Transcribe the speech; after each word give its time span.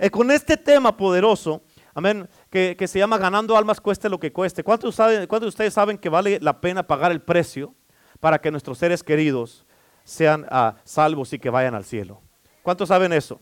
eh, 0.00 0.10
con 0.10 0.30
este 0.30 0.56
tema 0.56 0.96
poderoso, 0.96 1.62
amén, 1.92 2.26
que, 2.48 2.74
se 2.88 2.98
llama 2.98 3.18
ganando 3.18 3.54
almas 3.54 3.82
cueste 3.82 4.08
lo 4.08 4.18
que 4.18 4.32
cueste. 4.32 4.64
¿Cuántos, 4.64 4.94
saben, 4.94 5.26
¿Cuántos 5.26 5.44
de 5.44 5.48
ustedes 5.48 5.74
saben 5.74 5.98
que 5.98 6.08
vale 6.08 6.38
la 6.40 6.58
pena 6.58 6.82
pagar 6.86 7.12
el 7.12 7.20
precio 7.20 7.74
para 8.18 8.40
que 8.40 8.50
nuestros 8.50 8.78
seres 8.78 9.02
queridos 9.02 9.66
sean 10.02 10.46
ah, 10.50 10.76
salvos 10.84 11.34
y 11.34 11.38
que 11.38 11.50
vayan 11.50 11.74
al 11.74 11.84
cielo? 11.84 12.22
¿Cuántos 12.62 12.88
saben 12.88 13.12
eso? 13.12 13.38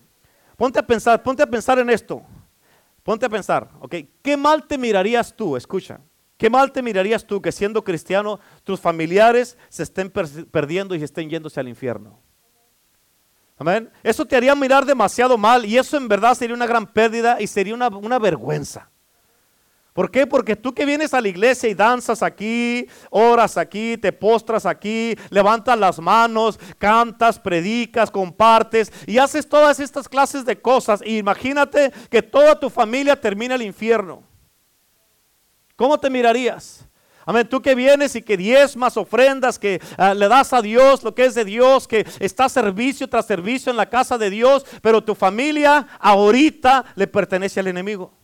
Ponte 0.56 0.80
a 0.80 0.82
pensar, 0.82 1.22
ponte 1.22 1.44
a 1.44 1.46
pensar 1.46 1.78
en 1.78 1.90
esto. 1.90 2.22
Ponte 3.04 3.24
a 3.24 3.28
pensar, 3.28 3.70
¿ok? 3.78 3.94
¿Qué 4.20 4.36
mal 4.36 4.66
te 4.66 4.76
mirarías 4.76 5.34
tú? 5.36 5.56
Escucha. 5.56 6.00
¿Qué 6.36 6.50
mal 6.50 6.72
te 6.72 6.82
mirarías 6.82 7.24
tú 7.24 7.40
que 7.40 7.52
siendo 7.52 7.84
cristiano 7.84 8.40
tus 8.64 8.80
familiares 8.80 9.56
se 9.68 9.84
estén 9.84 10.10
perdiendo 10.10 10.96
y 10.96 10.98
se 10.98 11.04
estén 11.04 11.30
yéndose 11.30 11.60
al 11.60 11.68
infierno? 11.68 12.18
Amén. 13.58 13.90
Eso 14.02 14.24
te 14.24 14.36
haría 14.36 14.54
mirar 14.54 14.86
demasiado 14.86 15.36
mal 15.36 15.64
y 15.64 15.76
eso 15.76 15.96
en 15.96 16.06
verdad 16.06 16.34
sería 16.34 16.54
una 16.54 16.66
gran 16.66 16.86
pérdida 16.86 17.40
y 17.40 17.46
sería 17.46 17.74
una, 17.74 17.88
una 17.88 18.18
vergüenza. 18.18 18.88
¿Por 19.98 20.12
qué? 20.12 20.28
Porque 20.28 20.54
tú 20.54 20.72
que 20.72 20.86
vienes 20.86 21.12
a 21.12 21.20
la 21.20 21.26
iglesia 21.26 21.68
y 21.68 21.74
danzas 21.74 22.22
aquí, 22.22 22.86
oras 23.10 23.56
aquí, 23.56 23.96
te 23.96 24.12
postras 24.12 24.64
aquí, 24.64 25.16
levantas 25.28 25.76
las 25.76 25.98
manos, 25.98 26.60
cantas, 26.78 27.40
predicas, 27.40 28.08
compartes 28.08 28.92
y 29.08 29.18
haces 29.18 29.48
todas 29.48 29.80
estas 29.80 30.08
clases 30.08 30.44
de 30.44 30.60
cosas. 30.60 31.02
Y 31.04 31.18
imagínate 31.18 31.92
que 32.10 32.22
toda 32.22 32.60
tu 32.60 32.70
familia 32.70 33.20
termina 33.20 33.56
el 33.56 33.62
infierno. 33.62 34.22
¿Cómo 35.74 35.98
te 35.98 36.08
mirarías? 36.08 36.88
Amén. 37.28 37.46
Tú 37.46 37.60
que 37.60 37.74
vienes 37.74 38.16
y 38.16 38.22
que 38.22 38.38
diezmas, 38.38 38.96
ofrendas, 38.96 39.58
que 39.58 39.82
ah, 39.98 40.14
le 40.14 40.28
das 40.28 40.54
a 40.54 40.62
Dios 40.62 41.02
lo 41.02 41.14
que 41.14 41.26
es 41.26 41.34
de 41.34 41.44
Dios, 41.44 41.86
que 41.86 42.06
está 42.20 42.48
servicio 42.48 43.06
tras 43.06 43.26
servicio 43.26 43.70
en 43.70 43.76
la 43.76 43.90
casa 43.90 44.16
de 44.16 44.30
Dios, 44.30 44.64
pero 44.80 45.04
tu 45.04 45.14
familia 45.14 45.86
ahorita 46.00 46.86
le 46.94 47.06
pertenece 47.06 47.60
al 47.60 47.66
enemigo. 47.66 48.14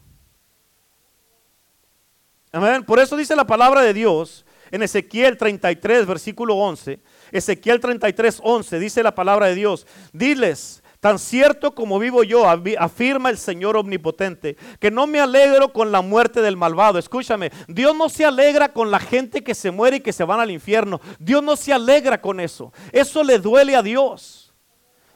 Amén. 2.50 2.82
Por 2.82 2.98
eso 2.98 3.14
dice 3.14 3.36
la 3.36 3.46
palabra 3.46 3.82
de 3.82 3.92
Dios 3.92 4.46
en 4.70 4.82
Ezequiel 4.82 5.36
33, 5.36 6.06
versículo 6.06 6.54
11. 6.54 6.98
Ezequiel 7.30 7.80
33, 7.80 8.40
11 8.42 8.78
dice 8.78 9.02
la 9.02 9.14
palabra 9.14 9.48
de 9.48 9.54
Dios. 9.54 9.86
Diles 10.14 10.82
Tan 11.04 11.18
cierto 11.18 11.74
como 11.74 11.98
vivo 11.98 12.22
yo, 12.22 12.48
afirma 12.48 13.28
el 13.28 13.36
Señor 13.36 13.76
omnipotente, 13.76 14.56
que 14.80 14.90
no 14.90 15.06
me 15.06 15.20
alegro 15.20 15.70
con 15.70 15.92
la 15.92 16.00
muerte 16.00 16.40
del 16.40 16.56
malvado. 16.56 16.98
Escúchame, 16.98 17.52
Dios 17.68 17.94
no 17.94 18.08
se 18.08 18.24
alegra 18.24 18.72
con 18.72 18.90
la 18.90 18.98
gente 18.98 19.44
que 19.44 19.54
se 19.54 19.70
muere 19.70 19.98
y 19.98 20.00
que 20.00 20.14
se 20.14 20.24
van 20.24 20.40
al 20.40 20.50
infierno. 20.50 21.02
Dios 21.18 21.42
no 21.42 21.56
se 21.56 21.74
alegra 21.74 22.22
con 22.22 22.40
eso. 22.40 22.72
Eso 22.90 23.22
le 23.22 23.38
duele 23.38 23.76
a 23.76 23.82
Dios. 23.82 24.54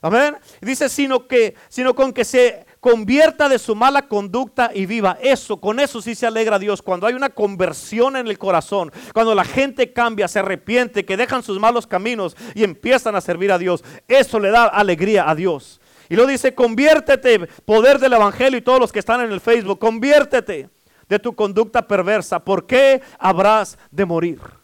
Amén. 0.02 0.36
Dice, 0.60 0.90
sino 0.90 1.26
que, 1.26 1.54
sino 1.70 1.94
con 1.94 2.12
que 2.12 2.26
se 2.26 2.66
convierta 2.80 3.48
de 3.48 3.58
su 3.58 3.74
mala 3.74 4.08
conducta 4.08 4.70
y 4.74 4.86
viva. 4.86 5.18
Eso, 5.20 5.58
con 5.58 5.80
eso 5.80 6.00
sí 6.00 6.14
se 6.14 6.26
alegra 6.26 6.58
Dios. 6.58 6.82
Cuando 6.82 7.06
hay 7.06 7.14
una 7.14 7.30
conversión 7.30 8.16
en 8.16 8.28
el 8.28 8.38
corazón, 8.38 8.92
cuando 9.12 9.34
la 9.34 9.44
gente 9.44 9.92
cambia, 9.92 10.28
se 10.28 10.38
arrepiente, 10.38 11.04
que 11.04 11.16
dejan 11.16 11.42
sus 11.42 11.58
malos 11.58 11.86
caminos 11.86 12.36
y 12.54 12.64
empiezan 12.64 13.16
a 13.16 13.20
servir 13.20 13.52
a 13.52 13.58
Dios, 13.58 13.84
eso 14.06 14.38
le 14.40 14.50
da 14.50 14.64
alegría 14.64 15.28
a 15.28 15.34
Dios. 15.34 15.80
Y 16.08 16.16
lo 16.16 16.26
dice, 16.26 16.54
conviértete, 16.54 17.46
poder 17.64 17.98
del 17.98 18.14
Evangelio 18.14 18.58
y 18.58 18.62
todos 18.62 18.80
los 18.80 18.92
que 18.92 18.98
están 18.98 19.20
en 19.20 19.30
el 19.30 19.40
Facebook, 19.40 19.78
conviértete 19.78 20.70
de 21.08 21.18
tu 21.18 21.34
conducta 21.34 21.86
perversa. 21.86 22.38
¿Por 22.38 22.66
qué 22.66 23.02
habrás 23.18 23.78
de 23.90 24.06
morir? 24.06 24.57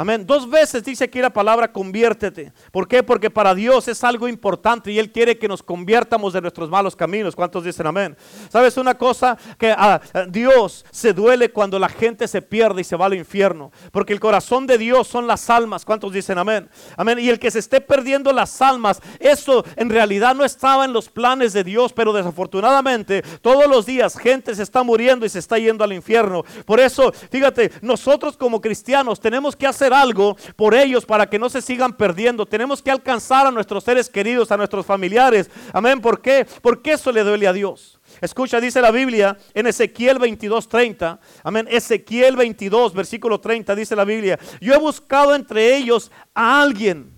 Amén. 0.00 0.24
Dos 0.26 0.48
veces 0.48 0.82
dice 0.82 1.04
aquí 1.04 1.20
la 1.20 1.28
palabra 1.28 1.70
conviértete. 1.70 2.54
¿Por 2.72 2.88
qué? 2.88 3.02
Porque 3.02 3.28
para 3.28 3.54
Dios 3.54 3.86
es 3.86 4.02
algo 4.02 4.28
importante 4.28 4.90
y 4.90 4.98
Él 4.98 5.12
quiere 5.12 5.36
que 5.36 5.46
nos 5.46 5.62
conviertamos 5.62 6.32
de 6.32 6.40
nuestros 6.40 6.70
malos 6.70 6.96
caminos. 6.96 7.36
¿Cuántos 7.36 7.64
dicen 7.64 7.86
amén? 7.86 8.16
¿Sabes 8.48 8.78
una 8.78 8.96
cosa? 8.96 9.36
Que 9.58 9.72
a 9.72 10.00
Dios 10.30 10.86
se 10.90 11.12
duele 11.12 11.50
cuando 11.50 11.78
la 11.78 11.90
gente 11.90 12.26
se 12.28 12.40
pierde 12.40 12.80
y 12.80 12.84
se 12.84 12.96
va 12.96 13.04
al 13.04 13.12
infierno. 13.12 13.72
Porque 13.92 14.14
el 14.14 14.20
corazón 14.20 14.66
de 14.66 14.78
Dios 14.78 15.06
son 15.06 15.26
las 15.26 15.50
almas. 15.50 15.84
¿Cuántos 15.84 16.14
dicen 16.14 16.38
amén? 16.38 16.70
Amén. 16.96 17.18
Y 17.18 17.28
el 17.28 17.38
que 17.38 17.50
se 17.50 17.58
esté 17.58 17.82
perdiendo 17.82 18.32
las 18.32 18.62
almas, 18.62 19.02
eso 19.18 19.66
en 19.76 19.90
realidad 19.90 20.34
no 20.34 20.46
estaba 20.46 20.86
en 20.86 20.94
los 20.94 21.10
planes 21.10 21.52
de 21.52 21.62
Dios, 21.62 21.92
pero 21.92 22.14
desafortunadamente 22.14 23.20
todos 23.42 23.66
los 23.66 23.84
días 23.84 24.16
gente 24.16 24.54
se 24.54 24.62
está 24.62 24.82
muriendo 24.82 25.26
y 25.26 25.28
se 25.28 25.40
está 25.40 25.58
yendo 25.58 25.84
al 25.84 25.92
infierno. 25.92 26.42
Por 26.64 26.80
eso, 26.80 27.12
fíjate, 27.12 27.70
nosotros 27.82 28.38
como 28.38 28.62
cristianos 28.62 29.20
tenemos 29.20 29.54
que 29.54 29.66
hacer 29.66 29.89
algo 29.92 30.36
por 30.56 30.74
ellos 30.74 31.06
para 31.06 31.28
que 31.28 31.38
no 31.38 31.48
se 31.48 31.62
sigan 31.62 31.92
perdiendo. 31.92 32.46
Tenemos 32.46 32.82
que 32.82 32.90
alcanzar 32.90 33.46
a 33.46 33.50
nuestros 33.50 33.84
seres 33.84 34.08
queridos, 34.08 34.50
a 34.50 34.56
nuestros 34.56 34.86
familiares. 34.86 35.50
Amén. 35.72 36.00
¿Por 36.00 36.20
qué? 36.20 36.46
Porque 36.62 36.92
eso 36.92 37.12
le 37.12 37.22
duele 37.22 37.46
a 37.46 37.52
Dios. 37.52 38.00
Escucha, 38.20 38.60
dice 38.60 38.80
la 38.80 38.90
Biblia 38.90 39.36
en 39.54 39.66
Ezequiel 39.66 40.18
22, 40.18 40.68
30. 40.68 41.20
Amén. 41.44 41.68
Ezequiel 41.70 42.36
22, 42.36 42.92
versículo 42.92 43.40
30, 43.40 43.74
dice 43.74 43.94
la 43.96 44.04
Biblia. 44.04 44.38
Yo 44.60 44.74
he 44.74 44.78
buscado 44.78 45.34
entre 45.34 45.76
ellos 45.76 46.10
a 46.34 46.60
alguien 46.60 47.12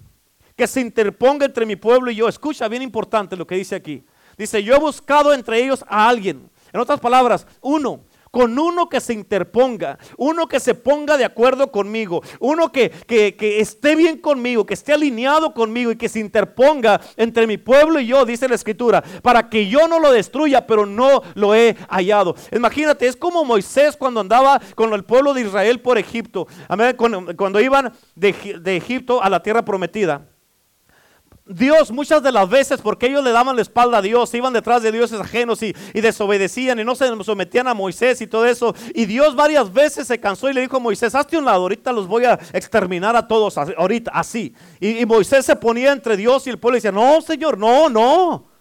que 0.56 0.66
se 0.66 0.81
interponga 0.81 1.47
entre 1.47 1.66
mi 1.66 1.77
pueblo 1.77 2.10
y 2.10 2.16
yo. 2.16 2.28
Escucha, 2.28 2.69
bien 2.69 2.83
importante 2.83 3.37
lo 3.37 3.47
que 3.47 3.56
dice 3.56 3.75
aquí. 3.75 4.04
Dice, 4.37 4.62
yo 4.62 4.75
he 4.75 4.78
buscado 4.78 5.33
entre 5.33 5.62
ellos 5.62 5.84
a 5.89 6.09
alguien. 6.09 6.50
En 6.72 6.81
otras 6.81 7.00
palabras, 7.00 7.47
uno 7.60 8.04
con 8.32 8.59
uno 8.59 8.88
que 8.88 9.00
se 9.00 9.12
interponga, 9.12 9.98
uno 10.16 10.48
que 10.48 10.59
se 10.59 10.75
ponga 10.75 11.19
de 11.19 11.25
acuerdo 11.25 11.70
conmigo, 11.70 12.22
uno 12.41 12.72
que, 12.72 12.91
esté 13.38 13.94
bien 13.94 14.16
conmigo, 14.16 14.65
que 14.65 14.72
esté 14.75 14.94
alineado 14.94 15.53
conmigo 15.53 15.93
y 15.93 15.97
que 15.97 16.09
se 16.09 16.19
interponga 16.19 17.00
entre 17.19 17.47
mi 17.47 17.59
pueblo 17.59 18.00
y 18.00 18.06
yo, 18.06 18.25
dice 18.25 18.48
la 18.48 18.54
escritura, 18.54 19.04
para 19.22 19.50
que 19.50 19.69
yo 19.69 19.87
no 19.87 20.00
lo 20.00 20.10
destruya, 20.10 20.66
pero 20.66 20.87
no 20.87 21.22
lo 21.34 21.54
he 21.54 21.76
hallado. 21.91 22.34
Imagínate, 22.50 23.06
es 23.06 23.16
como 23.16 23.44
Moisés 23.44 23.98
cuando 23.98 24.21
andaba 24.21 24.60
con 24.75 24.94
el 24.94 25.04
pueblo 25.04 25.34
de 25.34 25.42
Israel 25.42 25.81
por 25.81 25.98
Egipto, 25.98 26.48
cuando, 26.97 27.60
iban 27.60 27.92
de 28.16 28.76
Egipto 28.76 29.22
a 29.22 29.28
la 29.28 29.42
tierra 29.42 29.62
prometida. 29.62 30.31
Dios 31.55 31.91
muchas 31.91 32.23
de 32.23 32.33
las 32.33 32.49
veces, 32.49 32.81
porque 32.81 33.07
ellos 33.07 33.23
le 33.25 33.31
daban 33.31 33.57
la 33.57 33.63
espalda 33.63 33.99
a 33.99 34.03
Dios, 34.03 34.33
iban 34.35 34.53
detrás 34.53 34.83
de 34.83 34.93
dioses 34.93 35.21
ajenos 35.21 35.63
y, 35.63 35.75
desobedecían 35.95 36.79
y 36.81 36.85
no 36.85 36.95
se 36.95 37.09
sometían 37.25 37.69
a 37.69 37.75
Moisés 37.75 38.21
y 38.21 38.27
todo 38.27 38.47
eso. 38.47 38.75
Y 38.95 39.07
Dios 39.07 39.35
varias 39.35 39.73
veces 39.73 40.07
se 40.07 40.19
cansó 40.19 40.49
y 40.49 40.53
le 40.53 40.61
dijo 40.61 40.77
a 40.77 40.81
Moisés, 40.81 41.15
hazte 41.15 41.37
un 41.37 41.45
lado, 41.45 41.63
ahorita 41.63 41.93
los 41.93 42.07
voy 42.07 42.25
a 42.25 42.39
exterminar 42.53 43.17
a 43.17 43.27
todos, 43.27 43.57
ahorita, 43.59 44.11
así. 44.13 44.55
Y, 44.81 45.01
y 45.01 45.07
Moisés 45.07 45.45
se 45.47 45.57
ponía 45.57 45.93
entre 45.93 46.17
Dios 46.17 46.47
y 46.47 46.51
el 46.51 46.59
pueblo 46.59 46.77
y 46.77 46.79
decía, 46.79 46.93
no, 46.93 47.21
Señor, 47.21 47.59
no, 47.59 47.89
no. 47.89 48.52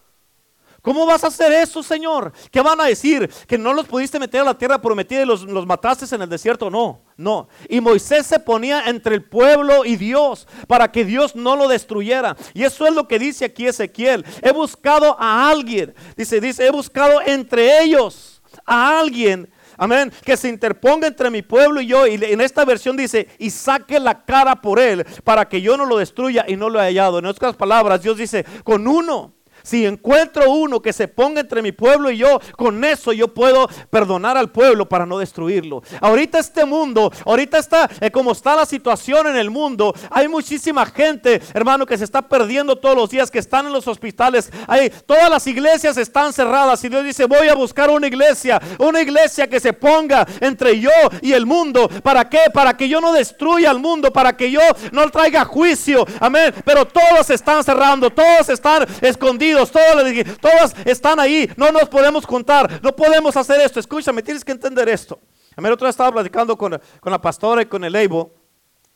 ¿Cómo 0.81 1.05
vas 1.05 1.23
a 1.23 1.27
hacer 1.27 1.51
eso, 1.51 1.83
Señor? 1.83 2.33
¿Qué 2.49 2.59
van 2.61 2.81
a 2.81 2.85
decir? 2.85 3.29
¿Que 3.47 3.57
no 3.57 3.73
los 3.73 3.85
pudiste 3.85 4.19
meter 4.19 4.41
a 4.41 4.45
la 4.45 4.57
tierra 4.57 4.81
prometida 4.81 5.21
y 5.21 5.25
los, 5.25 5.43
los 5.43 5.65
mataste 5.65 6.15
en 6.15 6.23
el 6.23 6.29
desierto? 6.29 6.71
No, 6.71 7.01
no. 7.17 7.49
Y 7.69 7.81
Moisés 7.81 8.25
se 8.25 8.39
ponía 8.39 8.87
entre 8.87 9.15
el 9.15 9.23
pueblo 9.23 9.85
y 9.85 9.95
Dios 9.95 10.47
para 10.67 10.91
que 10.91 11.05
Dios 11.05 11.35
no 11.35 11.55
lo 11.55 11.67
destruyera. 11.67 12.35
Y 12.53 12.63
eso 12.63 12.87
es 12.87 12.93
lo 12.93 13.07
que 13.07 13.19
dice 13.19 13.45
aquí 13.45 13.67
Ezequiel. 13.67 14.25
He 14.41 14.51
buscado 14.51 15.15
a 15.19 15.49
alguien. 15.49 15.93
Dice, 16.17 16.41
dice, 16.41 16.65
he 16.65 16.71
buscado 16.71 17.21
entre 17.21 17.83
ellos 17.83 18.41
a 18.65 18.99
alguien 18.99 19.49
Amén. 19.81 20.13
Que 20.23 20.37
se 20.37 20.47
interponga 20.47 21.07
entre 21.07 21.31
mi 21.31 21.41
pueblo 21.41 21.81
y 21.81 21.87
yo. 21.87 22.05
Y 22.05 22.13
en 22.13 22.39
esta 22.39 22.63
versión 22.65 22.95
dice, 22.95 23.27
y 23.39 23.49
saque 23.49 23.99
la 23.99 24.23
cara 24.25 24.61
por 24.61 24.79
él 24.79 25.03
para 25.23 25.49
que 25.49 25.59
yo 25.59 25.75
no 25.75 25.85
lo 25.85 25.97
destruya 25.97 26.45
y 26.47 26.55
no 26.55 26.69
lo 26.69 26.79
haya 26.79 26.89
hallado. 26.89 27.17
En 27.17 27.25
otras 27.25 27.55
palabras, 27.55 28.03
Dios 28.03 28.15
dice, 28.15 28.45
con 28.63 28.87
uno 28.87 29.33
si 29.63 29.85
encuentro 29.85 30.51
uno 30.51 30.81
que 30.81 30.94
se 30.94 31.07
ponga 31.07 31.41
entre 31.41 31.61
mi 31.61 31.72
pueblo 31.72 32.11
y 32.11 32.17
yo, 32.17 32.39
con 32.55 32.83
eso 32.83 33.13
yo 33.13 33.33
puedo 33.33 33.67
perdonar 33.89 34.38
al 34.38 34.51
pueblo 34.51 34.88
para 34.88 35.05
no 35.05 35.19
destruirlo. 35.19 35.83
Ahorita 35.99 36.39
este 36.39 36.66
mundo, 36.66 37.11
ahorita 37.25 37.57
está 37.57 37.89
eh, 37.99 38.11
como 38.11 38.31
está 38.31 38.55
la 38.55 38.66
situación 38.66 39.27
en 39.27 39.35
el 39.35 39.49
mundo, 39.49 39.94
hay 40.09 40.27
muchísima 40.27 40.85
gente, 40.85 41.41
hermano, 41.53 41.85
que 41.85 41.97
se 41.97 42.03
está 42.03 42.22
perdiendo 42.22 42.75
todos 42.75 42.95
los 42.95 43.09
días, 43.09 43.31
que 43.31 43.39
están 43.39 43.66
en 43.66 43.73
los 43.73 43.88
hospitales. 43.88 44.51
Hay, 44.67 44.89
todas 45.05 45.29
las 45.29 45.45
iglesias 45.47 45.97
están 45.97 46.33
cerradas 46.33 46.83
y 46.83 46.89
Dios 46.89 47.03
dice, 47.03 47.25
voy 47.25 47.47
a 47.47 47.55
buscar 47.55 47.89
una 47.89 48.07
iglesia, 48.07 48.61
una 48.79 49.02
iglesia 49.02 49.47
que 49.47 49.59
se 49.59 49.73
ponga 49.73 50.28
entre 50.40 50.79
yo 50.79 50.90
y 51.22 51.34
el 51.34 51.46
mundo. 51.46 51.90
¿Para 52.03 52.29
qué? 52.29 52.41
Para 52.53 52.75
que 52.75 52.87
yo 52.87 53.02
no 53.02 53.13
destruya 53.13 53.72
al 53.72 53.79
mundo, 53.79 54.11
para 54.11 54.35
que 54.35 54.49
yo 54.52 54.61
no 54.91 55.09
traiga 55.09 55.46
juicio. 55.46 56.05
Amén. 56.19 56.53
Pero 56.66 56.85
todos 56.85 57.29
están 57.29 57.63
cerrando, 57.63 58.09
todos 58.09 58.49
están 58.49 58.85
escondidos 59.02 59.50
todos, 59.53 60.75
están 60.85 61.19
ahí, 61.19 61.49
no 61.57 61.71
nos 61.71 61.89
podemos 61.89 62.25
contar, 62.25 62.79
no 62.81 62.95
podemos 62.95 63.35
hacer 63.37 63.61
esto. 63.61 63.79
Escúchame, 63.79 64.21
tienes 64.21 64.43
que 64.43 64.51
entender 64.51 64.89
esto. 64.89 65.19
A 65.55 65.61
mí 65.61 65.67
el 65.67 65.73
otro 65.73 65.85
día 65.85 65.91
estaba 65.91 66.11
platicando 66.11 66.57
con, 66.57 66.79
la 67.03 67.21
pastora 67.21 67.61
y 67.61 67.65
con 67.65 67.83
el 67.83 67.95
Eibo. 67.95 68.33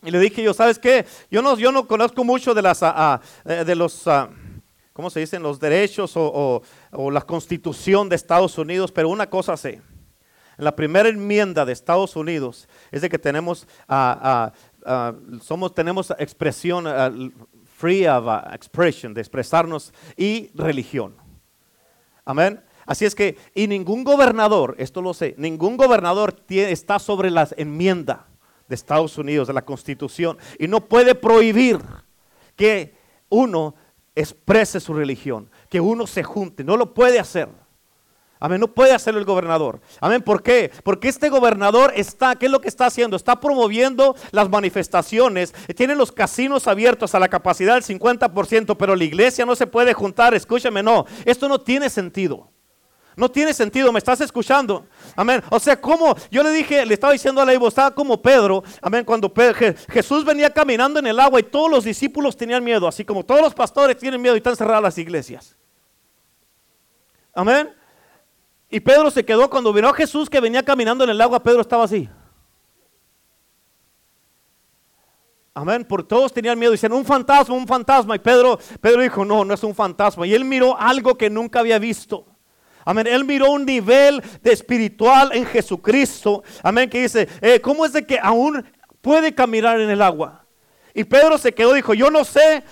Y 0.04 0.12
le 0.12 0.20
dije 0.20 0.42
yo, 0.44 0.54
¿sabes 0.54 0.80
qué? 0.80 1.06
Yo 1.32 1.42
no, 1.42 1.58
yo 1.58 1.72
no 1.72 1.88
conozco 1.88 2.24
mucho 2.24 2.54
de, 2.54 2.62
las, 2.62 2.84
ah, 2.84 2.94
ah, 2.96 3.22
eh, 3.44 3.64
de 3.66 3.76
los, 3.76 4.06
uh, 4.06 4.28
¿cómo 4.94 5.10
se 5.10 5.20
dicen? 5.20 5.42
Los 5.42 5.60
derechos 5.60 6.14
o, 6.16 6.62
la 7.12 7.22
constitución 7.22 8.08
de 8.08 8.16
Estados 8.16 8.58
Unidos, 8.58 8.92
pero 8.92 9.10
una 9.10 9.30
cosa 9.30 9.58
sé. 9.58 9.82
La 10.58 10.76
primera 10.76 11.10
enmienda 11.10 11.66
de 11.66 11.74
Estados 11.74 12.16
Unidos 12.16 12.70
es 12.92 13.02
de 13.02 13.10
que 13.10 13.20
tenemos, 13.20 13.68
somos, 15.42 15.74
tenemos 15.74 16.14
expresión 16.18 16.88
free 17.86 18.08
of 18.08 18.26
expression, 18.52 19.14
de 19.14 19.22
expresarnos, 19.22 19.94
y 20.18 20.50
religión. 20.56 21.16
Amén. 22.26 22.60
Así 22.88 23.06
es 23.06 23.14
que, 23.14 23.38
y 23.54 23.68
ningún 23.68 24.04
gobernador, 24.04 24.74
esto 24.80 25.04
lo 25.04 25.14
sé, 25.14 25.36
ningún 25.38 25.78
gobernador 25.78 26.36
está 26.50 26.98
sobre 26.98 27.30
la 27.30 27.48
enmienda 27.58 28.26
de 28.68 28.74
Estados 28.74 29.20
Unidos, 29.20 29.48
de 29.48 29.54
la 29.54 29.64
Constitución, 29.64 30.40
y 30.58 30.68
no 30.68 30.82
puede 30.82 31.14
prohibir 31.14 31.80
que 32.56 32.96
uno 33.30 33.76
exprese 34.16 34.80
su 34.80 34.96
religión, 34.96 35.52
que 35.70 35.80
uno 35.80 36.08
se 36.08 36.24
junte, 36.24 36.64
no 36.64 36.78
lo 36.78 36.92
puede 36.92 37.20
hacer. 37.20 37.50
Amén, 38.40 38.60
no 38.60 38.68
puede 38.68 38.92
hacerlo 38.92 39.20
el 39.20 39.26
gobernador. 39.26 39.80
Amén, 40.02 40.22
¿por 40.22 40.44
qué? 40.44 40.72
Porque 40.84 41.08
este 41.08 41.30
gobernador 41.30 41.94
está, 41.96 42.36
¿qué 42.36 42.48
es 42.48 42.52
lo 42.52 42.60
que 42.60 42.68
está 42.68 42.86
haciendo? 42.86 43.16
Está 43.16 43.40
promoviendo 43.40 44.16
las 44.32 44.50
manifestaciones, 44.50 45.54
tiene 45.76 45.96
los 45.96 46.12
casinos 46.12 46.68
abiertos 46.68 47.16
a 47.16 47.20
la 47.20 47.30
capacidad 47.30 47.76
del 47.76 47.84
50%, 47.84 48.76
pero 48.78 48.96
la 48.96 49.04
iglesia 49.04 49.46
no 49.46 49.56
se 49.56 49.68
puede 49.68 49.94
juntar, 49.94 50.34
escúchame, 50.34 50.84
no, 50.84 51.06
esto 51.24 51.48
no 51.48 51.62
tiene 51.62 51.90
sentido. 51.90 52.50
No 53.16 53.32
tiene 53.32 53.54
sentido, 53.54 53.94
¿me 53.94 54.00
estás 54.00 54.20
escuchando? 54.20 54.88
Amén. 55.16 55.42
O 55.50 55.58
sea, 55.58 55.80
como 55.80 56.16
yo 56.30 56.44
le 56.44 56.52
dije, 56.52 56.86
le 56.86 56.94
estaba 56.94 57.14
diciendo 57.14 57.42
a 57.42 57.46
la 57.46 57.54
Ivo, 57.54 57.70
estaba 57.70 57.92
como 57.92 58.22
Pedro, 58.22 58.62
amén, 58.82 59.06
cuando 59.06 59.32
Jesús 59.90 60.26
venía 60.26 60.50
caminando 60.50 61.00
en 61.00 61.08
el 61.08 61.20
agua 61.20 61.40
y 61.40 61.44
todos 61.44 61.72
los 61.72 61.86
discípulos 61.86 62.36
tenían 62.36 62.64
miedo, 62.64 62.88
así 62.88 63.06
como 63.06 63.24
todos 63.24 63.42
los 63.42 63.54
pastores 63.54 63.98
tienen 63.98 64.22
miedo 64.22 64.36
y 64.36 64.40
están 64.40 64.58
cerradas 64.58 64.84
las 64.84 64.98
iglesias. 64.98 65.56
Amén. 67.34 67.74
Y 68.70 68.80
Pedro 68.80 69.12
se 69.12 69.24
quedó 69.24 69.50
cuando 69.50 69.72
vio 69.72 69.88
a 69.88 69.94
Jesús 69.94 70.30
que 70.30 70.40
venía 70.40 70.64
caminando 70.64 71.04
en 71.04 71.12
el 71.12 71.22
agua, 71.22 71.42
Pedro 71.42 71.62
estaba 71.62 71.84
así. 71.84 72.10
Amén, 75.54 75.86
por 75.86 76.04
todos 76.04 76.34
tenían 76.34 76.60
miedo, 76.60 76.74
dicen 76.74 76.92
un 76.92 77.06
fantasma, 77.06 77.56
un 77.56 77.66
fantasma. 77.66 78.16
Y 78.16 78.20
Pedro, 78.20 78.60
Pedro 78.82 79.02
dijo, 79.02 79.24
no, 79.24 79.46
no 79.46 79.54
es 79.54 79.64
un 79.64 79.74
fantasma. 79.74 80.28
Y 80.28 80.34
él 80.34 80.44
miró 80.44 80.78
algo 80.78 81.18
que 81.18 81.30
nunca 81.30 81.60
había 81.62 81.80
visto. 81.80 82.26
Amén. 82.84 83.08
Él 83.08 83.26
miró 83.26 83.52
un 83.52 83.66
nivel 83.66 84.22
de 84.44 84.52
espiritual 84.52 85.32
en 85.34 85.46
Jesucristo. 85.46 86.44
Amén. 86.62 86.90
Que 86.90 87.02
dice, 87.02 87.28
eh, 87.42 87.60
¿cómo 87.60 87.86
es 87.86 87.94
de 87.94 88.06
que 88.06 88.20
aún 88.22 88.64
puede 89.02 89.34
caminar 89.34 89.80
en 89.80 89.90
el 89.90 90.02
agua? 90.02 90.46
Y 90.94 91.04
Pedro 91.04 91.38
se 91.38 91.54
quedó, 91.54 91.74
dijo, 91.74 91.94
yo 91.94 92.10
no 92.12 92.24
sé 92.24 92.64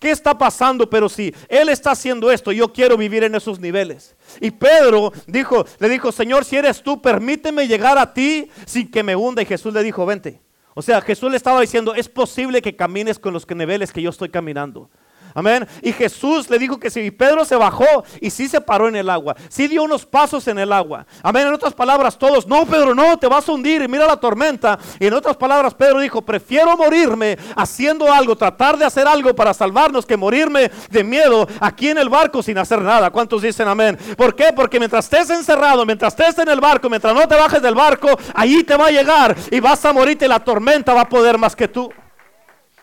qué 0.00 0.10
está 0.10 0.36
pasando, 0.36 0.90
pero 0.90 1.08
si 1.08 1.32
Él 1.48 1.68
está 1.68 1.92
haciendo 1.92 2.32
esto, 2.32 2.50
yo 2.50 2.72
quiero 2.72 2.96
vivir 2.96 3.22
en 3.22 3.36
esos 3.36 3.60
niveles. 3.60 4.16
Y 4.40 4.50
Pedro 4.50 5.12
dijo, 5.28 5.64
le 5.78 5.88
dijo, 5.88 6.10
Señor, 6.10 6.44
si 6.44 6.56
eres 6.56 6.82
tú, 6.82 7.00
permíteme 7.00 7.68
llegar 7.68 7.98
a 7.98 8.12
ti 8.12 8.50
sin 8.66 8.90
que 8.90 9.04
me 9.04 9.14
hunda. 9.14 9.42
Y 9.42 9.46
Jesús 9.46 9.72
le 9.72 9.84
dijo, 9.84 10.04
vente. 10.04 10.40
O 10.74 10.82
sea, 10.82 11.00
Jesús 11.02 11.30
le 11.30 11.36
estaba 11.36 11.60
diciendo, 11.60 11.94
es 11.94 12.08
posible 12.08 12.62
que 12.62 12.74
camines 12.74 13.18
con 13.18 13.34
los 13.34 13.48
niveles 13.48 13.92
que 13.92 14.02
yo 14.02 14.10
estoy 14.10 14.30
caminando. 14.30 14.88
Amén. 15.34 15.66
Y 15.82 15.92
Jesús 15.92 16.48
le 16.50 16.58
dijo 16.58 16.78
que 16.78 16.90
si 16.90 17.10
Pedro 17.10 17.44
se 17.44 17.56
bajó 17.56 18.04
y 18.20 18.30
sí 18.30 18.48
se 18.48 18.60
paró 18.60 18.88
en 18.88 18.96
el 18.96 19.10
agua, 19.10 19.36
sí 19.48 19.68
dio 19.68 19.82
unos 19.82 20.06
pasos 20.06 20.46
en 20.48 20.58
el 20.58 20.72
agua. 20.72 21.06
Amén. 21.22 21.46
En 21.46 21.54
otras 21.54 21.74
palabras, 21.74 22.18
todos, 22.18 22.46
no, 22.46 22.66
Pedro, 22.66 22.94
no, 22.94 23.18
te 23.18 23.26
vas 23.26 23.48
a 23.48 23.52
hundir 23.52 23.82
y 23.82 23.88
mira 23.88 24.06
la 24.06 24.16
tormenta. 24.16 24.78
Y 24.98 25.06
en 25.06 25.14
otras 25.14 25.36
palabras, 25.36 25.74
Pedro 25.74 26.00
dijo, 26.00 26.22
prefiero 26.22 26.76
morirme 26.76 27.38
haciendo 27.56 28.12
algo, 28.12 28.36
tratar 28.36 28.76
de 28.76 28.84
hacer 28.84 29.06
algo 29.06 29.34
para 29.34 29.54
salvarnos 29.54 30.06
que 30.06 30.16
morirme 30.16 30.70
de 30.90 31.04
miedo 31.04 31.46
aquí 31.60 31.88
en 31.88 31.98
el 31.98 32.08
barco 32.08 32.42
sin 32.42 32.58
hacer 32.58 32.80
nada. 32.82 33.10
¿Cuántos 33.10 33.42
dicen 33.42 33.68
amén? 33.68 33.98
¿Por 34.16 34.34
qué? 34.34 34.52
Porque 34.54 34.78
mientras 34.78 35.04
estés 35.04 35.30
encerrado, 35.30 35.84
mientras 35.86 36.12
estés 36.18 36.38
en 36.38 36.48
el 36.48 36.60
barco, 36.60 36.88
mientras 36.88 37.14
no 37.14 37.26
te 37.26 37.36
bajes 37.36 37.62
del 37.62 37.74
barco, 37.74 38.08
ahí 38.34 38.62
te 38.64 38.76
va 38.76 38.86
a 38.86 38.90
llegar 38.90 39.36
y 39.50 39.60
vas 39.60 39.84
a 39.84 39.92
morirte 39.92 40.28
la 40.28 40.40
tormenta 40.40 40.94
va 40.94 41.02
a 41.02 41.08
poder 41.08 41.38
más 41.38 41.54
que 41.54 41.68
tú. 41.68 41.90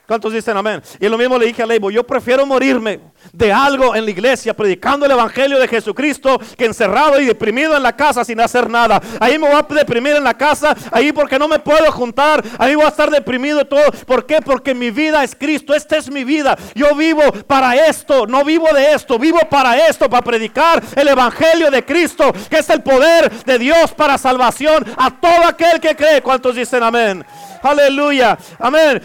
¿Cuántos 0.07 0.31
dicen 0.31 0.56
amén? 0.56 0.81
Y 1.01 1.09
lo 1.09 1.18
mismo 1.18 1.38
le 1.38 1.48
dije 1.48 1.62
a 1.62 1.65
Leibo, 1.65 1.92
yo 1.92 2.01
prefiero 2.07 2.45
morirme 2.45 3.01
de 3.33 3.51
algo 3.51 3.94
en 3.94 4.06
la 4.06 4.12
iglesia 4.12 4.54
predicando 4.54 5.06
el 5.06 5.12
evangelio 5.12 5.59
de 5.59 5.68
Jesucristo 5.68 6.39
que 6.57 6.63
encerrado 6.63 7.19
y 7.19 7.25
deprimido 7.25 7.75
en 7.75 7.83
la 7.83 7.94
casa 7.94 8.24
sin 8.24 8.39
hacer 8.39 8.69
nada. 8.69 9.01
Ahí 9.19 9.38
me 9.38 9.50
voy 9.50 9.57
a 9.57 9.75
deprimir 9.75 10.15
en 10.15 10.24
la 10.24 10.33
casa, 10.33 10.74
ahí 10.94 11.12
porque 11.12 11.38
no 11.38 11.50
me 11.50 11.59
puedo 11.59 11.92
juntar, 11.92 12.42
ahí 12.57 12.74
voy 12.75 12.86
a 12.86 12.88
estar 12.88 13.12
deprimido 13.12 13.65
todo. 13.65 13.92
¿Por 14.06 14.25
qué? 14.25 14.39
Porque 14.42 14.74
mi 14.74 14.92
vida 14.92 15.25
es 15.25 15.36
Cristo, 15.36 15.74
esta 15.74 15.98
es 15.98 16.09
mi 16.09 16.24
vida. 16.24 16.57
Yo 16.74 16.95
vivo 16.95 17.24
para 17.45 17.75
esto, 17.75 18.25
no 18.25 18.45
vivo 18.45 18.69
de 18.74 18.94
esto, 18.94 19.19
vivo 19.19 19.39
para 19.50 19.88
esto, 19.89 20.09
para 20.09 20.24
predicar 20.24 20.81
el 20.95 21.09
evangelio 21.09 21.69
de 21.69 21.83
Cristo, 21.83 22.31
que 22.50 22.59
es 22.59 22.69
el 22.69 22.81
poder 22.81 23.30
de 23.44 23.59
Dios 23.59 23.92
para 23.92 24.18
salvación 24.18 24.86
a 24.95 25.12
todo 25.12 25.45
aquel 25.45 25.81
que 25.81 25.98
cree. 25.98 26.21
¿Cuántos 26.21 26.56
dicen 26.56 26.81
amén? 26.81 27.25
Aleluya. 27.62 28.38
Amén. 28.57 29.01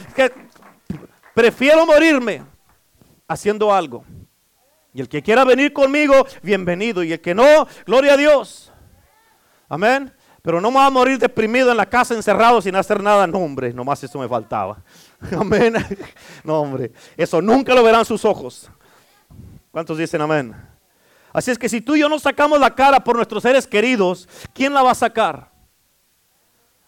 Prefiero 1.34 1.86
morirme 1.86 2.42
haciendo 3.26 3.72
algo. 3.72 4.04
Y 4.94 5.00
el 5.00 5.08
que 5.08 5.22
quiera 5.22 5.44
venir 5.44 5.72
conmigo, 5.72 6.26
bienvenido. 6.42 7.02
Y 7.02 7.12
el 7.12 7.20
que 7.20 7.34
no, 7.34 7.66
gloria 7.86 8.14
a 8.14 8.16
Dios. 8.16 8.72
Amén. 9.68 10.12
Pero 10.42 10.60
no 10.60 10.70
me 10.70 10.78
voy 10.78 10.86
a 10.86 10.90
morir 10.90 11.18
deprimido 11.18 11.70
en 11.70 11.76
la 11.76 11.86
casa, 11.86 12.14
encerrado, 12.14 12.60
sin 12.60 12.74
hacer 12.74 13.02
nada. 13.02 13.26
No, 13.26 13.38
hombre, 13.38 13.72
nomás 13.72 14.02
eso 14.02 14.18
me 14.18 14.28
faltaba. 14.28 14.82
Amén. 15.38 15.74
No, 16.42 16.60
hombre, 16.60 16.92
eso 17.16 17.40
nunca 17.40 17.74
lo 17.74 17.82
verán 17.82 18.04
sus 18.04 18.24
ojos. 18.24 18.68
¿Cuántos 19.70 19.96
dicen 19.96 20.20
amén? 20.20 20.54
Así 21.32 21.50
es 21.50 21.58
que 21.58 21.68
si 21.68 21.80
tú 21.80 21.94
y 21.94 22.00
yo 22.00 22.08
no 22.08 22.18
sacamos 22.18 22.60
la 22.60 22.74
cara 22.74 23.02
por 23.02 23.16
nuestros 23.16 23.42
seres 23.42 23.66
queridos, 23.66 24.28
¿quién 24.52 24.74
la 24.74 24.82
va 24.82 24.90
a 24.90 24.94
sacar? 24.94 25.51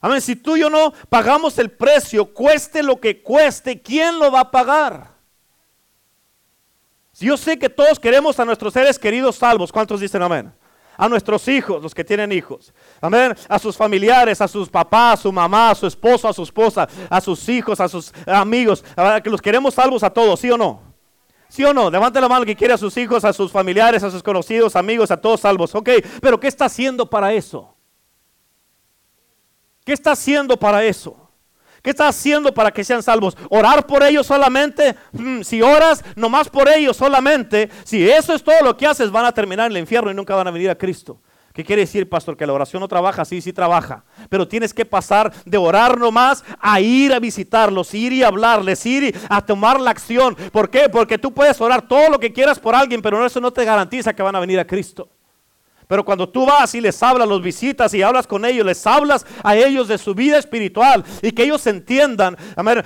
Amén, 0.05 0.21
si 0.21 0.37
tú 0.37 0.55
y 0.55 0.61
yo 0.61 0.69
no 0.69 0.93
pagamos 1.09 1.59
el 1.59 1.71
precio, 1.71 2.27
cueste 2.27 2.83
lo 2.83 3.01
que 3.01 3.23
cueste, 3.23 3.81
¿quién 3.81 4.19
lo 4.19 4.31
va 4.31 4.41
a 4.41 4.51
pagar? 4.51 5.15
Si 7.11 7.25
yo 7.25 7.39
sé 7.39 7.59
que 7.59 7.71
todos 7.71 7.99
queremos 7.99 8.39
a 8.39 8.45
nuestros 8.45 8.75
seres 8.75 8.99
queridos 8.99 9.37
salvos, 9.37 9.73
¿cuántos 9.73 10.01
dicen 10.01 10.21
amén? 10.21 10.53
A 10.99 11.09
nuestros 11.09 11.49
hijos, 11.49 11.83
los 11.83 11.95
que 11.95 12.05
tienen 12.05 12.33
hijos. 12.33 12.75
Amén. 13.01 13.35
A 13.49 13.59
sus 13.59 13.79
familiares, 13.79 14.43
a 14.43 14.47
sus 14.47 14.69
papás, 14.69 15.21
a 15.21 15.23
su 15.23 15.33
mamá, 15.33 15.71
a 15.71 15.75
su 15.75 15.87
esposo, 15.87 16.29
a 16.29 16.35
su 16.35 16.43
esposa, 16.43 16.87
a 17.09 17.19
sus 17.23 17.49
hijos, 17.49 17.81
a 17.81 17.89
sus 17.89 18.13
amigos. 18.27 18.85
que 19.23 19.31
los 19.31 19.41
queremos 19.41 19.73
salvos 19.73 20.03
a 20.03 20.11
todos, 20.11 20.39
¿sí 20.39 20.51
o 20.51 20.59
no? 20.59 20.83
¿Sí 21.49 21.65
o 21.65 21.73
no? 21.73 21.89
Levante 21.91 22.21
la 22.21 22.29
mano 22.29 22.45
que 22.45 22.55
quiere 22.55 22.75
a 22.75 22.79
sus 22.79 22.95
hijos, 22.99 23.25
a 23.25 23.33
sus 23.33 23.51
familiares, 23.51 24.03
a 24.03 24.11
sus 24.11 24.23
conocidos, 24.23 24.77
amigos, 24.77 25.11
a 25.11 25.17
todos 25.17 25.41
salvos. 25.41 25.75
Ok, 25.75 25.89
pero 26.21 26.39
¿qué 26.39 26.49
está 26.49 26.67
haciendo 26.67 27.09
para 27.09 27.33
eso? 27.33 27.74
¿Qué 29.85 29.93
está 29.93 30.13
haciendo 30.13 30.59
para 30.59 30.83
eso? 30.85 31.25
¿Qué 31.83 31.91
está 31.91 32.09
haciendo 32.09 32.53
para 32.55 32.71
que 32.71 32.83
sean 32.83 33.03
salvos? 33.03 33.37
¿Orar 33.51 33.87
por 33.87 34.03
ellos 34.03 34.27
solamente? 34.27 34.97
Mm, 35.13 35.43
si 35.43 35.61
oras 35.61 36.03
nomás 36.17 36.49
por 36.49 36.67
ellos 36.67 36.97
solamente, 36.97 37.69
si 37.85 38.09
eso 38.09 38.33
es 38.33 38.43
todo 38.43 38.59
lo 38.63 38.75
que 38.75 38.87
haces, 38.87 39.11
van 39.11 39.27
a 39.27 39.33
terminar 39.33 39.67
en 39.67 39.77
el 39.77 39.83
infierno 39.83 40.11
y 40.11 40.15
nunca 40.15 40.35
van 40.35 40.49
a 40.49 40.51
venir 40.51 40.71
a 40.71 40.79
Cristo. 40.79 41.21
¿Qué 41.53 41.63
quiere 41.63 41.83
decir, 41.83 42.09
pastor? 42.09 42.37
Que 42.37 42.47
la 42.47 42.55
oración 42.55 42.81
no 42.81 42.89
trabaja, 42.89 43.25
sí, 43.27 43.41
sí 43.41 43.53
trabaja. 43.53 44.03
Pero 44.31 44.49
tienes 44.49 44.73
que 44.73 44.87
pasar 44.87 45.33
de 45.45 45.59
orar 45.59 45.99
nomás 45.99 46.43
a 46.59 46.81
ir 46.81 47.13
a 47.13 47.21
visitarlos, 47.21 47.95
ir 47.95 48.13
y 48.13 48.25
hablarles, 48.25 48.85
ir 48.87 49.15
a 49.29 49.41
tomar 49.41 49.79
la 49.79 49.91
acción. 49.91 50.35
¿Por 50.51 50.71
qué? 50.71 50.89
Porque 50.89 51.19
tú 51.19 51.33
puedes 51.33 51.61
orar 51.61 51.87
todo 51.87 52.09
lo 52.09 52.19
que 52.19 52.33
quieras 52.33 52.59
por 52.59 52.75
alguien, 52.75 53.03
pero 53.03 53.25
eso 53.25 53.41
no 53.41 53.53
te 53.53 53.65
garantiza 53.65 54.17
que 54.17 54.23
van 54.23 54.35
a 54.35 54.41
venir 54.41 54.59
a 54.59 54.67
Cristo. 54.67 55.11
Pero 55.87 56.05
cuando 56.05 56.29
tú 56.29 56.47
vas 56.47 56.75
y 56.75 56.81
les 56.81 57.03
hablas, 57.03 57.29
los 57.29 57.43
visitas 57.43 57.93
y 57.93 58.03
hablas 58.03 58.27
con 58.27 58.45
ellos, 58.45 58.65
les 58.65 58.87
hablas 58.87 59.27
a 59.43 59.55
ellos 59.57 59.89
de 59.89 59.99
su 59.99 60.15
vida 60.15 60.39
espiritual 60.39 61.05
y 61.21 61.31
que 61.33 61.43
ellos 61.45 61.67
entiendan, 61.67 62.37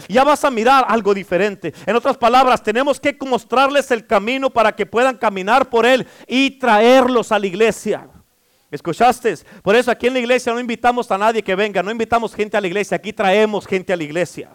ya 0.09 0.25
vas 0.25 0.45
a 0.45 0.50
mirar 0.50 0.85
algo 0.88 1.14
diferente. 1.14 1.73
En 1.87 1.95
otras 1.95 2.17
palabras, 2.17 2.62
tenemos 2.62 2.99
que 2.99 3.17
mostrarles 3.25 3.90
el 3.90 4.07
camino 4.07 4.50
para 4.50 4.75
que 4.75 4.87
puedan 4.87 5.17
caminar 5.17 5.71
por 5.71 5.87
él 5.87 6.07
y 6.26 6.52
traerlos 6.59 7.31
a 7.31 7.38
la 7.38 7.47
iglesia. 7.47 8.09
¿Escuchaste? 8.71 9.35
Por 9.62 9.76
eso 9.76 9.90
aquí 9.90 10.09
en 10.09 10.14
la 10.14 10.19
iglesia 10.19 10.52
no 10.52 10.61
invitamos 10.61 11.11
a 11.11 11.17
nadie 11.17 11.43
que 11.43 11.55
venga, 11.55 11.83
no 11.83 11.90
invitamos 11.90 12.35
gente 12.35 12.57
a 12.57 12.61
la 12.61 12.67
iglesia, 12.67 12.97
aquí 12.97 13.12
traemos 13.12 13.67
gente 13.67 13.93
a 13.93 13.97
la 13.97 14.02
iglesia. 14.02 14.50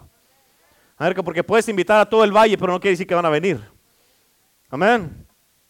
A 0.96 1.08
ver, 1.08 1.24
porque 1.24 1.42
puedes 1.42 1.68
invitar 1.68 1.98
a 2.00 2.08
todo 2.08 2.22
el 2.22 2.30
valle, 2.30 2.56
pero 2.56 2.72
no 2.72 2.78
quiere 2.78 2.92
decir 2.92 3.06
que 3.06 3.14
van 3.14 3.26
a 3.26 3.30
venir. 3.30 3.60
Amén. 4.70 5.26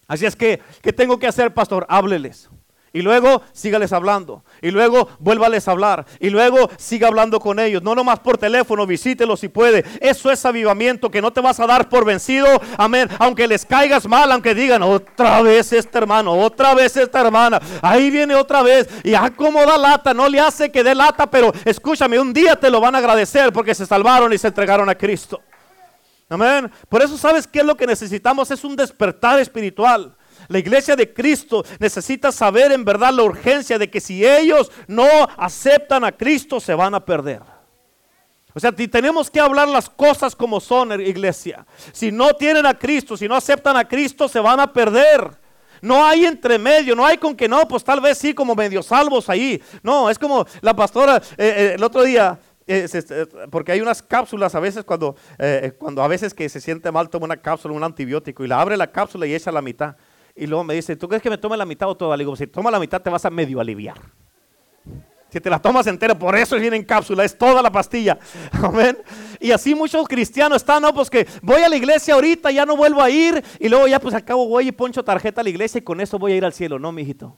Así 0.07 0.25
es 0.25 0.35
que, 0.35 0.61
¿qué 0.81 0.93
tengo 0.93 1.17
que 1.17 1.25
hacer, 1.25 1.51
pastor? 1.53 1.85
Hábleles. 1.89 2.49
Y 2.95 3.01
luego 3.01 3.41
sígales 3.51 3.91
hablando. 3.91 4.45
Y 4.61 4.71
luego 4.71 5.09
vuélvales 5.19 5.67
a 5.67 5.71
hablar. 5.71 6.05
Y 6.21 6.29
luego 6.29 6.69
siga 6.77 7.09
hablando 7.09 7.41
con 7.41 7.59
ellos. 7.59 7.83
No 7.83 7.93
nomás 7.93 8.21
por 8.21 8.37
teléfono, 8.37 8.87
visítelos 8.87 9.41
si 9.41 9.49
puede. 9.49 9.83
Eso 9.99 10.31
es 10.31 10.45
avivamiento 10.45 11.11
que 11.11 11.21
no 11.21 11.33
te 11.33 11.41
vas 11.41 11.59
a 11.59 11.67
dar 11.67 11.89
por 11.89 12.05
vencido. 12.05 12.47
Amén. 12.77 13.09
Aunque 13.19 13.49
les 13.49 13.65
caigas 13.65 14.07
mal, 14.07 14.31
aunque 14.31 14.55
digan 14.55 14.81
otra 14.81 15.41
vez 15.41 15.73
este 15.73 15.97
hermano, 15.97 16.31
otra 16.31 16.73
vez 16.73 16.95
esta 16.95 17.19
hermana. 17.19 17.59
Ahí 17.81 18.09
viene 18.09 18.33
otra 18.33 18.63
vez. 18.63 18.87
Y 19.03 19.13
acomoda 19.13 19.77
lata. 19.77 20.13
No 20.13 20.29
le 20.29 20.39
hace 20.39 20.71
que 20.71 20.81
dé 20.81 20.95
lata, 20.95 21.29
pero 21.29 21.51
escúchame, 21.65 22.17
un 22.17 22.31
día 22.31 22.55
te 22.55 22.69
lo 22.69 22.79
van 22.79 22.95
a 22.95 22.99
agradecer 22.99 23.51
porque 23.51 23.75
se 23.75 23.85
salvaron 23.85 24.31
y 24.31 24.37
se 24.37 24.47
entregaron 24.47 24.87
a 24.87 24.95
Cristo. 24.95 25.41
Amén. 26.29 26.71
Por 26.87 27.01
eso 27.01 27.17
sabes 27.17 27.45
qué 27.45 27.59
es 27.59 27.65
lo 27.65 27.75
que 27.75 27.85
necesitamos. 27.85 28.49
Es 28.51 28.63
un 28.63 28.77
despertar 28.77 29.37
espiritual. 29.41 30.14
La 30.47 30.59
iglesia 30.59 30.95
de 30.95 31.13
Cristo 31.13 31.63
necesita 31.79 32.31
saber 32.31 32.71
en 32.71 32.85
verdad 32.85 33.13
la 33.13 33.23
urgencia 33.23 33.77
de 33.77 33.89
que 33.89 33.99
si 33.99 34.25
ellos 34.25 34.71
no 34.87 35.07
aceptan 35.37 36.03
a 36.03 36.11
Cristo 36.11 36.59
se 36.59 36.73
van 36.73 36.93
a 36.95 37.03
perder. 37.03 37.41
O 38.55 38.59
sea, 38.59 38.71
tenemos 38.71 39.29
que 39.29 39.41
hablar 39.41 39.67
las 39.67 39.89
cosas 39.89 40.33
como 40.33 40.61
son, 40.61 41.01
iglesia. 41.01 41.65
Si 41.91 42.09
no 42.09 42.33
tienen 42.33 42.65
a 42.65 42.73
Cristo, 42.73 43.17
si 43.17 43.27
no 43.27 43.35
aceptan 43.35 43.75
a 43.75 43.85
Cristo, 43.85 44.29
se 44.29 44.39
van 44.39 44.61
a 44.61 44.71
perder. 44.71 45.29
No 45.81 46.05
hay 46.05 46.25
entremedio, 46.25 46.95
no 46.95 47.05
hay 47.05 47.17
con 47.17 47.35
que 47.35 47.49
no, 47.49 47.67
pues 47.67 47.83
tal 47.83 47.99
vez 47.99 48.17
sí, 48.17 48.33
como 48.33 48.55
medio 48.55 48.81
salvos 48.81 49.29
ahí. 49.29 49.61
No, 49.83 50.09
es 50.09 50.17
como 50.17 50.45
la 50.61 50.73
pastora 50.73 51.17
eh, 51.17 51.21
eh, 51.37 51.71
el 51.75 51.83
otro 51.83 52.03
día. 52.03 52.39
Eh, 52.65 52.87
porque 53.51 53.73
hay 53.73 53.81
unas 53.81 54.01
cápsulas 54.01 54.55
a 54.55 54.59
veces 54.59 54.83
cuando, 54.83 55.15
cuando 55.77 56.01
a 56.01 56.07
veces 56.07 56.33
que 56.33 56.49
se 56.49 56.59
siente 56.59 56.91
mal 56.91 57.09
toma 57.09 57.25
una 57.25 57.37
cápsula, 57.37 57.75
un 57.75 57.83
antibiótico 57.83 58.43
y 58.43 58.47
la 58.47 58.59
abre 58.59 58.75
la 58.75 58.91
cápsula 58.91 59.27
y 59.27 59.35
echa 59.35 59.51
la 59.51 59.61
mitad. 59.61 59.97
Y 60.35 60.47
luego 60.47 60.63
me 60.63 60.73
dice, 60.73 60.95
¿tú 60.95 61.07
crees 61.07 61.23
que 61.23 61.29
me 61.29 61.37
tome 61.37 61.55
la 61.55 61.65
mitad 61.65 61.89
o 61.89 61.95
toda? 61.95 62.17
Le 62.17 62.23
digo, 62.23 62.35
si 62.35 62.45
toma 62.47 62.69
la 62.69 62.79
mitad 62.79 63.01
te 63.01 63.09
vas 63.09 63.23
a 63.23 63.29
medio 63.29 63.59
aliviar. 63.59 63.97
Si 65.29 65.39
te 65.41 65.49
la 65.49 65.61
tomas 65.61 65.87
entera, 65.87 66.17
por 66.17 66.35
eso 66.35 66.57
viene 66.57 66.77
en 66.77 66.83
cápsula, 66.83 67.23
es 67.23 67.37
toda 67.37 67.61
la 67.61 67.71
pastilla. 67.71 68.17
Amén. 68.51 68.97
Y 69.39 69.51
así 69.51 69.75
muchos 69.75 70.07
cristianos 70.07 70.57
están, 70.57 70.81
no, 70.81 70.93
pues 70.93 71.09
que 71.09 71.27
voy 71.41 71.61
a 71.61 71.69
la 71.69 71.75
iglesia 71.75 72.13
ahorita, 72.13 72.51
ya 72.51 72.65
no 72.65 72.75
vuelvo 72.77 73.01
a 73.01 73.09
ir, 73.09 73.43
y 73.59 73.67
luego 73.67 73.87
ya 73.87 73.99
pues 73.99 74.13
al 74.13 74.23
cabo 74.23 74.47
voy 74.47 74.67
y 74.67 74.71
poncho 74.71 75.03
tarjeta 75.03 75.41
a 75.41 75.43
la 75.43 75.49
iglesia 75.49 75.79
y 75.79 75.81
con 75.81 75.99
eso 75.99 76.19
voy 76.19 76.33
a 76.33 76.35
ir 76.35 76.45
al 76.45 76.53
cielo. 76.53 76.79
No, 76.79 76.91
mijito. 76.91 77.37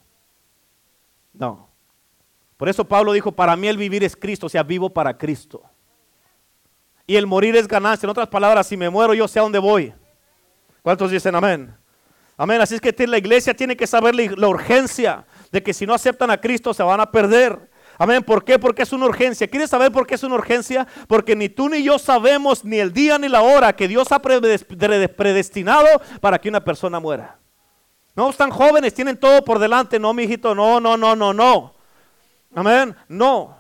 No. 1.34 1.70
Por 2.58 2.70
eso 2.70 2.86
Pablo 2.86 3.14
dijo, 3.14 3.32
para 3.32 3.56
mí 3.56 3.68
el 3.68 3.78
vivir 3.78 4.04
es 4.04 4.16
Cristo, 4.16 4.48
o 4.48 4.50
sea, 4.50 4.64
vivo 4.64 4.90
para 4.90 5.18
Cristo. 5.18 5.64
Y 7.06 7.16
el 7.16 7.26
morir 7.26 7.56
es 7.56 7.68
ganancia. 7.68 8.06
En 8.06 8.12
otras 8.12 8.28
palabras, 8.28 8.68
si 8.68 8.76
me 8.76 8.90
muero, 8.90 9.14
yo 9.14 9.28
sé 9.28 9.40
a 9.40 9.44
dónde 9.44 9.60
voy. 9.60 9.94
¿Cuántos 10.82 11.10
dicen 11.10 11.36
amén? 11.36 11.76
Amén. 12.38 12.62
Así 12.62 12.76
es 12.76 12.82
que 12.82 13.08
la 13.08 13.18
iglesia 13.18 13.56
tiene 13.56 13.76
que 13.76 13.88
saber 13.88 14.14
la 14.16 14.48
urgencia 14.48 15.26
de 15.52 15.64
que 15.64 15.74
si 15.74 15.88
no 15.88 15.96
aceptan 15.96 16.30
a 16.30 16.40
Cristo 16.40 16.72
se 16.74 16.84
van 16.84 17.00
a 17.00 17.12
perder. 17.12 17.70
Amén. 17.98 18.24
¿Por 18.24 18.44
qué? 18.44 18.60
Porque 18.60 18.84
es 18.84 18.94
una 18.94 19.08
urgencia. 19.08 19.48
¿Quieres 19.48 19.72
saber 19.72 19.92
por 19.92 20.06
qué 20.06 20.14
es 20.16 20.24
una 20.24 20.36
urgencia? 20.36 20.88
Porque 21.08 21.36
ni 21.36 21.50
tú 21.50 21.68
ni 21.68 21.82
yo 21.82 21.98
sabemos 21.98 22.64
ni 22.64 22.78
el 22.78 22.94
día 22.94 23.18
ni 23.18 23.28
la 23.28 23.42
hora 23.42 23.76
que 23.76 23.88
Dios 23.88 24.12
ha 24.12 24.20
predestinado 24.20 25.88
para 26.22 26.40
que 26.40 26.50
una 26.50 26.64
persona 26.64 27.00
muera. 27.00 27.40
No 28.16 28.30
están 28.30 28.52
jóvenes, 28.52 28.94
tienen 28.94 29.18
todo 29.18 29.44
por 29.44 29.58
delante. 29.58 30.00
No, 30.00 30.14
mi 30.14 30.24
hijito, 30.24 30.54
no, 30.54 30.80
no, 30.80 30.96
no, 30.96 31.16
no, 31.16 31.34
no. 31.34 31.74
Amén. 32.54 32.96
No. 33.08 33.58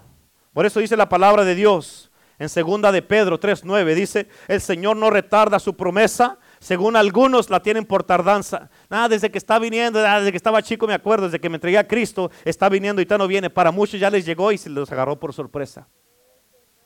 Por 0.53 0.67
eso 0.67 0.79
dice 0.79 0.95
la 0.95 1.09
palabra 1.09 1.43
de 1.43 1.55
Dios 1.55 2.11
en 2.39 2.49
segunda 2.49 2.91
de 2.91 3.01
Pedro 3.01 3.39
3:9 3.39 3.95
dice, 3.95 4.27
"El 4.47 4.61
Señor 4.61 4.97
no 4.97 5.09
retarda 5.09 5.59
su 5.59 5.75
promesa, 5.75 6.37
según 6.59 6.95
algunos 6.95 7.49
la 7.49 7.61
tienen 7.61 7.85
por 7.85 8.03
tardanza. 8.03 8.69
Nada, 8.89 9.09
desde 9.09 9.29
que 9.29 9.37
está 9.37 9.59
viniendo, 9.59 9.99
desde 9.99 10.31
que 10.31 10.37
estaba 10.37 10.61
chico 10.61 10.87
me 10.87 10.93
acuerdo, 10.93 11.25
desde 11.25 11.39
que 11.39 11.49
me 11.49 11.55
entregué 11.55 11.77
a 11.77 11.87
Cristo, 11.87 12.31
está 12.45 12.69
viniendo 12.69 13.01
y 13.01 13.05
ya 13.05 13.17
no 13.17 13.27
viene. 13.27 13.49
Para 13.49 13.71
muchos 13.71 13.99
ya 13.99 14.09
les 14.09 14.25
llegó 14.25 14.51
y 14.51 14.57
se 14.57 14.69
los 14.69 14.91
agarró 14.91 15.19
por 15.19 15.33
sorpresa. 15.33 15.87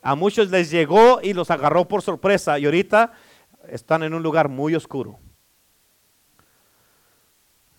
A 0.01 0.15
muchos 0.15 0.49
les 0.49 0.71
llegó 0.71 1.19
y 1.21 1.33
los 1.33 1.51
agarró 1.51 1.87
por 1.87 2.01
sorpresa 2.01 2.59
y 2.59 2.65
ahorita 2.65 3.13
están 3.69 4.03
en 4.03 4.13
un 4.13 4.23
lugar 4.23 4.49
muy 4.49 4.75
oscuro. 4.75 5.19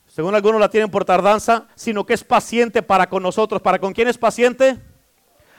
Según 0.06 0.34
algunos 0.34 0.60
la 0.60 0.68
tienen 0.68 0.90
por 0.90 1.04
tardanza, 1.04 1.68
sino 1.74 2.04
que 2.04 2.14
es 2.14 2.22
paciente 2.22 2.82
para 2.82 3.08
con 3.08 3.22
nosotros. 3.22 3.62
¿Para 3.62 3.78
con 3.78 3.92
quién 3.92 4.08
es 4.08 4.18
paciente? 4.18 4.78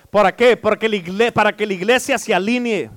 ¿Para 0.09 0.35
qué? 0.35 0.55
Para 0.55 0.77
para 1.33 1.55
que 1.55 1.65
la 1.65 1.73
iglesia 1.73 2.17
se 2.17 2.33
alinee 2.33 2.91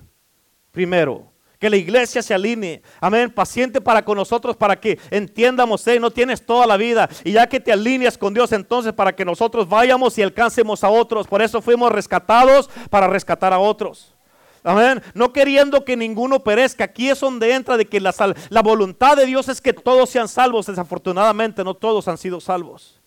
primero 0.70 1.32
que 1.58 1.70
la 1.70 1.76
iglesia 1.76 2.22
se 2.22 2.34
alinee. 2.34 2.82
Amén. 3.00 3.30
Paciente 3.30 3.80
para 3.80 4.04
con 4.04 4.16
nosotros, 4.18 4.56
para 4.56 4.78
que 4.78 4.98
entiendamos, 5.10 5.86
eh, 5.86 5.98
no 5.98 6.10
tienes 6.10 6.44
toda 6.44 6.66
la 6.66 6.76
vida. 6.76 7.08
Y 7.24 7.32
ya 7.32 7.46
que 7.46 7.60
te 7.60 7.72
alineas 7.72 8.18
con 8.18 8.34
Dios, 8.34 8.52
entonces 8.52 8.92
para 8.92 9.14
que 9.14 9.24
nosotros 9.24 9.68
vayamos 9.68 10.18
y 10.18 10.22
alcancemos 10.22 10.84
a 10.84 10.90
otros. 10.90 11.26
Por 11.26 11.40
eso 11.40 11.62
fuimos 11.62 11.90
rescatados 11.92 12.68
para 12.90 13.06
rescatar 13.06 13.52
a 13.52 13.58
otros. 13.58 14.14
Amén. 14.62 15.02
No 15.14 15.32
queriendo 15.32 15.84
que 15.84 15.96
ninguno 15.96 16.40
perezca. 16.40 16.84
Aquí 16.84 17.08
es 17.08 17.20
donde 17.20 17.54
entra 17.54 17.76
de 17.76 17.86
que 17.86 18.00
la, 18.00 18.12
la 18.50 18.62
voluntad 18.62 19.16
de 19.16 19.24
Dios 19.24 19.48
es 19.48 19.60
que 19.60 19.72
todos 19.72 20.10
sean 20.10 20.28
salvos. 20.28 20.66
Desafortunadamente 20.66 21.64
no 21.64 21.74
todos 21.74 22.08
han 22.08 22.18
sido 22.18 22.40
salvos. 22.40 23.00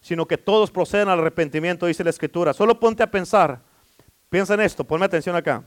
Sino 0.00 0.26
que 0.26 0.36
todos 0.36 0.70
proceden 0.70 1.08
al 1.08 1.20
arrepentimiento, 1.20 1.86
dice 1.86 2.04
la 2.04 2.10
escritura. 2.10 2.52
Solo 2.52 2.78
ponte 2.78 3.02
a 3.02 3.10
pensar. 3.10 3.60
Piensa 4.28 4.54
en 4.54 4.60
esto, 4.60 4.84
ponme 4.84 5.06
atención 5.06 5.34
acá. 5.36 5.64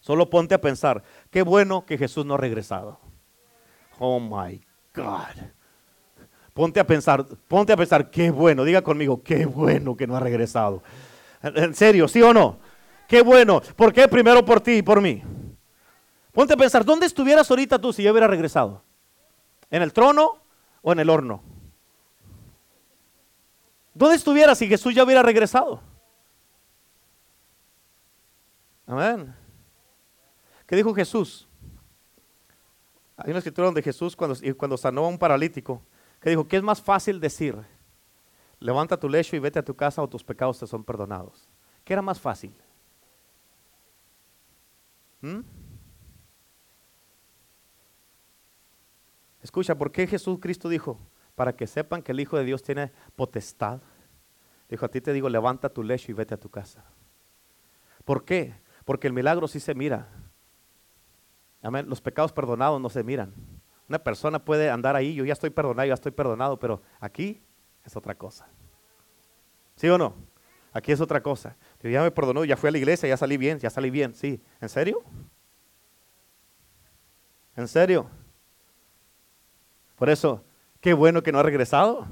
Solo 0.00 0.30
ponte 0.30 0.54
a 0.54 0.60
pensar, 0.60 1.02
qué 1.30 1.42
bueno 1.42 1.84
que 1.84 1.98
Jesús 1.98 2.24
no 2.24 2.34
ha 2.34 2.38
regresado. 2.38 2.98
Oh 3.98 4.20
my 4.20 4.60
God. 4.94 5.48
Ponte 6.54 6.80
a 6.80 6.86
pensar, 6.86 7.24
ponte 7.46 7.72
a 7.72 7.76
pensar, 7.76 8.10
qué 8.10 8.30
bueno, 8.30 8.64
diga 8.64 8.82
conmigo, 8.82 9.22
qué 9.22 9.46
bueno 9.46 9.96
que 9.96 10.06
no 10.06 10.16
ha 10.16 10.20
regresado. 10.20 10.82
En 11.42 11.74
serio, 11.74 12.08
¿sí 12.08 12.20
o 12.20 12.34
no? 12.34 12.58
Qué 13.06 13.22
bueno. 13.22 13.62
¿Por 13.76 13.92
qué? 13.92 14.08
Primero 14.08 14.44
por 14.44 14.60
ti 14.60 14.78
y 14.78 14.82
por 14.82 15.00
mí. 15.00 15.22
Ponte 16.32 16.54
a 16.54 16.56
pensar, 16.56 16.84
¿dónde 16.84 17.06
estuvieras 17.06 17.50
ahorita 17.50 17.78
tú 17.78 17.92
si 17.92 18.02
yo 18.02 18.10
hubiera 18.10 18.26
regresado? 18.26 18.82
¿En 19.70 19.82
el 19.82 19.92
trono 19.92 20.42
o 20.82 20.92
en 20.92 20.98
el 20.98 21.10
horno? 21.10 21.42
¿Dónde 23.94 24.16
estuvieras 24.16 24.58
si 24.58 24.68
Jesús 24.68 24.94
ya 24.94 25.04
hubiera 25.04 25.22
regresado? 25.22 25.80
Amén. 28.86 29.34
¿Qué 30.68 30.76
dijo 30.76 30.94
Jesús? 30.94 31.48
Hay 33.16 33.30
una 33.30 33.38
escritura 33.38 33.64
donde 33.64 33.82
Jesús 33.82 34.14
cuando, 34.14 34.36
cuando 34.58 34.76
sanó 34.76 35.06
a 35.06 35.08
un 35.08 35.18
paralítico, 35.18 35.82
que 36.20 36.28
dijo, 36.28 36.46
¿qué 36.46 36.58
es 36.58 36.62
más 36.62 36.82
fácil 36.82 37.18
decir? 37.18 37.56
Levanta 38.60 39.00
tu 39.00 39.08
lecho 39.08 39.34
y 39.34 39.38
vete 39.38 39.58
a 39.58 39.64
tu 39.64 39.74
casa 39.74 40.02
o 40.02 40.08
tus 40.08 40.22
pecados 40.22 40.58
te 40.58 40.66
son 40.66 40.84
perdonados. 40.84 41.48
¿Qué 41.84 41.94
era 41.94 42.02
más 42.02 42.20
fácil? 42.20 42.54
¿Mm? 45.22 45.40
Escucha, 49.42 49.74
¿por 49.74 49.90
qué 49.90 50.06
Jesús 50.06 50.38
Cristo 50.38 50.68
dijo? 50.68 51.00
Para 51.34 51.56
que 51.56 51.66
sepan 51.66 52.02
que 52.02 52.12
el 52.12 52.20
Hijo 52.20 52.36
de 52.36 52.44
Dios 52.44 52.62
tiene 52.62 52.92
potestad. 53.16 53.80
Dijo, 54.68 54.84
a 54.84 54.90
ti 54.90 55.00
te 55.00 55.14
digo, 55.14 55.30
levanta 55.30 55.70
tu 55.70 55.82
lecho 55.82 56.12
y 56.12 56.14
vete 56.14 56.34
a 56.34 56.40
tu 56.40 56.50
casa. 56.50 56.84
¿Por 58.04 58.26
qué? 58.26 58.54
Porque 58.84 59.06
el 59.06 59.14
milagro 59.14 59.48
sí 59.48 59.60
se 59.60 59.74
mira. 59.74 60.08
Amén. 61.62 61.88
Los 61.88 62.00
pecados 62.00 62.32
perdonados 62.32 62.80
no 62.80 62.88
se 62.88 63.02
miran. 63.02 63.34
Una 63.88 63.98
persona 63.98 64.44
puede 64.44 64.70
andar 64.70 64.96
ahí, 64.96 65.14
yo 65.14 65.24
ya 65.24 65.32
estoy 65.32 65.50
perdonado, 65.50 65.86
ya 65.88 65.94
estoy 65.94 66.12
perdonado, 66.12 66.58
pero 66.58 66.82
aquí 67.00 67.42
es 67.84 67.96
otra 67.96 68.14
cosa. 68.14 68.46
¿Sí 69.76 69.88
o 69.88 69.96
no? 69.96 70.14
Aquí 70.72 70.92
es 70.92 71.00
otra 71.00 71.22
cosa. 71.22 71.56
Yo 71.82 71.88
ya 71.88 72.02
me 72.02 72.10
perdonó, 72.10 72.44
ya 72.44 72.56
fui 72.56 72.68
a 72.68 72.70
la 72.72 72.78
iglesia, 72.78 73.08
ya 73.08 73.16
salí 73.16 73.36
bien, 73.36 73.58
ya 73.58 73.70
salí 73.70 73.90
bien. 73.90 74.14
Sí. 74.14 74.42
¿En 74.60 74.68
serio? 74.68 75.02
¿En 77.56 77.66
serio? 77.66 78.08
Por 79.96 80.10
eso, 80.10 80.44
qué 80.80 80.92
bueno 80.92 81.22
que 81.22 81.32
no 81.32 81.38
ha 81.38 81.42
regresado. 81.42 82.06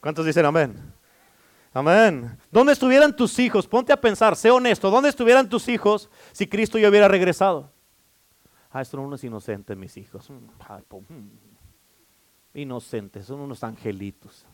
¿Cuántos 0.00 0.26
dicen 0.26 0.44
amén? 0.44 0.92
Amén. 1.72 2.38
¿Dónde 2.50 2.72
estuvieran 2.72 3.14
tus 3.14 3.38
hijos? 3.38 3.66
Ponte 3.66 3.92
a 3.92 4.00
pensar, 4.00 4.36
sé 4.36 4.50
honesto. 4.50 4.90
¿Dónde 4.90 5.08
estuvieran 5.08 5.48
tus 5.48 5.68
hijos 5.68 6.10
si 6.32 6.46
Cristo 6.46 6.78
ya 6.78 6.88
hubiera 6.88 7.08
regresado? 7.08 7.72
Ah, 8.70 8.84
son 8.84 9.00
unos 9.00 9.22
inocentes 9.24 9.76
mis 9.76 9.96
hijos. 9.96 10.30
Mm, 10.30 11.12
mm. 11.12 11.30
Inocentes, 12.54 13.26
son 13.26 13.40
unos 13.40 13.64
angelitos. 13.64 14.46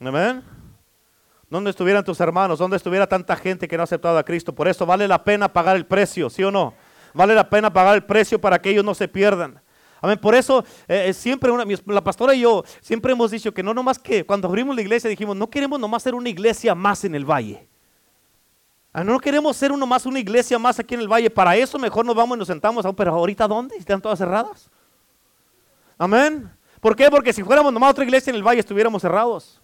Amén. 0.00 0.42
¿Dónde 1.50 1.70
estuvieran 1.70 2.04
tus 2.04 2.20
hermanos? 2.20 2.58
¿Dónde 2.58 2.76
estuviera 2.76 3.06
tanta 3.06 3.36
gente 3.36 3.68
que 3.68 3.76
no 3.76 3.82
ha 3.82 3.84
aceptado 3.84 4.18
a 4.18 4.24
Cristo? 4.24 4.54
Por 4.54 4.68
eso 4.68 4.86
vale 4.86 5.06
la 5.06 5.22
pena 5.22 5.52
pagar 5.52 5.76
el 5.76 5.86
precio, 5.86 6.30
¿sí 6.30 6.42
o 6.42 6.50
no? 6.50 6.74
Vale 7.12 7.34
la 7.34 7.48
pena 7.48 7.72
pagar 7.72 7.94
el 7.94 8.04
precio 8.04 8.40
para 8.40 8.60
que 8.60 8.70
ellos 8.70 8.84
no 8.84 8.94
se 8.94 9.06
pierdan. 9.06 9.60
Amén. 10.00 10.18
Por 10.18 10.34
eso 10.34 10.64
eh, 10.88 11.12
siempre 11.14 11.50
una, 11.50 11.64
la 11.86 12.04
pastora 12.04 12.34
y 12.34 12.40
yo 12.40 12.64
siempre 12.80 13.12
hemos 13.12 13.30
dicho 13.30 13.54
que 13.54 13.62
no 13.62 13.72
nomás 13.72 13.98
que 13.98 14.26
cuando 14.26 14.48
abrimos 14.48 14.74
la 14.74 14.82
iglesia 14.82 15.08
dijimos 15.08 15.36
no 15.36 15.48
queremos 15.48 15.80
nomás 15.80 16.02
ser 16.02 16.14
una 16.14 16.28
iglesia 16.28 16.74
más 16.74 17.04
en 17.04 17.14
el 17.14 17.24
valle. 17.24 17.68
Ah, 18.96 19.02
no 19.02 19.18
queremos 19.18 19.56
ser 19.56 19.72
uno 19.72 19.88
más, 19.88 20.06
una 20.06 20.20
iglesia 20.20 20.56
más 20.56 20.78
aquí 20.78 20.94
en 20.94 21.00
el 21.00 21.08
valle. 21.08 21.28
Para 21.28 21.56
eso 21.56 21.80
mejor 21.80 22.06
nos 22.06 22.14
vamos 22.14 22.36
y 22.36 22.38
nos 22.38 22.46
sentamos. 22.46 22.86
Pero 22.96 23.10
ahorita 23.12 23.48
¿dónde? 23.48 23.76
¿Están 23.76 24.00
todas 24.00 24.20
cerradas? 24.20 24.70
Amén. 25.98 26.48
¿Por 26.80 26.94
qué? 26.94 27.10
Porque 27.10 27.32
si 27.32 27.42
fuéramos 27.42 27.72
nomás 27.72 27.90
otra 27.90 28.04
iglesia 28.04 28.30
en 28.30 28.36
el 28.36 28.44
valle 28.44 28.60
estuviéramos 28.60 29.02
cerrados. 29.02 29.60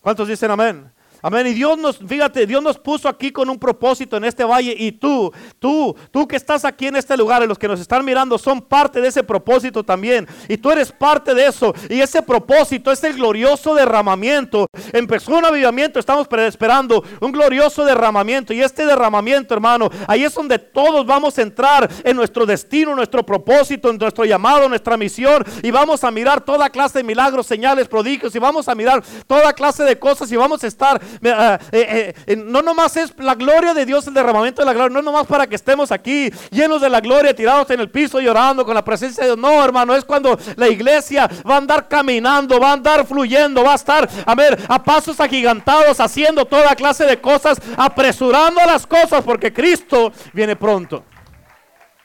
¿Cuántos 0.00 0.28
dicen 0.28 0.48
amén? 0.48 0.92
Amén. 1.24 1.46
Y 1.46 1.54
Dios 1.54 1.78
nos, 1.78 1.96
fíjate, 1.96 2.46
Dios 2.46 2.62
nos 2.62 2.78
puso 2.78 3.08
aquí 3.08 3.32
con 3.32 3.48
un 3.48 3.58
propósito 3.58 4.18
en 4.18 4.24
este 4.24 4.44
valle. 4.44 4.74
Y 4.78 4.92
tú, 4.92 5.32
tú, 5.58 5.96
tú 6.10 6.28
que 6.28 6.36
estás 6.36 6.66
aquí 6.66 6.88
en 6.88 6.96
este 6.96 7.16
lugar, 7.16 7.42
y 7.42 7.46
los 7.46 7.58
que 7.58 7.66
nos 7.66 7.80
están 7.80 8.04
mirando, 8.04 8.36
son 8.36 8.60
parte 8.60 9.00
de 9.00 9.08
ese 9.08 9.22
propósito 9.22 9.82
también. 9.82 10.28
Y 10.50 10.58
tú 10.58 10.70
eres 10.70 10.92
parte 10.92 11.32
de 11.32 11.46
eso. 11.46 11.72
Y 11.88 12.02
ese 12.02 12.20
propósito, 12.20 12.92
ese 12.92 13.10
glorioso 13.12 13.74
derramamiento, 13.74 14.66
empezó 14.92 15.34
un 15.38 15.46
avivamiento. 15.46 15.98
Estamos 15.98 16.28
esperando 16.46 17.02
un 17.22 17.32
glorioso 17.32 17.86
derramamiento. 17.86 18.52
Y 18.52 18.60
este 18.60 18.84
derramamiento, 18.84 19.54
hermano, 19.54 19.88
ahí 20.06 20.24
es 20.24 20.34
donde 20.34 20.58
todos 20.58 21.06
vamos 21.06 21.38
a 21.38 21.42
entrar 21.42 21.90
en 22.04 22.16
nuestro 22.16 22.44
destino, 22.44 22.94
nuestro 22.94 23.24
propósito, 23.24 23.88
en 23.88 23.96
nuestro 23.96 24.26
llamado, 24.26 24.68
nuestra 24.68 24.98
misión. 24.98 25.42
Y 25.62 25.70
vamos 25.70 26.04
a 26.04 26.10
mirar 26.10 26.42
toda 26.42 26.68
clase 26.68 26.98
de 26.98 27.04
milagros, 27.04 27.46
señales, 27.46 27.88
prodigios. 27.88 28.34
Y 28.34 28.38
vamos 28.38 28.68
a 28.68 28.74
mirar 28.74 29.02
toda 29.26 29.54
clase 29.54 29.84
de 29.84 29.98
cosas. 29.98 30.30
Y 30.30 30.36
vamos 30.36 30.62
a 30.62 30.66
estar 30.66 31.00
ah, 31.26 31.58
eh, 31.72 32.14
eh, 32.26 32.36
no 32.36 32.62
nomás 32.62 32.96
es 32.96 33.14
la 33.18 33.34
gloria 33.34 33.74
de 33.74 33.86
Dios, 33.86 34.06
el 34.06 34.14
derramamiento 34.14 34.62
de 34.62 34.66
la 34.66 34.72
gloria, 34.72 34.94
no 34.94 35.02
nomás 35.02 35.26
para 35.26 35.46
que 35.46 35.54
estemos 35.54 35.92
aquí 35.92 36.30
llenos 36.50 36.80
de 36.80 36.88
la 36.88 37.00
gloria, 37.00 37.34
tirados 37.34 37.70
en 37.70 37.80
el 37.80 37.90
piso 37.90 38.20
llorando 38.20 38.64
con 38.64 38.74
la 38.74 38.84
presencia 38.84 39.22
de 39.22 39.30
Dios. 39.30 39.38
No, 39.38 39.64
hermano, 39.64 39.94
es 39.94 40.04
cuando 40.04 40.38
la 40.56 40.68
iglesia 40.68 41.28
va 41.48 41.54
a 41.54 41.58
andar 41.58 41.88
caminando, 41.88 42.58
va 42.60 42.70
a 42.70 42.72
andar 42.74 43.06
fluyendo, 43.06 43.64
va 43.64 43.72
a 43.72 43.76
estar, 43.76 44.08
a 44.24 44.34
ver, 44.34 44.58
a 44.68 44.82
pasos 44.82 45.20
agigantados, 45.20 46.00
haciendo 46.00 46.44
toda 46.44 46.74
clase 46.74 47.04
de 47.04 47.20
cosas, 47.20 47.58
apresurando 47.76 48.60
las 48.66 48.86
cosas, 48.86 49.22
porque 49.24 49.52
Cristo 49.52 50.12
viene 50.32 50.56
pronto. 50.56 51.04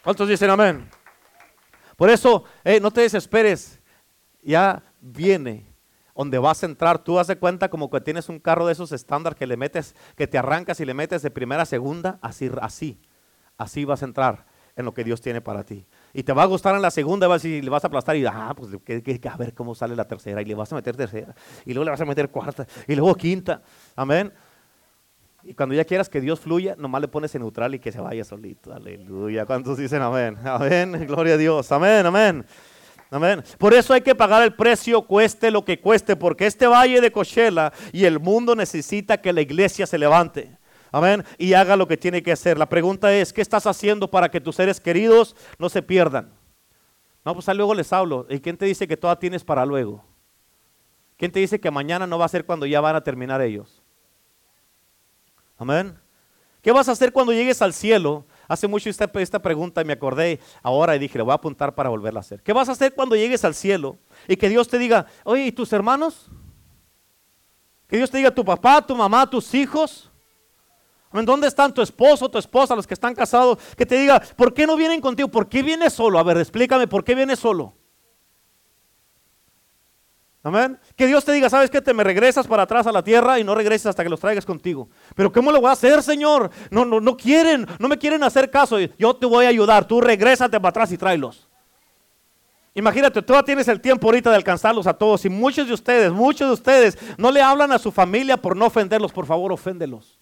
¿Cuántos 0.04 0.28
dicen 0.28 0.50
amén? 0.50 0.90
Por 1.96 2.10
eso, 2.10 2.46
eh, 2.64 2.80
no 2.80 2.92
te 2.92 3.02
desesperes, 3.02 3.80
ya 4.42 4.82
viene 5.02 5.69
donde 6.20 6.38
vas 6.38 6.64
a 6.64 6.66
entrar, 6.66 7.00
tú 7.00 7.18
hace 7.18 7.38
cuenta 7.38 7.70
como 7.70 7.90
que 7.90 8.02
tienes 8.02 8.28
un 8.28 8.40
carro 8.40 8.66
de 8.66 8.74
esos 8.74 8.92
estándar 8.92 9.38
que 9.38 9.48
le 9.48 9.56
metes, 9.56 9.96
que 10.18 10.28
te 10.28 10.38
arrancas 10.38 10.82
y 10.82 10.86
le 10.86 10.94
metes 10.94 11.22
de 11.22 11.32
primera 11.32 11.62
a 11.62 11.66
segunda, 11.66 12.20
así, 12.22 12.52
así, 12.62 13.00
así 13.58 13.86
vas 13.86 14.02
a 14.02 14.06
entrar 14.06 14.46
en 14.76 14.84
lo 14.84 14.94
que 14.94 15.06
Dios 15.06 15.22
tiene 15.22 15.40
para 15.40 15.64
ti. 15.64 15.86
Y 16.12 16.24
te 16.24 16.34
va 16.34 16.44
a 16.44 16.46
gustar 16.46 16.76
en 16.76 16.82
la 16.82 16.92
segunda, 16.92 17.26
vas 17.30 17.46
y 17.46 17.62
le 17.62 17.70
vas 17.70 17.86
a 17.86 17.88
aplastar 17.88 18.18
y 18.18 18.26
ah, 18.26 18.54
pues 18.54 18.70
a 18.74 19.38
ver 19.38 19.54
cómo 19.54 19.74
sale 19.74 19.96
la 19.96 20.10
tercera, 20.10 20.42
y 20.42 20.46
le 20.46 20.56
vas 20.56 20.70
a 20.74 20.76
meter 20.76 20.98
tercera, 20.98 21.34
y 21.66 21.74
luego 21.74 21.86
le 21.86 21.92
vas 21.92 22.02
a 22.02 22.06
meter 22.06 22.28
cuarta, 22.30 22.68
y 22.86 22.96
luego 22.96 23.16
quinta, 23.16 23.62
amén. 23.96 24.34
Y 25.44 25.54
cuando 25.54 25.74
ya 25.74 25.86
quieras 25.86 26.10
que 26.10 26.20
Dios 26.20 26.42
fluya, 26.42 26.76
nomás 26.78 27.00
le 27.00 27.08
pones 27.08 27.34
en 27.34 27.44
neutral 27.44 27.76
y 27.76 27.80
que 27.80 27.94
se 27.94 28.02
vaya 28.02 28.26
solito. 28.26 28.74
Aleluya. 28.74 29.46
¿Cuántos 29.46 29.78
dicen 29.78 30.02
amén? 30.02 30.38
Amén. 30.44 31.08
Gloria 31.08 31.36
a 31.36 31.38
Dios. 31.38 31.72
Amén, 31.72 32.06
amén. 32.06 32.46
Amén. 33.12 33.44
Por 33.58 33.74
eso 33.74 33.94
hay 33.94 34.02
que 34.02 34.14
pagar 34.14 34.44
el 34.44 34.54
precio, 34.54 35.02
cueste 35.02 35.50
lo 35.50 35.66
que 35.66 35.80
cueste, 35.80 36.16
porque 36.16 36.46
este 36.46 36.68
valle 36.68 37.02
de 37.02 37.12
Cochela 37.12 37.74
y 37.92 38.06
el 38.06 38.20
mundo 38.20 38.56
necesita 38.56 39.20
que 39.20 39.34
la 39.34 39.42
iglesia 39.42 39.88
se 39.88 39.98
levante. 39.98 40.56
Amén. 40.92 41.24
Y 41.38 41.54
haga 41.54 41.76
lo 41.76 41.88
que 41.88 41.98
tiene 41.98 42.22
que 42.22 42.32
hacer. 42.32 42.58
La 42.58 42.70
pregunta 42.70 43.14
es, 43.14 43.34
¿qué 43.34 43.42
estás 43.42 43.66
haciendo 43.66 44.10
para 44.10 44.30
que 44.30 44.42
tus 44.42 44.56
seres 44.56 44.80
queridos 44.80 45.36
no 45.58 45.70
se 45.70 45.82
pierdan? 45.82 46.32
No, 47.26 47.34
pues 47.34 47.48
luego 47.48 47.74
les 47.74 47.92
hablo. 47.94 48.26
¿Y 48.30 48.40
quién 48.40 48.58
te 48.58 48.66
dice 48.66 48.88
que 48.88 48.98
toda 48.98 49.18
tienes 49.18 49.44
para 49.44 49.66
luego? 49.66 50.04
¿Quién 51.18 51.32
te 51.32 51.40
dice 51.40 51.60
que 51.60 51.70
mañana 51.70 52.08
no 52.08 52.18
va 52.18 52.26
a 52.26 52.30
ser 52.30 52.46
cuando 52.46 52.66
ya 52.66 52.80
van 52.80 52.96
a 52.96 53.04
terminar 53.04 53.42
ellos? 53.42 53.82
Amén. 55.58 56.00
¿Qué 56.62 56.72
vas 56.72 56.88
a 56.90 56.94
hacer 56.94 57.12
cuando 57.12 57.34
llegues 57.34 57.62
al 57.62 57.74
cielo 57.74 58.26
Hace 58.50 58.68
mucho 58.68 58.90
esta, 58.90 59.10
esta 59.14 59.40
pregunta 59.40 59.84
me 59.84 59.94
acordé 59.94 60.40
ahora 60.64 60.96
y 60.96 61.00
dije, 61.00 61.20
le 61.20 61.24
voy 61.24 61.32
a 61.32 61.36
apuntar 61.36 61.76
para 61.76 61.90
volverla 61.90 62.20
a 62.20 62.22
hacer. 62.22 62.42
¿Qué 62.42 62.52
vas 62.52 62.68
a 62.68 62.72
hacer 62.72 62.96
cuando 62.96 63.16
llegues 63.16 63.46
al 63.46 63.54
cielo 63.54 64.00
y 64.28 64.36
que 64.36 64.50
Dios 64.50 64.68
te 64.68 64.80
diga, 64.80 65.06
oye, 65.24 65.46
¿y 65.46 65.52
tus 65.52 65.72
hermanos? 65.72 66.32
Que 67.88 67.98
Dios 67.98 68.10
te 68.10 68.18
diga, 68.18 68.32
tu 68.32 68.44
papá, 68.44 68.86
tu 68.86 68.96
mamá, 68.96 69.30
tus 69.30 69.54
hijos. 69.54 70.12
¿Dónde 71.12 71.48
están 71.48 71.72
tu 71.72 71.84
esposo, 71.84 72.28
tu 72.28 72.40
esposa, 72.40 72.76
los 72.76 72.88
que 72.88 72.96
están 72.96 73.14
casados? 73.14 73.60
Que 73.78 73.86
te 73.86 73.96
diga, 73.96 74.20
¿por 74.36 74.52
qué 74.52 74.66
no 74.66 74.76
vienen 74.76 75.00
contigo? 75.00 75.30
¿Por 75.30 75.48
qué 75.48 75.62
vienes 75.62 75.94
solo? 75.94 76.18
A 76.18 76.24
ver, 76.24 76.38
explícame, 76.38 76.88
¿por 76.88 77.04
qué 77.04 77.14
vienes 77.14 77.38
solo? 77.38 77.76
Amén. 80.42 80.80
Que 80.96 81.06
Dios 81.06 81.26
te 81.26 81.34
diga, 81.34 81.50
¿sabes 81.50 81.70
qué? 81.70 81.82
Te 81.82 81.94
me 81.94 82.04
regresas 82.04 82.48
para 82.48 82.64
atrás 82.64 82.88
a 82.88 82.92
la 82.92 83.04
tierra 83.04 83.40
y 83.40 83.44
no 83.44 83.56
regreses 83.56 83.88
hasta 83.88 84.04
que 84.04 84.10
los 84.10 84.22
traigas 84.22 84.46
contigo. 84.46 84.88
Pero 85.14 85.32
¿cómo 85.32 85.52
lo 85.52 85.60
voy 85.60 85.70
a 85.70 85.74
hacer, 85.74 86.02
Señor? 86.02 86.50
No, 86.72 86.86
no, 86.86 87.02
no 87.02 87.18
quieren, 87.18 87.68
no 87.78 87.90
me 87.90 87.98
quieren 87.98 88.24
hacer 88.24 88.50
caso. 88.50 88.78
Yo 88.80 89.16
te 89.16 89.26
voy 89.26 89.46
a 89.46 89.50
ayudar. 89.50 89.86
Tú 89.86 90.00
regrésate 90.00 90.58
para 90.60 90.70
atrás 90.70 90.92
y 90.94 90.98
tráelos. 90.98 91.50
Imagínate, 92.74 93.22
tú 93.22 93.34
tienes 93.44 93.68
el 93.68 93.82
tiempo 93.82 94.08
ahorita 94.08 94.30
de 94.30 94.38
alcanzarlos 94.38 94.88
a 94.88 94.94
todos. 94.94 95.26
Y 95.26 95.30
muchos 95.30 95.68
de 95.68 95.74
ustedes, 95.74 96.12
muchos 96.14 96.48
de 96.48 96.54
ustedes 96.54 96.98
no 97.18 97.32
le 97.32 97.42
hablan 97.42 97.74
a 97.74 97.80
su 97.80 97.92
familia 97.92 98.38
por 98.38 98.56
no 98.56 98.68
ofenderlos. 98.68 99.12
Por 99.12 99.26
favor, 99.26 99.52
oféndelos. 99.52 100.20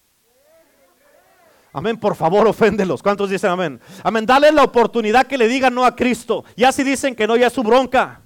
Amén, 1.74 1.96
por 1.96 2.16
favor, 2.16 2.48
oféndelos. 2.48 3.04
¿Cuántos 3.04 3.30
dicen 3.30 3.52
amén? 3.52 3.80
Amén, 4.02 4.26
dale 4.26 4.52
la 4.52 4.64
oportunidad 4.64 5.28
que 5.28 5.38
le 5.38 5.48
digan 5.48 5.76
no 5.76 5.86
a 5.86 5.96
Cristo. 5.96 6.44
Ya 6.56 6.72
si 6.72 6.82
dicen 6.84 7.16
que 7.16 7.28
no, 7.28 7.36
ya 7.36 7.48
es 7.48 7.54
su 7.54 7.62
bronca. 7.62 8.22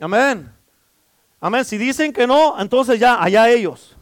Amén. 0.00 0.52
Amén. 1.40 1.64
Si 1.64 1.78
dicen 1.78 2.12
que 2.12 2.26
no, 2.26 2.60
entonces 2.60 2.98
ya, 2.98 3.22
allá 3.22 3.48
ellos. 3.48 3.96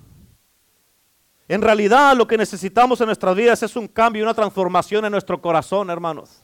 En 1.48 1.62
realidad 1.62 2.16
lo 2.16 2.26
que 2.26 2.36
necesitamos 2.36 3.00
en 3.00 3.06
nuestras 3.06 3.36
vidas 3.36 3.62
es 3.62 3.76
un 3.76 3.86
cambio, 3.86 4.24
una 4.24 4.34
transformación 4.34 5.04
en 5.04 5.12
nuestro 5.12 5.40
corazón, 5.40 5.90
hermanos. 5.90 6.42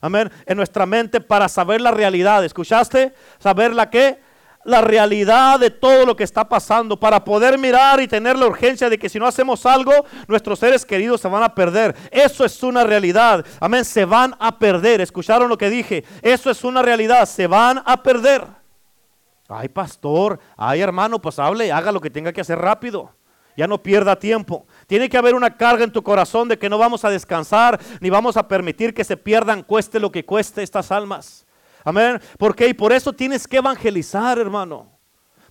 Amén. 0.00 0.30
En 0.46 0.56
nuestra 0.56 0.84
mente 0.84 1.20
para 1.20 1.48
saber 1.48 1.80
la 1.80 1.92
realidad. 1.92 2.44
¿Escuchaste? 2.44 3.14
Saber 3.38 3.72
la 3.72 3.88
qué? 3.88 4.18
La 4.64 4.80
realidad 4.80 5.60
de 5.60 5.70
todo 5.70 6.04
lo 6.04 6.16
que 6.16 6.24
está 6.24 6.48
pasando. 6.48 6.98
Para 6.98 7.22
poder 7.22 7.56
mirar 7.56 8.00
y 8.00 8.08
tener 8.08 8.36
la 8.36 8.46
urgencia 8.46 8.90
de 8.90 8.98
que 8.98 9.08
si 9.08 9.20
no 9.20 9.26
hacemos 9.28 9.64
algo, 9.64 9.92
nuestros 10.26 10.58
seres 10.58 10.84
queridos 10.84 11.20
se 11.20 11.28
van 11.28 11.44
a 11.44 11.54
perder. 11.54 11.94
Eso 12.10 12.44
es 12.44 12.60
una 12.64 12.82
realidad. 12.82 13.46
Amén. 13.60 13.84
Se 13.84 14.04
van 14.04 14.34
a 14.40 14.58
perder. 14.58 15.00
¿Escucharon 15.00 15.48
lo 15.48 15.56
que 15.56 15.70
dije? 15.70 16.04
Eso 16.20 16.50
es 16.50 16.64
una 16.64 16.82
realidad. 16.82 17.26
Se 17.26 17.46
van 17.46 17.80
a 17.86 18.02
perder. 18.02 18.61
Ay, 19.52 19.68
pastor, 19.68 20.40
ay, 20.56 20.80
hermano, 20.80 21.20
pues 21.20 21.38
hable, 21.38 21.70
haga 21.72 21.92
lo 21.92 22.00
que 22.00 22.10
tenga 22.10 22.32
que 22.32 22.40
hacer 22.40 22.58
rápido. 22.58 23.10
Ya 23.56 23.66
no 23.66 23.82
pierda 23.82 24.18
tiempo. 24.18 24.66
Tiene 24.86 25.08
que 25.08 25.18
haber 25.18 25.34
una 25.34 25.56
carga 25.56 25.84
en 25.84 25.92
tu 25.92 26.02
corazón 26.02 26.48
de 26.48 26.58
que 26.58 26.70
no 26.70 26.78
vamos 26.78 27.04
a 27.04 27.10
descansar 27.10 27.78
ni 28.00 28.08
vamos 28.08 28.36
a 28.36 28.48
permitir 28.48 28.94
que 28.94 29.04
se 29.04 29.16
pierdan, 29.16 29.62
cueste 29.62 30.00
lo 30.00 30.10
que 30.10 30.24
cueste 30.24 30.62
estas 30.62 30.90
almas. 30.90 31.46
Amén. 31.84 32.20
¿Por 32.38 32.54
qué? 32.54 32.68
Y 32.68 32.74
por 32.74 32.92
eso 32.92 33.12
tienes 33.12 33.46
que 33.46 33.58
evangelizar, 33.58 34.38
hermano. 34.38 34.91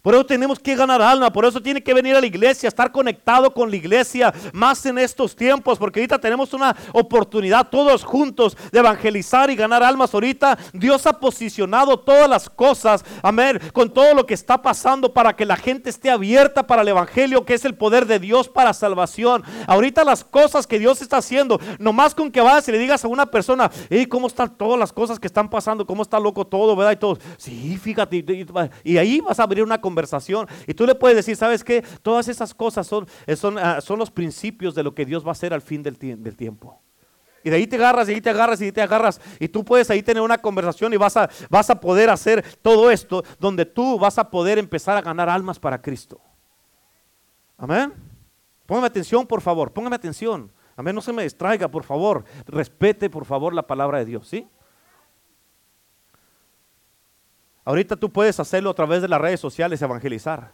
Por 0.01 0.15
eso 0.15 0.25
tenemos 0.25 0.59
que 0.59 0.75
ganar 0.75 1.01
alma, 1.01 1.31
por 1.31 1.45
eso 1.45 1.61
tiene 1.61 1.83
que 1.83 1.93
venir 1.93 2.15
a 2.15 2.21
la 2.21 2.25
iglesia, 2.25 2.67
estar 2.67 2.91
conectado 2.91 3.53
con 3.53 3.69
la 3.69 3.75
iglesia, 3.75 4.33
más 4.51 4.85
en 4.85 4.97
estos 4.97 5.35
tiempos, 5.35 5.77
porque 5.77 5.99
ahorita 5.99 6.19
tenemos 6.19 6.53
una 6.53 6.75
oportunidad 6.93 7.69
todos 7.69 8.03
juntos 8.03 8.57
de 8.71 8.79
evangelizar 8.79 9.49
y 9.49 9.55
ganar 9.55 9.83
almas. 9.83 10.13
Ahorita 10.13 10.57
Dios 10.73 11.05
ha 11.05 11.19
posicionado 11.19 11.99
todas 11.99 12.27
las 12.27 12.49
cosas, 12.49 13.05
amén, 13.21 13.59
con 13.73 13.91
todo 13.91 14.13
lo 14.13 14.25
que 14.25 14.33
está 14.33 14.61
pasando 14.61 15.13
para 15.13 15.35
que 15.35 15.45
la 15.45 15.55
gente 15.55 15.89
esté 15.89 16.09
abierta 16.09 16.65
para 16.65 16.81
el 16.81 16.87
evangelio, 16.87 17.45
que 17.45 17.53
es 17.53 17.65
el 17.65 17.75
poder 17.75 18.07
de 18.07 18.19
Dios 18.19 18.49
para 18.49 18.73
salvación. 18.73 19.43
Ahorita 19.67 20.03
las 20.03 20.23
cosas 20.23 20.65
que 20.65 20.79
Dios 20.79 21.01
está 21.01 21.17
haciendo, 21.17 21.59
nomás 21.77 22.15
con 22.15 22.31
que 22.31 22.41
vayas 22.41 22.67
y 22.67 22.71
le 22.71 22.79
digas 22.79 23.05
a 23.05 23.07
una 23.07 23.27
persona, 23.27 23.69
hey, 23.89 24.07
¿cómo 24.07 24.27
están 24.27 24.57
todas 24.57 24.79
las 24.79 24.91
cosas 24.91 25.19
que 25.19 25.27
están 25.27 25.49
pasando? 25.49 25.85
¿Cómo 25.85 26.01
está 26.01 26.19
loco 26.19 26.45
todo, 26.45 26.75
verdad? 26.75 26.93
Y 26.93 26.95
todo, 26.95 27.17
sí, 27.37 27.77
fíjate, 27.77 28.25
y, 28.83 28.97
ahí 28.97 29.19
vas 29.21 29.39
a 29.39 29.43
abrir 29.43 29.63
una 29.63 29.79
conversación. 29.79 29.90
Y 30.67 30.73
tú 30.73 30.85
le 30.85 30.95
puedes 30.95 31.15
decir, 31.15 31.35
¿sabes 31.35 31.63
qué? 31.63 31.83
Todas 32.01 32.27
esas 32.27 32.53
cosas 32.53 32.87
son, 32.87 33.07
eh, 33.25 33.35
son, 33.35 33.57
ah, 33.57 33.81
son 33.81 33.99
los 33.99 34.11
principios 34.11 34.75
de 34.75 34.83
lo 34.83 34.93
que 34.93 35.05
Dios 35.05 35.23
va 35.23 35.29
a 35.29 35.31
hacer 35.33 35.53
al 35.53 35.61
fin 35.61 35.83
del, 35.83 35.97
del 35.97 36.35
tiempo. 36.35 36.81
Y 37.43 37.49
de 37.49 37.55
ahí 37.55 37.67
te 37.67 37.75
agarras, 37.75 38.07
y 38.07 38.13
ahí 38.13 38.21
te 38.21 38.29
agarras, 38.29 38.61
y 38.61 38.65
ahí 38.65 38.71
te 38.71 38.81
agarras. 38.81 39.19
Y 39.39 39.47
tú 39.47 39.65
puedes 39.65 39.89
ahí 39.89 40.03
tener 40.03 40.21
una 40.21 40.37
conversación 40.37 40.93
y 40.93 40.97
vas 40.97 41.17
a, 41.17 41.29
vas 41.49 41.69
a 41.69 41.79
poder 41.79 42.09
hacer 42.09 42.43
todo 42.61 42.91
esto 42.91 43.23
donde 43.39 43.65
tú 43.65 43.97
vas 43.97 44.17
a 44.17 44.29
poder 44.29 44.59
empezar 44.59 44.97
a 44.97 45.01
ganar 45.01 45.29
almas 45.29 45.59
para 45.59 45.81
Cristo. 45.81 46.21
Amén. 47.57 47.93
Póngame 48.65 48.87
atención, 48.87 49.25
por 49.25 49.41
favor. 49.41 49.71
Póngame 49.73 49.95
atención. 49.95 50.51
Amén. 50.75 50.95
No 50.95 51.01
se 51.01 51.13
me 51.13 51.23
distraiga, 51.23 51.67
por 51.67 51.83
favor. 51.83 52.23
Respete, 52.45 53.09
por 53.09 53.25
favor, 53.25 53.53
la 53.53 53.65
palabra 53.65 53.99
de 53.99 54.05
Dios. 54.05 54.27
¿Sí? 54.27 54.47
Ahorita 57.63 57.95
tú 57.95 58.11
puedes 58.11 58.39
hacerlo 58.39 58.69
a 58.69 58.73
través 58.73 59.01
de 59.01 59.07
las 59.07 59.21
redes 59.21 59.39
sociales, 59.39 59.81
evangelizar. 59.81 60.53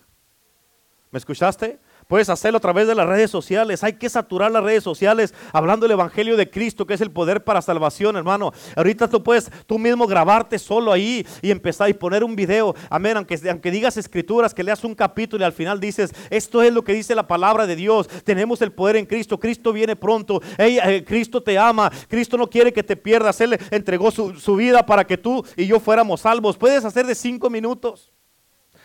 ¿Me 1.12 1.20
escuchaste? 1.20 1.80
Puedes 2.08 2.30
hacerlo 2.30 2.58
a 2.58 2.62
través 2.62 2.88
de 2.88 2.96
las 2.96 3.06
redes 3.06 3.30
sociales. 3.30 3.84
Hay 3.84 3.93
que 3.93 4.10
saturar 4.10 4.50
las 4.50 4.63
redes 4.63 4.82
sociales 4.82 5.34
hablando 5.52 5.84
del 5.84 5.91
Evangelio 5.91 6.38
de 6.38 6.50
Cristo, 6.50 6.86
que 6.88 6.93
es 6.93 7.02
el 7.02 7.12
poder 7.12 7.43
para 7.43 7.62
salvación, 7.62 8.15
hermano. 8.15 8.54
Ahorita 8.78 9.10
tú 9.10 9.22
puedes 9.22 9.52
tú 9.65 9.78
mismo 9.78 10.08
grabarte 10.08 10.58
solo 10.58 10.93
ahí 10.93 11.28
y 11.41 11.52
empezar 11.52 11.89
y 11.89 11.93
poner 11.93 12.24
un 12.24 12.36
video. 12.36 12.74
Amén. 12.89 13.17
Aunque, 13.17 13.38
aunque 13.50 13.72
digas 13.72 13.98
escrituras, 13.98 14.54
que 14.54 14.63
leas 14.63 14.86
un 14.86 14.96
capítulo 14.96 15.43
y 15.43 15.46
al 15.46 15.52
final 15.52 15.82
dices, 15.82 16.13
esto 16.30 16.63
es 16.63 16.74
lo 16.74 16.82
que 16.82 16.93
dice 16.93 17.13
la 17.13 17.28
palabra 17.28 17.67
de 17.67 17.76
Dios. 17.76 18.08
Tenemos 18.24 18.62
el 18.62 18.72
poder 18.72 18.96
en 18.96 19.06
Cristo. 19.06 19.38
Cristo 19.38 19.74
viene 19.74 19.98
pronto. 19.98 20.41
Eh, 20.58 21.04
Cristo 21.06 21.43
te 21.43 21.58
ama. 21.58 21.91
Cristo 22.08 22.38
no 22.38 22.50
quiere 22.50 22.72
que 22.72 22.84
te 22.84 22.96
pierdas. 22.96 23.41
Él 23.41 23.60
entregó 23.70 24.12
su, 24.12 24.39
su 24.39 24.56
vida 24.56 24.86
para 24.86 25.06
que 25.06 25.17
tú 25.17 25.46
y 25.58 25.67
yo 25.67 25.82
fuéramos 25.82 26.22
salvos. 26.22 26.56
Puedes 26.56 26.86
hacer 26.86 27.06
de 27.06 27.15
cinco 27.15 27.50
minutos. 27.50 28.13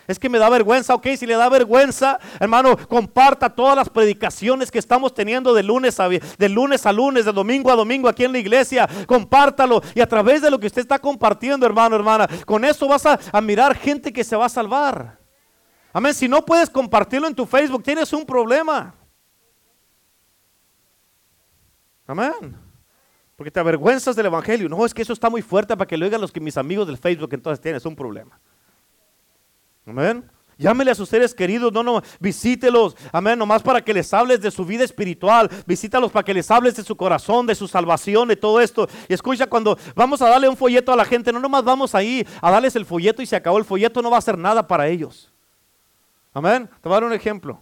Es 0.07 0.19
que 0.19 0.29
me 0.29 0.39
da 0.39 0.49
vergüenza, 0.49 0.95
ok, 0.95 1.09
si 1.17 1.27
le 1.27 1.35
da 1.35 1.49
vergüenza, 1.49 2.19
hermano, 2.41 2.77
comparta 2.89 3.49
todas 3.49 3.77
las 3.77 3.89
predicaciones 3.89 4.71
que 4.71 4.79
estamos 4.79 5.15
teniendo 5.15 5.55
de 5.55 5.63
lunes 5.63 6.01
a, 6.01 6.09
de 6.09 6.49
lunes, 6.49 6.87
a 6.87 6.93
lunes, 6.93 7.25
de 7.25 7.33
domingo 7.33 7.71
a 7.71 7.77
domingo 7.77 8.09
aquí 8.09 8.25
en 8.25 8.33
la 8.33 8.39
iglesia, 8.39 8.89
compártalo 9.07 9.83
y 9.95 10.01
a 10.01 10.07
través 10.07 10.43
de 10.43 10.51
lo 10.51 10.59
que 10.59 10.67
usted 10.67 10.83
está 10.83 10.99
compartiendo, 10.99 11.65
hermano, 11.65 11.97
hermana, 11.97 12.29
con 12.45 12.65
eso 12.65 12.89
vas 12.89 13.07
a, 13.07 13.19
a 13.33 13.41
mirar 13.41 13.77
gente 13.77 14.13
que 14.13 14.25
se 14.25 14.37
va 14.37 14.47
a 14.47 14.49
salvar. 14.49 15.19
Amén, 15.93 16.15
si 16.15 16.29
no 16.29 16.45
puedes 16.45 16.71
compartirlo 16.71 17.29
en 17.29 17.35
tu 17.35 17.47
Facebook, 17.47 17.83
tienes 17.83 18.13
un 18.13 18.25
problema. 18.25 18.95
Amén. 22.07 22.57
Porque 23.37 23.51
te 23.51 23.61
avergüenzas 23.61 24.15
del 24.17 24.27
Evangelio. 24.27 24.69
No, 24.69 24.85
es 24.85 24.95
que 24.95 25.03
eso 25.03 25.13
está 25.13 25.31
muy 25.31 25.43
fuerte 25.43 25.77
para 25.77 25.87
que 25.87 25.97
lo 25.97 26.05
oigan 26.05 26.21
los 26.21 26.33
que 26.33 26.41
mis 26.41 26.57
amigos 26.57 26.87
del 26.87 26.99
Facebook, 26.99 27.31
entonces 27.33 27.61
tienes 27.61 27.85
un 27.85 27.97
problema. 27.97 28.39
Amén. 29.87 30.31
Llámele 30.59 30.91
a 30.93 30.95
sus 30.95 31.09
seres 31.09 31.35
queridos, 31.35 31.73
no, 31.73 31.83
no, 31.83 32.03
visítelos, 32.21 32.97
amén, 33.11 33.39
nomás 33.39 33.63
para 33.63 33.81
que 33.81 33.93
les 33.93 34.15
hables 34.15 34.41
de 34.41 34.51
su 34.51 34.65
vida 34.65 34.85
espiritual, 34.85 35.51
visítalos 35.67 36.13
para 36.13 36.25
que 36.25 36.35
les 36.35 36.49
hables 36.51 36.77
de 36.77 36.85
su 36.85 36.97
corazón, 36.97 37.47
de 37.47 37.55
su 37.55 37.67
salvación, 37.67 38.29
de 38.29 38.37
todo 38.37 38.61
esto. 38.61 38.89
Y 39.09 39.15
escucha, 39.15 39.49
cuando 39.49 39.77
vamos 39.97 40.23
a 40.23 40.29
darle 40.29 40.49
un 40.49 40.57
folleto 40.57 40.93
a 40.93 40.97
la 40.97 41.05
gente, 41.05 41.33
no 41.33 41.41
nomás 41.41 41.65
vamos 41.65 41.95
ahí 41.95 42.25
a 42.41 42.51
darles 42.51 42.77
el 42.77 42.87
folleto 42.87 43.23
y 43.23 43.27
se 43.27 43.35
acabó 43.35 43.59
el 43.59 43.65
folleto, 43.65 44.03
no 44.03 44.11
va 44.11 44.17
a 44.17 44.19
hacer 44.19 44.39
nada 44.39 44.67
para 44.67 44.87
ellos. 44.87 45.33
Amén. 46.33 46.69
Te 46.81 46.89
voy 46.89 46.93
a 46.93 47.01
dar 47.01 47.05
un 47.05 47.13
ejemplo. 47.13 47.61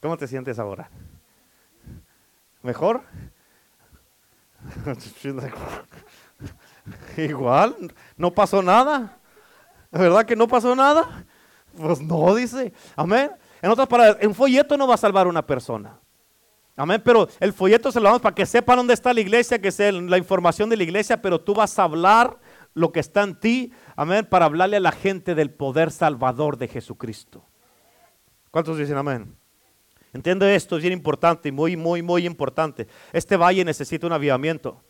¿Cómo 0.00 0.16
te 0.16 0.26
sientes 0.26 0.58
ahora? 0.58 0.90
¿Mejor? 2.62 3.02
Igual, 7.16 7.92
no 8.16 8.32
pasó 8.32 8.62
nada. 8.62 9.18
¿Verdad 9.90 10.24
que 10.24 10.36
no 10.36 10.48
pasó 10.48 10.74
nada? 10.74 11.24
Pues 11.76 12.00
no, 12.00 12.34
dice. 12.34 12.72
Amén. 12.96 13.30
En 13.62 13.70
otras 13.70 13.88
palabras, 13.88 14.18
un 14.24 14.34
folleto 14.34 14.76
no 14.76 14.86
va 14.86 14.94
a 14.94 14.98
salvar 14.98 15.26
a 15.26 15.30
una 15.30 15.46
persona. 15.46 15.98
Amén, 16.76 17.00
pero 17.04 17.28
el 17.38 17.52
folleto 17.52 17.92
se 17.92 18.00
lo 18.00 18.06
damos 18.06 18.20
para 18.20 18.34
que 18.34 18.44
sepan 18.44 18.76
dónde 18.76 18.94
está 18.94 19.14
la 19.14 19.20
iglesia, 19.20 19.60
que 19.60 19.70
sea 19.70 19.92
la 19.92 20.18
información 20.18 20.68
de 20.68 20.76
la 20.76 20.82
iglesia, 20.82 21.22
pero 21.22 21.40
tú 21.40 21.54
vas 21.54 21.78
a 21.78 21.84
hablar 21.84 22.38
lo 22.74 22.90
que 22.90 22.98
está 22.98 23.22
en 23.22 23.38
ti, 23.38 23.72
amén, 23.94 24.26
para 24.28 24.46
hablarle 24.46 24.76
a 24.78 24.80
la 24.80 24.90
gente 24.90 25.36
del 25.36 25.50
poder 25.50 25.92
salvador 25.92 26.58
de 26.58 26.66
Jesucristo. 26.66 27.44
¿Cuántos 28.50 28.76
dicen 28.76 28.96
amén? 28.96 29.36
Entiende 30.12 30.52
esto, 30.54 30.76
es 30.76 30.82
bien 30.82 30.92
importante, 30.92 31.50
muy, 31.52 31.76
muy, 31.76 32.02
muy 32.02 32.26
importante. 32.26 32.88
Este 33.12 33.36
valle 33.36 33.64
necesita 33.64 34.06
un 34.06 34.12
avivamiento. 34.12 34.82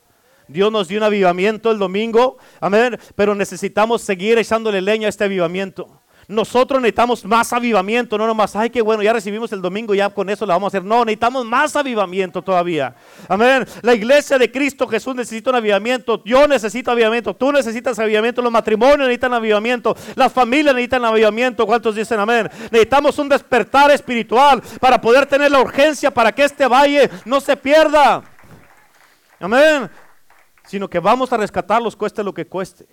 Dios 0.48 0.70
nos 0.70 0.88
dio 0.88 0.98
un 0.98 1.04
avivamiento 1.04 1.70
el 1.70 1.78
domingo, 1.78 2.38
amén, 2.60 2.98
pero 3.14 3.34
necesitamos 3.34 4.02
seguir 4.02 4.38
echándole 4.38 4.80
leña 4.80 5.06
a 5.06 5.10
este 5.10 5.24
avivamiento. 5.24 6.00
Nosotros 6.28 6.80
necesitamos 6.80 7.24
más 7.24 7.52
avivamiento, 7.52 8.16
no 8.16 8.26
nomás, 8.26 8.56
ay, 8.56 8.70
qué 8.70 8.80
bueno, 8.80 9.02
ya 9.02 9.12
recibimos 9.12 9.52
el 9.52 9.60
domingo, 9.60 9.94
ya 9.94 10.08
con 10.08 10.30
eso 10.30 10.46
lo 10.46 10.54
vamos 10.54 10.72
a 10.72 10.78
hacer. 10.78 10.84
No, 10.84 11.04
necesitamos 11.04 11.44
más 11.44 11.76
avivamiento 11.76 12.40
todavía. 12.42 12.94
Amén. 13.28 13.66
La 13.82 13.94
iglesia 13.94 14.38
de 14.38 14.50
Cristo 14.50 14.86
Jesús 14.86 15.14
necesita 15.14 15.50
un 15.50 15.56
avivamiento. 15.56 16.22
Yo 16.24 16.46
necesito 16.48 16.90
avivamiento. 16.90 17.34
Tú 17.34 17.52
necesitas 17.52 17.98
avivamiento. 17.98 18.40
Los 18.40 18.52
matrimonios 18.52 19.00
necesitan 19.00 19.34
avivamiento. 19.34 19.94
Las 20.14 20.32
familias 20.32 20.74
necesitan 20.74 21.04
avivamiento. 21.04 21.66
¿Cuántos 21.66 21.94
dicen 21.94 22.18
amén? 22.18 22.48
Necesitamos 22.70 23.18
un 23.18 23.28
despertar 23.28 23.90
espiritual 23.90 24.62
para 24.80 25.00
poder 25.00 25.26
tener 25.26 25.50
la 25.50 25.60
urgencia 25.60 26.10
para 26.10 26.32
que 26.32 26.44
este 26.44 26.66
valle 26.66 27.10
no 27.24 27.40
se 27.40 27.56
pierda. 27.56 28.22
Amén. 29.40 29.90
Sino 30.64 30.88
que 30.88 30.98
vamos 30.98 31.32
a 31.32 31.36
rescatarlos, 31.36 31.96
cueste 31.96 32.22
lo 32.24 32.32
que 32.34 32.46
cueste. 32.46 32.86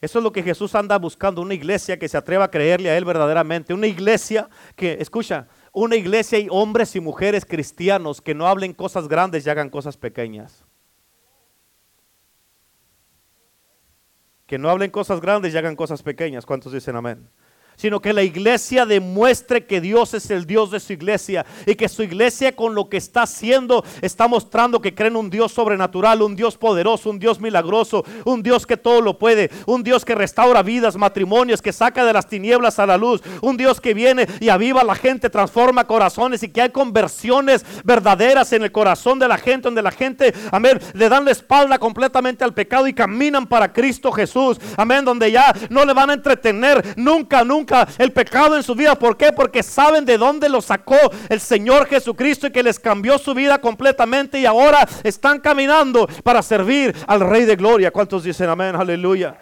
Eso 0.00 0.18
es 0.18 0.22
lo 0.22 0.32
que 0.32 0.42
Jesús 0.42 0.74
anda 0.74 0.98
buscando, 0.98 1.40
una 1.40 1.54
iglesia 1.54 1.98
que 1.98 2.08
se 2.08 2.18
atreva 2.18 2.44
a 2.44 2.50
creerle 2.50 2.90
a 2.90 2.96
Él 2.98 3.06
verdaderamente, 3.06 3.72
una 3.72 3.86
iglesia 3.86 4.50
que, 4.76 4.98
escucha, 5.00 5.48
una 5.72 5.96
iglesia 5.96 6.38
y 6.38 6.46
hombres 6.50 6.94
y 6.94 7.00
mujeres 7.00 7.46
cristianos 7.46 8.20
que 8.20 8.34
no 8.34 8.46
hablen 8.46 8.74
cosas 8.74 9.08
grandes 9.08 9.46
y 9.46 9.50
hagan 9.50 9.70
cosas 9.70 9.96
pequeñas. 9.96 10.64
Que 14.46 14.58
no 14.58 14.68
hablen 14.68 14.90
cosas 14.90 15.22
grandes 15.22 15.54
y 15.54 15.56
hagan 15.56 15.74
cosas 15.74 16.02
pequeñas. 16.02 16.44
¿Cuántos 16.44 16.72
dicen 16.72 16.96
amén? 16.96 17.28
Sino 17.76 18.00
que 18.00 18.12
la 18.12 18.22
iglesia 18.22 18.86
demuestre 18.86 19.66
que 19.66 19.80
Dios 19.80 20.14
es 20.14 20.30
el 20.30 20.46
Dios 20.46 20.70
de 20.70 20.80
su 20.80 20.92
iglesia 20.92 21.44
y 21.66 21.74
que 21.74 21.88
su 21.88 22.02
iglesia 22.02 22.54
con 22.54 22.74
lo 22.74 22.88
que 22.88 22.96
está 22.96 23.22
haciendo 23.22 23.84
está 24.00 24.28
mostrando 24.28 24.80
que 24.80 24.94
creen 24.94 25.16
un 25.16 25.30
Dios 25.30 25.52
sobrenatural, 25.52 26.22
un 26.22 26.36
Dios 26.36 26.56
poderoso, 26.56 27.10
un 27.10 27.18
Dios 27.18 27.40
milagroso, 27.40 28.04
un 28.24 28.42
Dios 28.42 28.66
que 28.66 28.76
todo 28.76 29.00
lo 29.00 29.18
puede, 29.18 29.50
un 29.66 29.82
Dios 29.82 30.04
que 30.04 30.14
restaura 30.14 30.62
vidas, 30.62 30.96
matrimonios, 30.96 31.62
que 31.62 31.72
saca 31.72 32.04
de 32.04 32.12
las 32.12 32.28
tinieblas 32.28 32.78
a 32.78 32.86
la 32.86 32.96
luz, 32.96 33.22
un 33.42 33.56
Dios 33.56 33.80
que 33.80 33.94
viene 33.94 34.26
y 34.40 34.48
aviva 34.48 34.82
a 34.82 34.84
la 34.84 34.94
gente, 34.94 35.30
transforma 35.30 35.86
corazones 35.86 36.42
y 36.42 36.48
que 36.48 36.62
hay 36.62 36.70
conversiones 36.70 37.64
verdaderas 37.84 38.52
en 38.52 38.62
el 38.62 38.72
corazón 38.72 39.18
de 39.18 39.28
la 39.28 39.38
gente, 39.38 39.62
donde 39.62 39.82
la 39.82 39.90
gente, 39.90 40.32
amén, 40.50 40.80
le 40.92 41.08
dan 41.08 41.24
la 41.24 41.30
espalda 41.30 41.78
completamente 41.78 42.44
al 42.44 42.54
pecado 42.54 42.86
y 42.86 42.94
caminan 42.94 43.46
para 43.46 43.72
Cristo 43.72 44.12
Jesús, 44.12 44.58
amén, 44.76 45.04
donde 45.04 45.30
ya 45.30 45.52
no 45.70 45.84
le 45.84 45.92
van 45.92 46.10
a 46.10 46.14
entretener 46.14 46.94
nunca, 46.96 47.44
nunca 47.44 47.63
el 47.98 48.12
pecado 48.12 48.56
en 48.56 48.62
su 48.62 48.74
vida. 48.74 48.94
¿Por 48.94 49.16
qué? 49.16 49.32
Porque 49.32 49.62
saben 49.62 50.04
de 50.04 50.18
dónde 50.18 50.48
lo 50.48 50.60
sacó 50.60 50.98
el 51.28 51.40
Señor 51.40 51.86
Jesucristo 51.86 52.46
y 52.46 52.50
que 52.50 52.62
les 52.62 52.78
cambió 52.78 53.18
su 53.18 53.34
vida 53.34 53.60
completamente 53.60 54.38
y 54.38 54.46
ahora 54.46 54.86
están 55.02 55.40
caminando 55.40 56.08
para 56.22 56.42
servir 56.42 56.94
al 57.06 57.20
Rey 57.20 57.44
de 57.44 57.56
Gloria. 57.56 57.90
¿Cuántos 57.90 58.24
dicen 58.24 58.48
amén? 58.48 58.76
Aleluya. 58.76 59.36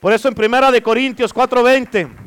Por 0.00 0.12
eso 0.12 0.28
en 0.28 0.34
Primera 0.34 0.70
de 0.70 0.82
Corintios 0.82 1.34
4:20 1.34 2.26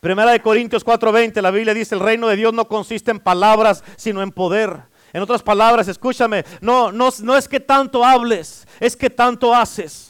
Primera 0.00 0.30
de 0.30 0.40
Corintios 0.40 0.84
4:20 0.84 1.42
la 1.42 1.50
Biblia 1.50 1.74
dice 1.74 1.94
el 1.94 2.00
reino 2.00 2.28
de 2.28 2.36
Dios 2.36 2.52
no 2.52 2.68
consiste 2.68 3.10
en 3.10 3.18
palabras, 3.18 3.82
sino 3.96 4.22
en 4.22 4.30
poder. 4.30 4.82
En 5.12 5.22
otras 5.22 5.42
palabras, 5.42 5.88
escúchame, 5.88 6.44
no, 6.60 6.92
no, 6.92 7.08
no 7.22 7.36
es 7.36 7.48
que 7.48 7.60
tanto 7.60 8.04
hables, 8.04 8.68
es 8.78 8.94
que 8.94 9.10
tanto 9.10 9.54
haces. 9.54 10.07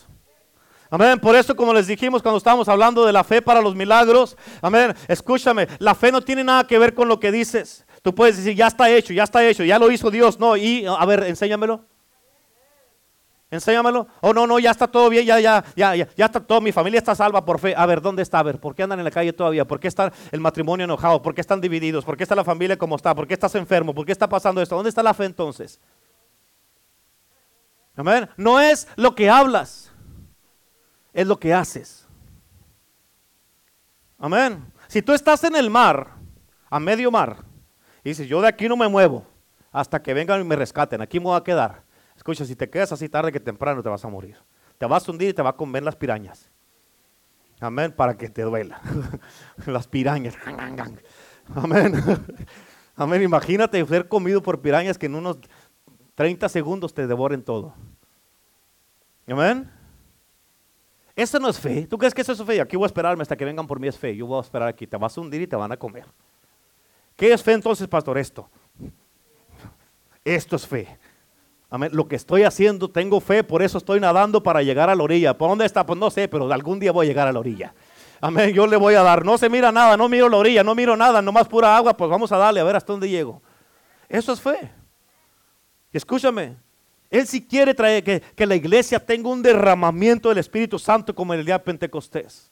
Amén. 0.90 1.18
Por 1.18 1.36
eso, 1.36 1.54
como 1.54 1.74
les 1.74 1.86
dijimos 1.86 2.22
cuando 2.22 2.38
estábamos 2.38 2.68
hablando 2.68 3.04
de 3.04 3.12
la 3.12 3.22
fe 3.22 3.42
para 3.42 3.60
los 3.60 3.74
milagros, 3.74 4.36
amén. 4.62 4.94
Escúchame, 5.06 5.68
la 5.78 5.94
fe 5.94 6.10
no 6.10 6.22
tiene 6.22 6.42
nada 6.42 6.66
que 6.66 6.78
ver 6.78 6.94
con 6.94 7.08
lo 7.08 7.20
que 7.20 7.30
dices. 7.30 7.84
Tú 8.02 8.14
puedes 8.14 8.36
decir, 8.36 8.54
ya 8.54 8.68
está 8.68 8.88
hecho, 8.90 9.12
ya 9.12 9.24
está 9.24 9.46
hecho, 9.46 9.64
ya 9.64 9.78
lo 9.78 9.90
hizo 9.90 10.10
Dios. 10.10 10.38
No, 10.38 10.56
y 10.56 10.86
a 10.86 11.04
ver, 11.04 11.24
enséñamelo. 11.24 11.84
Enséñamelo. 13.50 14.06
Oh, 14.20 14.32
no, 14.32 14.46
no, 14.46 14.58
ya 14.58 14.70
está 14.70 14.86
todo 14.86 15.08
bien, 15.08 15.24
ya, 15.24 15.40
ya, 15.40 15.64
ya, 15.74 15.94
ya, 15.94 16.08
ya 16.14 16.24
está 16.26 16.40
todo, 16.40 16.60
mi 16.60 16.72
familia 16.72 16.98
está 16.98 17.14
salva 17.14 17.44
por 17.44 17.58
fe. 17.58 17.74
A 17.76 17.86
ver, 17.86 18.00
¿dónde 18.00 18.22
está? 18.22 18.38
A 18.38 18.42
ver, 18.42 18.58
¿por 18.58 18.74
qué 18.74 18.82
andan 18.82 18.98
en 19.00 19.04
la 19.04 19.10
calle 19.10 19.32
todavía? 19.32 19.66
¿Por 19.66 19.80
qué 19.80 19.88
está 19.88 20.12
el 20.30 20.40
matrimonio 20.40 20.84
enojado? 20.84 21.20
¿Por 21.20 21.34
qué 21.34 21.40
están 21.40 21.60
divididos? 21.60 22.04
¿Por 22.04 22.16
qué 22.16 22.22
está 22.22 22.34
la 22.34 22.44
familia 22.44 22.76
como 22.76 22.96
está? 22.96 23.14
¿Por 23.14 23.26
qué 23.26 23.34
estás 23.34 23.54
enfermo? 23.54 23.94
¿Por 23.94 24.04
qué 24.04 24.12
está 24.12 24.28
pasando 24.28 24.60
esto? 24.60 24.74
¿Dónde 24.76 24.90
está 24.90 25.02
la 25.02 25.14
fe 25.14 25.24
entonces? 25.24 25.80
Amén. 27.96 28.28
No 28.36 28.60
es 28.60 28.86
lo 28.96 29.14
que 29.14 29.30
hablas 29.30 29.87
es 31.18 31.26
lo 31.26 31.36
que 31.36 31.52
haces. 31.52 32.06
Amén. 34.16 34.64
Si 34.86 35.02
tú 35.02 35.12
estás 35.12 35.42
en 35.42 35.56
el 35.56 35.68
mar, 35.68 36.12
a 36.70 36.78
medio 36.78 37.10
mar, 37.10 37.38
y 38.04 38.10
dices, 38.10 38.28
yo 38.28 38.40
de 38.40 38.46
aquí 38.46 38.68
no 38.68 38.76
me 38.76 38.86
muevo 38.86 39.26
hasta 39.72 40.00
que 40.00 40.14
vengan 40.14 40.40
y 40.40 40.44
me 40.44 40.54
rescaten, 40.54 41.00
aquí 41.00 41.18
me 41.18 41.24
voy 41.24 41.36
a 41.36 41.42
quedar. 41.42 41.82
Escucha, 42.14 42.44
si 42.44 42.54
te 42.54 42.70
quedas 42.70 42.92
así 42.92 43.08
tarde 43.08 43.32
que 43.32 43.40
temprano 43.40 43.82
te 43.82 43.88
vas 43.88 44.04
a 44.04 44.08
morir. 44.08 44.36
Te 44.78 44.86
vas 44.86 45.08
a 45.08 45.10
hundir 45.10 45.30
y 45.30 45.32
te 45.32 45.42
va 45.42 45.50
a 45.50 45.56
comer 45.56 45.82
las 45.82 45.96
pirañas. 45.96 46.48
Amén, 47.58 47.90
para 47.90 48.16
que 48.16 48.28
te 48.28 48.42
duela. 48.42 48.80
las 49.66 49.88
pirañas. 49.88 50.36
Amén. 51.56 51.94
Amén, 52.94 53.22
imagínate 53.22 53.84
ser 53.84 54.06
comido 54.06 54.40
por 54.40 54.60
pirañas 54.60 54.96
que 54.96 55.06
en 55.06 55.16
unos 55.16 55.38
30 56.14 56.48
segundos 56.48 56.94
te 56.94 57.08
devoren 57.08 57.42
todo. 57.42 57.74
Amén. 59.26 59.77
Eso 61.18 61.40
no 61.40 61.48
es 61.48 61.58
fe. 61.58 61.84
¿Tú 61.84 61.98
crees 61.98 62.14
que 62.14 62.22
eso 62.22 62.32
es 62.32 62.40
fe? 62.44 62.60
Aquí 62.60 62.76
voy 62.76 62.84
a 62.84 62.86
esperarme 62.86 63.22
hasta 63.22 63.36
que 63.36 63.44
vengan 63.44 63.66
por 63.66 63.80
mí 63.80 63.88
es 63.88 63.98
fe. 63.98 64.14
Yo 64.14 64.24
voy 64.24 64.38
a 64.38 64.40
esperar 64.40 64.68
aquí. 64.68 64.86
Te 64.86 64.96
vas 64.96 65.18
a 65.18 65.20
hundir 65.20 65.42
y 65.42 65.48
te 65.48 65.56
van 65.56 65.72
a 65.72 65.76
comer. 65.76 66.04
¿Qué 67.16 67.32
es 67.32 67.42
fe 67.42 67.54
entonces, 67.54 67.88
pastor? 67.88 68.18
Esto. 68.18 68.48
Esto 70.24 70.54
es 70.54 70.64
fe. 70.64 70.96
Amén. 71.70 71.90
Lo 71.92 72.06
que 72.06 72.14
estoy 72.14 72.44
haciendo, 72.44 72.88
tengo 72.88 73.20
fe, 73.20 73.42
por 73.42 73.62
eso 73.62 73.78
estoy 73.78 73.98
nadando 73.98 74.44
para 74.44 74.62
llegar 74.62 74.90
a 74.90 74.94
la 74.94 75.02
orilla. 75.02 75.36
¿Por 75.36 75.48
dónde 75.48 75.66
está? 75.66 75.84
Pues 75.84 75.98
no 75.98 76.08
sé, 76.08 76.28
pero 76.28 76.52
algún 76.52 76.78
día 76.78 76.92
voy 76.92 77.06
a 77.06 77.08
llegar 77.08 77.26
a 77.26 77.32
la 77.32 77.40
orilla. 77.40 77.74
Amén. 78.20 78.54
Yo 78.54 78.68
le 78.68 78.76
voy 78.76 78.94
a 78.94 79.02
dar. 79.02 79.24
No 79.24 79.38
se 79.38 79.50
mira 79.50 79.72
nada, 79.72 79.96
no 79.96 80.08
miro 80.08 80.28
la 80.28 80.36
orilla, 80.36 80.62
no 80.62 80.76
miro 80.76 80.96
nada, 80.96 81.20
nomás 81.20 81.48
pura 81.48 81.76
agua, 81.76 81.96
pues 81.96 82.08
vamos 82.08 82.30
a 82.30 82.36
darle 82.36 82.60
a 82.60 82.64
ver 82.64 82.76
hasta 82.76 82.92
dónde 82.92 83.08
llego. 83.08 83.42
Eso 84.08 84.32
es 84.32 84.40
fe. 84.40 84.70
Escúchame, 85.92 86.56
él 87.10 87.26
sí 87.26 87.46
quiere 87.46 87.74
traer 87.74 88.04
que, 88.04 88.20
que, 88.20 88.46
la 88.46 88.56
iglesia 88.56 89.04
tenga 89.04 89.28
un 89.28 89.42
derramamiento 89.42 90.28
del 90.28 90.38
Espíritu 90.38 90.78
Santo 90.78 91.14
como 91.14 91.34
en 91.34 91.40
el 91.40 91.46
día 91.46 91.58
de 91.58 91.64
Pentecostés. 91.64 92.47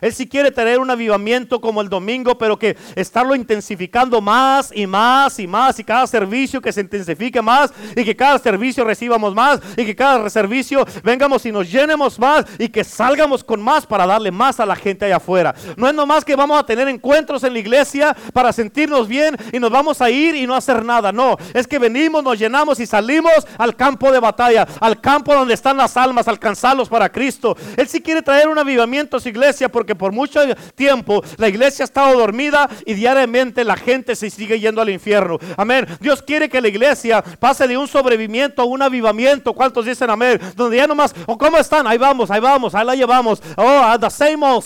Él 0.00 0.12
sí 0.12 0.28
quiere 0.28 0.50
tener 0.50 0.78
un 0.78 0.90
avivamiento 0.90 1.60
como 1.60 1.80
el 1.80 1.88
domingo, 1.88 2.38
pero 2.38 2.58
que 2.58 2.76
estarlo 2.94 3.34
intensificando 3.34 4.20
más 4.20 4.70
y 4.74 4.86
más 4.86 5.38
y 5.38 5.46
más 5.46 5.78
y 5.78 5.84
cada 5.84 6.06
servicio 6.06 6.60
que 6.60 6.72
se 6.72 6.80
intensifique 6.80 7.42
más 7.42 7.72
y 7.96 8.04
que 8.04 8.16
cada 8.16 8.38
servicio 8.38 8.84
recibamos 8.84 9.34
más 9.34 9.60
y 9.76 9.84
que 9.84 9.96
cada 9.96 10.28
servicio 10.30 10.86
vengamos 11.02 11.44
y 11.46 11.52
nos 11.52 11.70
llenemos 11.70 12.18
más 12.18 12.44
y 12.58 12.68
que 12.68 12.84
salgamos 12.84 13.44
con 13.44 13.60
más 13.60 13.86
para 13.86 14.06
darle 14.06 14.30
más 14.30 14.60
a 14.60 14.66
la 14.66 14.76
gente 14.76 15.04
allá 15.04 15.16
afuera. 15.16 15.54
No 15.76 15.88
es 15.88 15.94
nomás 15.94 16.24
que 16.24 16.36
vamos 16.36 16.58
a 16.58 16.66
tener 16.66 16.88
encuentros 16.88 17.44
en 17.44 17.52
la 17.52 17.58
iglesia 17.58 18.16
para 18.32 18.52
sentirnos 18.52 19.08
bien 19.08 19.36
y 19.52 19.58
nos 19.58 19.70
vamos 19.70 20.00
a 20.00 20.10
ir 20.10 20.34
y 20.34 20.46
no 20.46 20.54
hacer 20.54 20.84
nada. 20.84 21.12
No, 21.12 21.36
es 21.54 21.66
que 21.66 21.78
venimos, 21.78 22.22
nos 22.22 22.38
llenamos 22.38 22.80
y 22.80 22.86
salimos 22.86 23.46
al 23.58 23.76
campo 23.76 24.12
de 24.12 24.20
batalla, 24.20 24.66
al 24.80 25.00
campo 25.00 25.34
donde 25.34 25.54
están 25.54 25.76
las 25.76 25.96
almas, 25.96 26.28
alcanzarlos 26.28 26.88
para 26.88 27.10
Cristo. 27.10 27.56
Él 27.76 27.88
sí 27.88 28.00
quiere 28.00 28.22
traer 28.22 28.48
un 28.48 28.58
avivamiento 28.58 29.16
a 29.16 29.20
su 29.20 29.28
iglesia 29.28 29.68
Porque 29.90 29.98
por 29.98 30.12
mucho 30.12 30.40
tiempo 30.76 31.20
la 31.36 31.48
iglesia 31.48 31.82
ha 31.82 31.86
estado 31.86 32.16
dormida 32.16 32.70
y 32.86 32.94
diariamente 32.94 33.64
la 33.64 33.76
gente 33.76 34.14
se 34.14 34.30
sigue 34.30 34.60
yendo 34.60 34.80
al 34.80 34.88
infierno. 34.88 35.36
Amén. 35.56 35.84
Dios 35.98 36.22
quiere 36.22 36.48
que 36.48 36.60
la 36.60 36.68
iglesia 36.68 37.24
pase 37.40 37.66
de 37.66 37.76
un 37.76 37.88
sobrevivimiento 37.88 38.62
a 38.62 38.66
un 38.66 38.82
avivamiento. 38.82 39.52
¿Cuántos 39.52 39.86
dicen 39.86 40.08
amén? 40.08 40.40
Donde 40.54 40.76
ya 40.76 40.86
nomás, 40.86 41.12
o 41.26 41.32
oh, 41.32 41.38
cómo 41.38 41.58
están, 41.58 41.88
ahí 41.88 41.98
vamos, 41.98 42.30
ahí 42.30 42.38
vamos, 42.38 42.72
ahí 42.72 42.86
la 42.86 42.94
llevamos. 42.94 43.42
Oh, 43.56 43.96
the 43.98 44.10
same 44.10 44.46
old. 44.46 44.62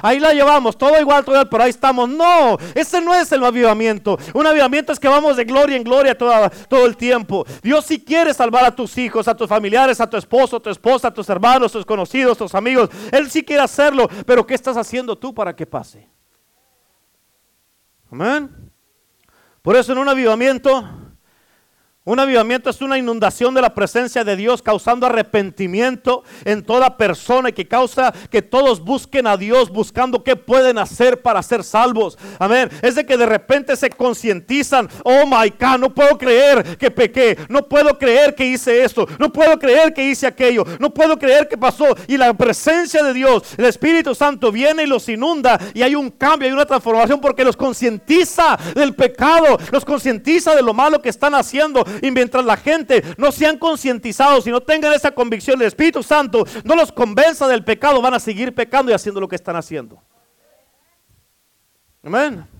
Ahí 0.00 0.20
la 0.20 0.32
llevamos, 0.32 0.78
todo 0.78 1.00
igual, 1.00 1.24
todo 1.24 1.34
igual, 1.34 1.48
pero 1.48 1.64
ahí 1.64 1.70
estamos. 1.70 2.08
No, 2.08 2.56
ese 2.76 3.00
no 3.00 3.12
es 3.16 3.32
el 3.32 3.44
avivamiento. 3.44 4.16
Un 4.32 4.46
avivamiento 4.46 4.92
es 4.92 5.00
que 5.00 5.08
vamos 5.08 5.36
de 5.36 5.44
gloria 5.44 5.76
en 5.76 5.82
gloria 5.82 6.16
todo, 6.16 6.32
todo 6.68 6.86
el 6.86 6.96
tiempo. 6.96 7.44
Dios 7.64 7.84
si 7.84 7.98
quiere 7.98 8.32
salvar 8.32 8.64
a 8.64 8.70
tus 8.70 8.96
hijos, 8.96 9.26
a 9.26 9.34
tus 9.34 9.48
familiares, 9.48 10.00
a 10.00 10.08
tu 10.08 10.16
esposo, 10.16 10.58
a 10.58 10.60
tu 10.60 10.70
esposa, 10.70 11.08
a 11.08 11.14
tus 11.14 11.28
hermanos, 11.28 11.72
a 11.72 11.78
tus 11.78 11.86
conocidos, 11.86 12.36
a 12.36 12.44
tus 12.44 12.54
amigos. 12.54 12.90
Él 13.10 13.28
sí 13.28 13.42
quiere 13.42 13.62
hacerlo, 13.62 14.08
pero 14.24 14.46
¿qué 14.46 14.54
estás 14.68 14.86
haciendo 14.86 15.16
tú 15.16 15.34
para 15.34 15.54
que 15.54 15.66
pase? 15.66 16.08
Amén. 18.10 18.70
Por 19.62 19.76
eso 19.76 19.92
en 19.92 19.98
un 19.98 20.08
avivamiento 20.08 21.07
un 22.08 22.18
avivamiento 22.18 22.70
es 22.70 22.80
una 22.80 22.96
inundación 22.96 23.52
de 23.52 23.60
la 23.60 23.74
presencia 23.74 24.24
de 24.24 24.34
Dios 24.34 24.62
causando 24.62 25.06
arrepentimiento 25.06 26.24
en 26.46 26.62
toda 26.62 26.96
persona 26.96 27.50
y 27.50 27.52
que 27.52 27.68
causa 27.68 28.14
que 28.30 28.40
todos 28.40 28.82
busquen 28.82 29.26
a 29.26 29.36
Dios 29.36 29.68
buscando 29.68 30.24
qué 30.24 30.34
pueden 30.34 30.78
hacer 30.78 31.20
para 31.20 31.42
ser 31.42 31.62
salvos. 31.62 32.16
Amén. 32.38 32.70
Es 32.80 32.94
de 32.94 33.04
que 33.04 33.18
de 33.18 33.26
repente 33.26 33.76
se 33.76 33.90
concientizan. 33.90 34.88
Oh 35.04 35.26
my 35.26 35.52
God, 35.60 35.78
no 35.78 35.94
puedo 35.94 36.16
creer 36.16 36.78
que 36.78 36.90
pequé. 36.90 37.36
No 37.50 37.68
puedo 37.68 37.98
creer 37.98 38.34
que 38.34 38.46
hice 38.46 38.82
esto. 38.82 39.06
No 39.18 39.30
puedo 39.30 39.58
creer 39.58 39.92
que 39.92 40.08
hice 40.08 40.26
aquello. 40.26 40.64
No 40.78 40.88
puedo 40.88 41.18
creer 41.18 41.46
que 41.46 41.58
pasó. 41.58 41.94
Y 42.06 42.16
la 42.16 42.32
presencia 42.32 43.02
de 43.02 43.12
Dios, 43.12 43.42
el 43.58 43.66
Espíritu 43.66 44.14
Santo 44.14 44.50
viene 44.50 44.84
y 44.84 44.86
los 44.86 45.10
inunda 45.10 45.60
y 45.74 45.82
hay 45.82 45.94
un 45.94 46.10
cambio, 46.10 46.48
hay 46.48 46.54
una 46.54 46.64
transformación 46.64 47.20
porque 47.20 47.44
los 47.44 47.56
concientiza 47.56 48.58
del 48.74 48.94
pecado, 48.94 49.58
los 49.70 49.84
concientiza 49.84 50.54
de 50.54 50.62
lo 50.62 50.72
malo 50.72 51.02
que 51.02 51.10
están 51.10 51.34
haciendo 51.34 51.84
y 52.02 52.10
mientras 52.10 52.44
la 52.44 52.56
gente 52.56 53.02
no 53.16 53.32
sean 53.32 53.58
concientizados 53.58 54.46
y 54.46 54.50
no 54.50 54.60
tengan 54.60 54.92
esa 54.92 55.10
convicción, 55.10 55.58
del 55.58 55.68
Espíritu 55.68 56.02
Santo 56.02 56.44
no 56.64 56.74
los 56.74 56.92
convenza 56.92 57.46
del 57.48 57.64
pecado, 57.64 58.02
van 58.02 58.14
a 58.14 58.20
seguir 58.20 58.54
pecando 58.54 58.90
y 58.90 58.94
haciendo 58.94 59.20
lo 59.20 59.28
que 59.28 59.36
están 59.36 59.56
haciendo. 59.56 60.02
Amén. 62.02 62.57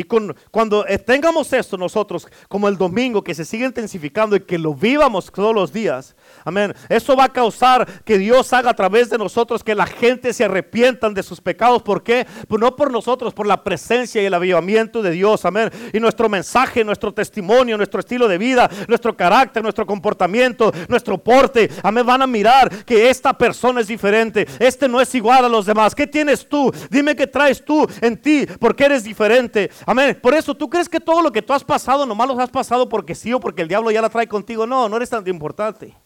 Y 0.00 0.04
cuando 0.04 0.84
tengamos 1.04 1.52
esto 1.52 1.76
nosotros, 1.76 2.26
como 2.48 2.68
el 2.68 2.78
domingo, 2.78 3.22
que 3.22 3.34
se 3.34 3.44
sigue 3.44 3.66
intensificando 3.66 4.34
y 4.34 4.40
que 4.40 4.58
lo 4.58 4.74
vivamos 4.74 5.30
todos 5.30 5.54
los 5.54 5.74
días, 5.74 6.16
amén, 6.42 6.74
eso 6.88 7.14
va 7.14 7.24
a 7.24 7.32
causar 7.32 7.86
que 8.02 8.16
Dios 8.16 8.50
haga 8.54 8.70
a 8.70 8.74
través 8.74 9.10
de 9.10 9.18
nosotros 9.18 9.62
que 9.62 9.74
la 9.74 9.86
gente 9.86 10.32
se 10.32 10.44
arrepientan 10.44 11.12
de 11.12 11.22
sus 11.22 11.38
pecados. 11.38 11.82
¿Por 11.82 12.02
qué? 12.02 12.26
Pues 12.48 12.58
no 12.58 12.74
por 12.76 12.90
nosotros, 12.90 13.34
por 13.34 13.46
la 13.46 13.62
presencia 13.62 14.22
y 14.22 14.24
el 14.24 14.32
avivamiento 14.32 15.02
de 15.02 15.10
Dios, 15.10 15.44
amén. 15.44 15.70
Y 15.92 16.00
nuestro 16.00 16.30
mensaje, 16.30 16.82
nuestro 16.82 17.12
testimonio, 17.12 17.76
nuestro 17.76 18.00
estilo 18.00 18.26
de 18.26 18.38
vida, 18.38 18.70
nuestro 18.88 19.14
carácter, 19.14 19.62
nuestro 19.62 19.84
comportamiento, 19.84 20.72
nuestro 20.88 21.18
porte, 21.18 21.68
amén, 21.82 22.06
van 22.06 22.22
a 22.22 22.26
mirar 22.26 22.84
que 22.86 23.10
esta 23.10 23.36
persona 23.36 23.82
es 23.82 23.86
diferente, 23.88 24.46
este 24.60 24.88
no 24.88 24.98
es 24.98 25.14
igual 25.14 25.44
a 25.44 25.48
los 25.50 25.66
demás. 25.66 25.94
¿Qué 25.94 26.06
tienes 26.06 26.48
tú? 26.48 26.72
Dime 26.88 27.14
qué 27.14 27.26
traes 27.26 27.62
tú 27.62 27.86
en 28.00 28.16
ti, 28.16 28.46
porque 28.58 28.86
eres 28.86 29.04
diferente. 29.04 29.70
Amén. 29.90 30.16
Por 30.22 30.34
eso, 30.34 30.54
¿tú 30.54 30.70
crees 30.70 30.88
que 30.88 31.00
todo 31.00 31.20
lo 31.20 31.32
que 31.32 31.42
tú 31.42 31.52
has 31.52 31.64
pasado 31.64 32.06
nomás 32.06 32.28
lo 32.28 32.40
has 32.40 32.48
pasado 32.48 32.88
porque 32.88 33.12
sí 33.12 33.32
o 33.32 33.40
porque 33.40 33.62
el 33.62 33.66
diablo 33.66 33.90
ya 33.90 34.00
la 34.00 34.08
trae 34.08 34.28
contigo? 34.28 34.64
No, 34.64 34.88
no 34.88 34.96
eres 34.96 35.10
tan 35.10 35.26
importante. 35.26 35.96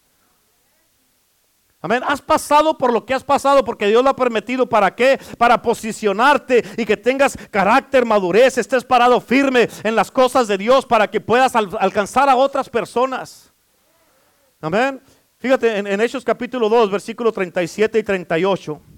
Amén. 1.83 2.03
Has 2.07 2.23
pasado 2.23 2.79
por 2.79 2.95
lo 2.95 3.05
que 3.05 3.13
has 3.13 3.23
pasado 3.23 3.63
porque 3.63 3.87
Dios 3.87 4.03
lo 4.03 4.09
ha 4.09 4.17
permitido. 4.17 4.67
¿Para 4.67 4.95
qué? 4.95 5.21
Para 5.37 5.61
posicionarte 5.61 6.65
y 6.79 6.87
que 6.87 6.97
tengas 6.97 7.37
carácter, 7.51 8.07
madurez, 8.07 8.57
estés 8.57 8.83
parado 8.83 9.21
firme 9.21 9.69
en 9.83 9.95
las 9.95 10.11
cosas 10.11 10.49
de 10.49 10.57
Dios 10.57 10.87
para 10.87 11.11
que 11.11 11.21
puedas 11.21 11.55
alcanzar 11.55 12.31
a 12.31 12.37
otras 12.37 12.71
personas. 12.71 13.53
Amén. 14.63 14.99
Fíjate 15.37 15.77
en, 15.77 15.87
en 15.89 16.01
Hechos 16.01 16.25
capítulo 16.25 16.71
2, 16.71 16.91
versículo 16.91 17.31
37 17.31 17.99
y 17.99 18.03
38. 18.03 18.94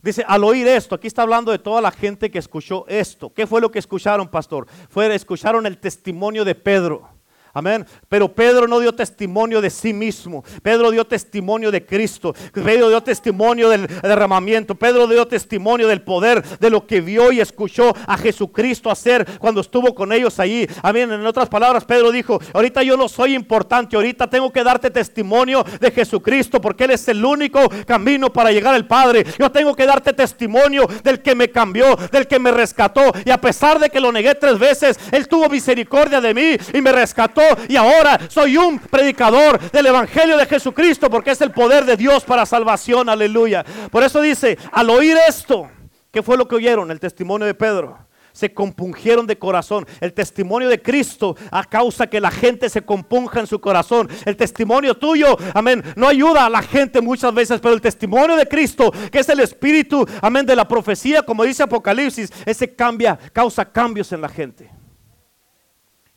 Dice, 0.00 0.24
al 0.28 0.44
oír 0.44 0.66
esto, 0.68 0.94
aquí 0.94 1.08
está 1.08 1.22
hablando 1.22 1.50
de 1.50 1.58
toda 1.58 1.80
la 1.80 1.90
gente 1.90 2.30
que 2.30 2.38
escuchó 2.38 2.86
esto. 2.86 3.32
¿Qué 3.34 3.46
fue 3.46 3.60
lo 3.60 3.70
que 3.70 3.80
escucharon, 3.80 4.28
pastor? 4.28 4.66
Fue, 4.88 5.12
escucharon 5.12 5.66
el 5.66 5.78
testimonio 5.78 6.44
de 6.44 6.54
Pedro. 6.54 7.17
Amén. 7.58 7.84
Pero 8.08 8.32
Pedro 8.32 8.68
no 8.68 8.78
dio 8.78 8.94
testimonio 8.94 9.60
de 9.60 9.68
sí 9.68 9.92
mismo. 9.92 10.44
Pedro 10.62 10.92
dio 10.92 11.04
testimonio 11.04 11.72
de 11.72 11.84
Cristo. 11.84 12.32
Pedro 12.52 12.88
dio 12.88 13.02
testimonio 13.02 13.68
del 13.68 13.84
derramamiento. 14.00 14.76
Pedro 14.76 15.08
dio 15.08 15.26
testimonio 15.26 15.88
del 15.88 16.02
poder 16.02 16.40
de 16.60 16.70
lo 16.70 16.86
que 16.86 17.00
vio 17.00 17.32
y 17.32 17.40
escuchó 17.40 17.92
a 18.06 18.16
Jesucristo 18.16 18.92
hacer 18.92 19.26
cuando 19.40 19.60
estuvo 19.60 19.92
con 19.92 20.12
ellos 20.12 20.38
allí. 20.38 20.68
Amén. 20.82 21.10
En 21.10 21.26
otras 21.26 21.48
palabras, 21.48 21.84
Pedro 21.84 22.12
dijo, 22.12 22.40
ahorita 22.54 22.84
yo 22.84 22.96
no 22.96 23.08
soy 23.08 23.34
importante. 23.34 23.96
Ahorita 23.96 24.30
tengo 24.30 24.52
que 24.52 24.62
darte 24.62 24.88
testimonio 24.88 25.64
de 25.80 25.90
Jesucristo 25.90 26.60
porque 26.60 26.84
Él 26.84 26.92
es 26.92 27.08
el 27.08 27.24
único 27.24 27.68
camino 27.86 28.32
para 28.32 28.52
llegar 28.52 28.72
al 28.72 28.86
Padre. 28.86 29.26
Yo 29.36 29.50
tengo 29.50 29.74
que 29.74 29.84
darte 29.84 30.12
testimonio 30.12 30.86
del 31.02 31.22
que 31.22 31.34
me 31.34 31.50
cambió, 31.50 31.96
del 32.12 32.28
que 32.28 32.38
me 32.38 32.52
rescató. 32.52 33.12
Y 33.24 33.30
a 33.30 33.40
pesar 33.40 33.80
de 33.80 33.90
que 33.90 33.98
lo 33.98 34.12
negué 34.12 34.36
tres 34.36 34.60
veces, 34.60 34.96
Él 35.10 35.26
tuvo 35.26 35.48
misericordia 35.48 36.20
de 36.20 36.32
mí 36.32 36.56
y 36.72 36.80
me 36.80 36.92
rescató 36.92 37.47
y 37.68 37.76
ahora 37.76 38.18
soy 38.28 38.56
un 38.56 38.78
predicador 38.78 39.58
del 39.70 39.86
Evangelio 39.86 40.36
de 40.36 40.46
Jesucristo 40.46 41.10
porque 41.10 41.30
es 41.32 41.40
el 41.40 41.50
poder 41.50 41.84
de 41.84 41.96
Dios 41.96 42.24
para 42.24 42.46
salvación, 42.46 43.08
aleluya. 43.08 43.64
Por 43.90 44.02
eso 44.02 44.20
dice, 44.20 44.58
al 44.72 44.90
oír 44.90 45.16
esto, 45.28 45.68
¿qué 46.10 46.22
fue 46.22 46.36
lo 46.36 46.48
que 46.48 46.56
oyeron? 46.56 46.90
El 46.90 47.00
testimonio 47.00 47.46
de 47.46 47.54
Pedro 47.54 48.08
se 48.38 48.54
compungieron 48.54 49.26
de 49.26 49.36
corazón. 49.36 49.84
El 50.00 50.12
testimonio 50.12 50.68
de 50.68 50.80
Cristo 50.80 51.36
a 51.50 51.64
causa 51.64 52.06
que 52.06 52.20
la 52.20 52.30
gente 52.30 52.68
se 52.68 52.82
compunja 52.82 53.40
en 53.40 53.48
su 53.48 53.60
corazón. 53.60 54.08
El 54.24 54.36
testimonio 54.36 54.94
tuyo, 54.96 55.36
amén, 55.54 55.82
no 55.96 56.06
ayuda 56.06 56.46
a 56.46 56.50
la 56.50 56.62
gente 56.62 57.00
muchas 57.00 57.34
veces, 57.34 57.60
pero 57.60 57.74
el 57.74 57.80
testimonio 57.80 58.36
de 58.36 58.46
Cristo, 58.46 58.92
que 59.10 59.18
es 59.18 59.28
el 59.28 59.40
espíritu, 59.40 60.06
amén, 60.22 60.46
de 60.46 60.54
la 60.54 60.68
profecía, 60.68 61.22
como 61.22 61.42
dice 61.42 61.64
Apocalipsis, 61.64 62.32
ese 62.46 62.76
cambia, 62.76 63.18
causa 63.32 63.64
cambios 63.64 64.12
en 64.12 64.20
la 64.20 64.28
gente. 64.28 64.77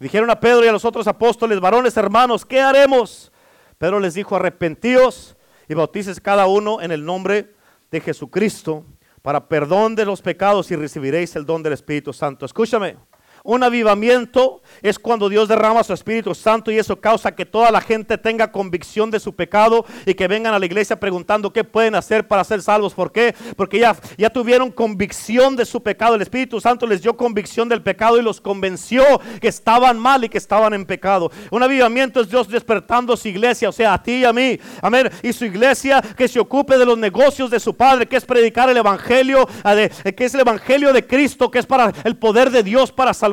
Dijeron 0.02 0.32
a 0.32 0.40
Pedro 0.40 0.66
y 0.66 0.68
a 0.68 0.72
los 0.72 0.84
otros 0.84 1.06
apóstoles, 1.06 1.60
varones 1.60 1.96
hermanos, 1.96 2.44
¿qué 2.44 2.60
haremos? 2.60 3.32
Pedro 3.78 4.00
les 4.00 4.16
dijo, 4.16 4.36
arrepentíos 4.36 5.38
y 5.70 5.76
bautices 5.76 6.20
cada 6.20 6.48
uno 6.48 6.82
en 6.82 6.92
el 6.92 7.06
nombre 7.06 7.54
de 7.92 8.02
Jesucristo 8.02 8.84
para 9.22 9.48
perdón 9.48 9.94
de 9.94 10.06
los 10.06 10.24
pecados 10.24 10.72
y 10.72 10.76
recibiréis 10.76 11.36
el 11.36 11.46
don 11.46 11.62
del 11.62 11.74
Espíritu 11.74 12.14
Santo. 12.14 12.48
Escúchame, 12.48 12.98
un 13.44 13.64
avivamiento 13.64 14.62
es 14.82 15.00
cuando 15.00 15.28
Dios 15.28 15.48
derrama 15.48 15.84
su 15.84 15.94
Espíritu 15.94 16.36
Santo 16.36 16.72
y 16.72 16.78
eso 16.78 17.00
causa 17.00 17.34
que 17.34 17.46
toda 17.46 17.72
la 17.72 17.82
gente 17.82 18.18
tenga 18.18 18.52
convicción 18.52 19.10
de 19.10 19.20
su 19.20 19.36
pecado 19.36 19.86
y 20.06 20.14
que 20.14 20.28
vengan 20.28 20.54
a 20.54 20.60
la 20.60 20.66
iglesia 20.66 21.00
preguntando 21.00 21.52
qué 21.52 21.64
pueden 21.64 21.96
hacer 21.96 22.28
para 22.28 22.44
ser 22.44 22.62
salvos. 22.62 22.94
¿Por 22.94 23.12
qué? 23.12 23.34
Porque 23.56 23.80
ya, 23.80 23.96
ya 24.18 24.30
tuvieron 24.30 24.72
convicción 24.72 25.56
de 25.56 25.66
su 25.66 25.82
pecado. 25.82 26.16
El 26.16 26.22
Espíritu 26.22 26.62
Santo 26.62 26.86
les 26.86 27.02
dio 27.02 27.18
convicción 27.18 27.68
del 27.68 27.82
pecado 27.82 28.20
y 28.20 28.22
los 28.22 28.40
convenció 28.40 29.04
que 29.40 29.48
estaban 29.48 29.98
mal 29.98 30.24
y 30.24 30.30
que 30.30 30.38
estaban 30.38 30.74
en 30.74 30.86
pecado. 30.86 31.32
Un 31.50 31.64
avivamiento 31.64 32.22
es 32.22 32.30
Dios 32.30 32.48
despertando 32.48 33.18
su 33.18 33.28
iglesia, 33.28 33.70
o 33.70 33.72
sea, 33.74 33.94
a 33.94 34.04
ti 34.04 34.18
y 34.18 34.26
a 34.26 34.34
mí. 34.34 34.60
Amén. 34.82 35.10
Y 35.24 35.34
su 35.34 35.46
iglesia 35.46 36.02
que 36.16 36.28
se 36.28 36.40
ocupe 36.40 36.78
de 36.78 36.86
los 36.86 36.98
negocios 36.98 37.50
de 37.50 37.60
su 37.60 37.76
Padre, 37.76 38.06
que 38.06 38.18
es 38.18 38.26
predicar 38.26 38.70
el 38.70 38.78
Evangelio, 38.78 39.48
que 39.64 40.26
es 40.26 40.34
el 40.36 40.42
Evangelio 40.42 40.94
de 40.94 41.08
Cristo, 41.08 41.50
que 41.50 41.60
es 41.60 41.66
para 41.66 41.92
el 42.04 42.18
poder 42.18 42.52
de 42.52 42.62
Dios 42.62 42.92
para 42.92 43.14
salvar 43.14 43.31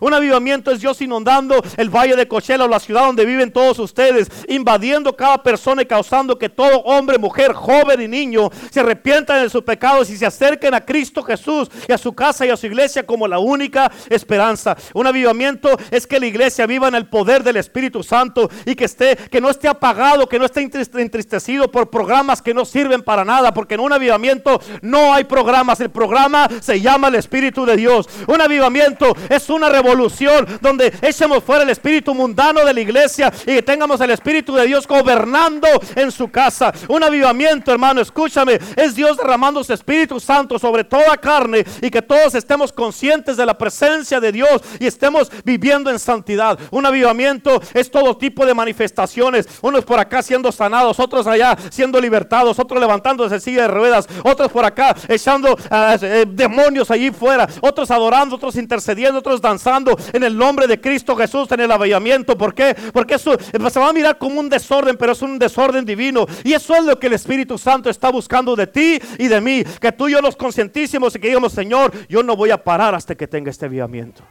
Un 0.00 0.14
avivamiento 0.14 0.70
es 0.70 0.80
Dios 0.80 1.00
inundando 1.00 1.62
el 1.76 1.90
valle 1.90 2.16
de 2.16 2.28
Cochela 2.28 2.64
o 2.64 2.68
la 2.68 2.80
ciudad 2.80 3.06
donde 3.06 3.24
viven 3.24 3.52
todos 3.52 3.78
ustedes, 3.78 4.28
invadiendo 4.48 5.16
cada 5.16 5.42
persona 5.42 5.82
y 5.82 5.86
causando 5.86 6.38
que 6.38 6.48
todo 6.48 6.78
hombre, 6.80 7.18
mujer, 7.18 7.52
joven 7.52 8.00
y 8.00 8.08
niño 8.08 8.50
se 8.70 8.80
arrepientan 8.80 9.42
de 9.42 9.50
sus 9.50 9.62
pecados 9.62 10.10
y 10.10 10.16
se 10.16 10.26
acerquen 10.26 10.74
a 10.74 10.80
Cristo 10.80 11.22
Jesús 11.22 11.70
y 11.88 11.92
a 11.92 11.98
su 11.98 12.12
casa 12.14 12.46
y 12.46 12.50
a 12.50 12.56
su 12.56 12.66
iglesia 12.66 13.04
como 13.04 13.28
la 13.28 13.38
única 13.38 13.90
esperanza. 14.08 14.76
Un 14.92 15.06
avivamiento 15.06 15.70
es 15.90 16.06
que 16.06 16.20
la 16.20 16.26
iglesia 16.26 16.66
viva 16.66 16.88
en 16.88 16.94
el 16.94 17.06
poder 17.06 17.42
del 17.42 17.56
Espíritu 17.56 18.02
Santo 18.02 18.50
y 18.64 18.74
que 18.74 18.84
esté 18.84 19.16
que 19.16 19.40
no 19.40 19.50
esté 19.50 19.68
apagado, 19.68 20.28
que 20.28 20.38
no 20.38 20.44
esté 20.44 20.60
entristecido 20.60 21.70
por 21.70 21.90
programas 21.90 22.42
que 22.42 22.54
no 22.54 22.64
sirven 22.64 23.02
para 23.02 23.24
nada, 23.24 23.52
porque 23.52 23.74
en 23.74 23.80
un 23.80 23.92
avivamiento 23.92 24.60
no 24.82 25.12
hay 25.12 25.24
programas, 25.24 25.80
el 25.80 25.90
programa 25.90 26.48
se 26.60 26.80
llama 26.80 27.08
el 27.08 27.16
Espíritu 27.16 27.64
de 27.64 27.76
Dios. 27.76 28.08
Un 28.26 28.40
avivamiento 28.40 29.14
es 29.28 29.48
una 29.50 29.68
revolución 29.68 30.46
donde 30.60 30.92
echemos 31.02 31.42
fuera 31.42 31.64
el 31.64 31.70
espíritu 31.70 32.14
mundano 32.14 32.64
de 32.64 32.72
la 32.72 32.80
iglesia 32.80 33.32
y 33.42 33.54
que 33.54 33.62
tengamos 33.62 34.00
el 34.00 34.10
espíritu 34.10 34.54
de 34.54 34.66
Dios 34.66 34.86
gobernando 34.86 35.68
en 35.96 36.10
su 36.10 36.30
casa. 36.30 36.72
Un 36.88 37.02
avivamiento, 37.02 37.72
hermano, 37.72 38.00
escúchame, 38.00 38.58
es 38.76 38.94
Dios 38.94 39.16
derramando 39.16 39.62
su 39.64 39.72
Espíritu 39.72 40.20
Santo 40.20 40.58
sobre 40.58 40.84
toda 40.84 41.16
carne 41.16 41.64
y 41.80 41.90
que 41.90 42.02
todos 42.02 42.34
estemos 42.34 42.72
conscientes 42.72 43.36
de 43.36 43.46
la 43.46 43.56
presencia 43.56 44.20
de 44.20 44.32
Dios 44.32 44.62
y 44.78 44.86
estemos 44.86 45.30
viviendo 45.44 45.90
en 45.90 45.98
santidad. 45.98 46.58
Un 46.70 46.86
avivamiento 46.86 47.60
es 47.72 47.90
todo 47.90 48.16
tipo 48.16 48.46
de 48.46 48.54
manifestaciones, 48.54 49.48
unos 49.62 49.84
por 49.84 49.98
acá 49.98 50.22
siendo 50.22 50.52
sanados, 50.52 51.00
otros 51.00 51.26
allá 51.26 51.56
siendo 51.70 52.00
libertados, 52.00 52.58
otros 52.58 52.80
levantándose 52.80 53.40
silla 53.40 53.62
de 53.62 53.68
ruedas, 53.68 54.08
otros 54.22 54.50
por 54.50 54.64
acá 54.64 54.94
echando 55.08 55.56
ah, 55.70 55.96
eh, 56.00 56.26
demonios 56.28 56.90
allí 56.90 57.10
fuera, 57.10 57.48
otros 57.60 57.90
adorando, 57.90 58.36
otros 58.36 58.56
intercediendo, 58.56 59.13
otros 59.16 59.40
danzando 59.40 59.96
en 60.12 60.22
el 60.22 60.36
nombre 60.36 60.66
de 60.66 60.80
Cristo 60.80 61.16
Jesús 61.16 61.50
en 61.52 61.60
el 61.60 61.70
avivamiento. 61.70 62.36
¿Por 62.36 62.54
qué? 62.54 62.76
Porque 62.92 63.14
eso 63.14 63.36
se 63.38 63.80
va 63.80 63.88
a 63.88 63.92
mirar 63.92 64.18
como 64.18 64.40
un 64.40 64.48
desorden, 64.48 64.96
pero 64.96 65.12
es 65.12 65.22
un 65.22 65.38
desorden 65.38 65.84
divino. 65.84 66.26
Y 66.42 66.52
eso 66.52 66.74
es 66.74 66.84
lo 66.84 66.98
que 66.98 67.06
el 67.06 67.14
Espíritu 67.14 67.58
Santo 67.58 67.90
está 67.90 68.10
buscando 68.10 68.56
de 68.56 68.66
ti 68.66 68.98
y 69.18 69.28
de 69.28 69.40
mí. 69.40 69.64
Que 69.80 69.92
tú 69.92 70.08
y 70.08 70.12
yo 70.12 70.20
nos 70.20 70.36
concientísimos 70.36 71.14
y 71.16 71.18
que 71.18 71.28
digamos, 71.28 71.52
Señor, 71.52 71.92
yo 72.08 72.22
no 72.22 72.36
voy 72.36 72.50
a 72.50 72.62
parar 72.62 72.94
hasta 72.94 73.14
que 73.14 73.26
tenga 73.26 73.50
este 73.50 73.66
avivamiento. 73.66 74.22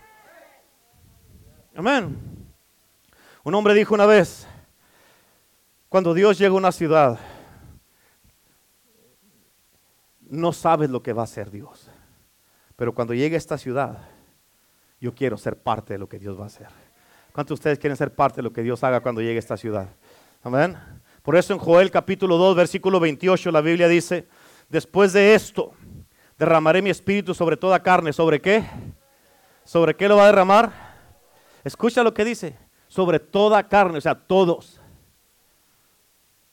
Amén. 1.76 2.18
Un 3.44 3.56
hombre 3.56 3.74
dijo 3.74 3.94
una 3.94 4.06
vez, 4.06 4.48
cuando 5.90 6.14
Dios 6.14 6.38
llega 6.38 6.54
a 6.54 6.58
una 6.58 6.72
ciudad, 6.72 7.20
no 10.22 10.54
sabes 10.54 10.90
lo 10.90 11.04
que 11.04 11.14
va 11.14 11.22
a 11.22 11.26
hacer 11.26 11.52
Dios. 11.52 11.90
Pero 12.76 12.94
cuando 12.94 13.14
llegue 13.14 13.36
a 13.36 13.38
esta 13.38 13.58
ciudad, 13.58 14.13
yo 15.04 15.14
quiero 15.14 15.38
ser 15.38 15.58
parte 15.58 15.92
de 15.92 16.00
lo 16.00 16.08
que 16.08 16.18
Dios 16.18 16.40
va 16.40 16.44
a 16.44 16.48
hacer. 16.48 16.68
¿Cuántos 17.34 17.50
de 17.50 17.60
ustedes 17.60 17.78
quieren 17.78 17.98
ser 17.98 18.16
parte 18.16 18.38
de 18.38 18.44
lo 18.44 18.54
que 18.54 18.64
Dios 18.64 18.86
haga 18.86 19.02
cuando 19.02 19.20
llegue 19.20 19.36
a 19.36 19.40
esta 19.40 19.58
ciudad? 19.58 19.90
Amén. 20.42 20.78
Por 21.22 21.36
eso 21.36 21.52
en 21.52 21.60
Joel 21.60 21.92
capítulo 21.92 22.38
2, 22.38 22.56
versículo 22.56 23.02
28, 23.02 23.52
la 23.52 23.60
Biblia 23.60 23.90
dice, 23.90 24.30
después 24.70 25.12
de 25.12 25.36
esto, 25.36 25.74
derramaré 26.40 26.82
mi 26.82 26.90
espíritu 26.90 27.34
sobre 27.34 27.58
toda 27.58 27.84
carne. 27.84 28.14
¿Sobre 28.14 28.40
qué? 28.40 28.64
¿Sobre 29.66 29.94
qué 29.94 30.08
lo 30.08 30.16
va 30.16 30.24
a 30.24 30.28
derramar? 30.28 30.72
Escucha 31.66 32.02
lo 32.02 32.14
que 32.14 32.24
dice, 32.24 32.56
sobre 32.88 33.20
toda 33.20 33.68
carne, 33.68 33.98
o 33.98 34.02
sea, 34.02 34.16
todos. 34.16 34.80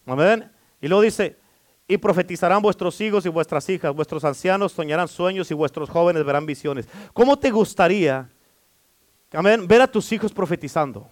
Amén. 0.07 0.51
Y 0.81 0.89
luego 0.89 1.03
dice, 1.03 1.37
y 1.87 1.99
profetizarán 1.99 2.61
vuestros 2.61 3.01
hijos 3.01 3.25
y 3.27 3.29
vuestras 3.29 3.69
hijas, 3.69 3.95
vuestros 3.95 4.25
ancianos 4.25 4.73
soñarán 4.73 5.07
sueños 5.07 5.49
y 5.53 5.55
vuestros 5.55 5.89
jóvenes 5.89 6.25
verán 6.25 6.47
visiones. 6.47 6.89
¿Cómo 7.13 7.39
te 7.39 7.53
gustaría, 7.53 8.29
amén, 9.39 9.67
ver 9.67 9.81
a 9.81 9.87
tus 9.87 10.11
hijos 10.13 10.33
profetizando? 10.33 11.09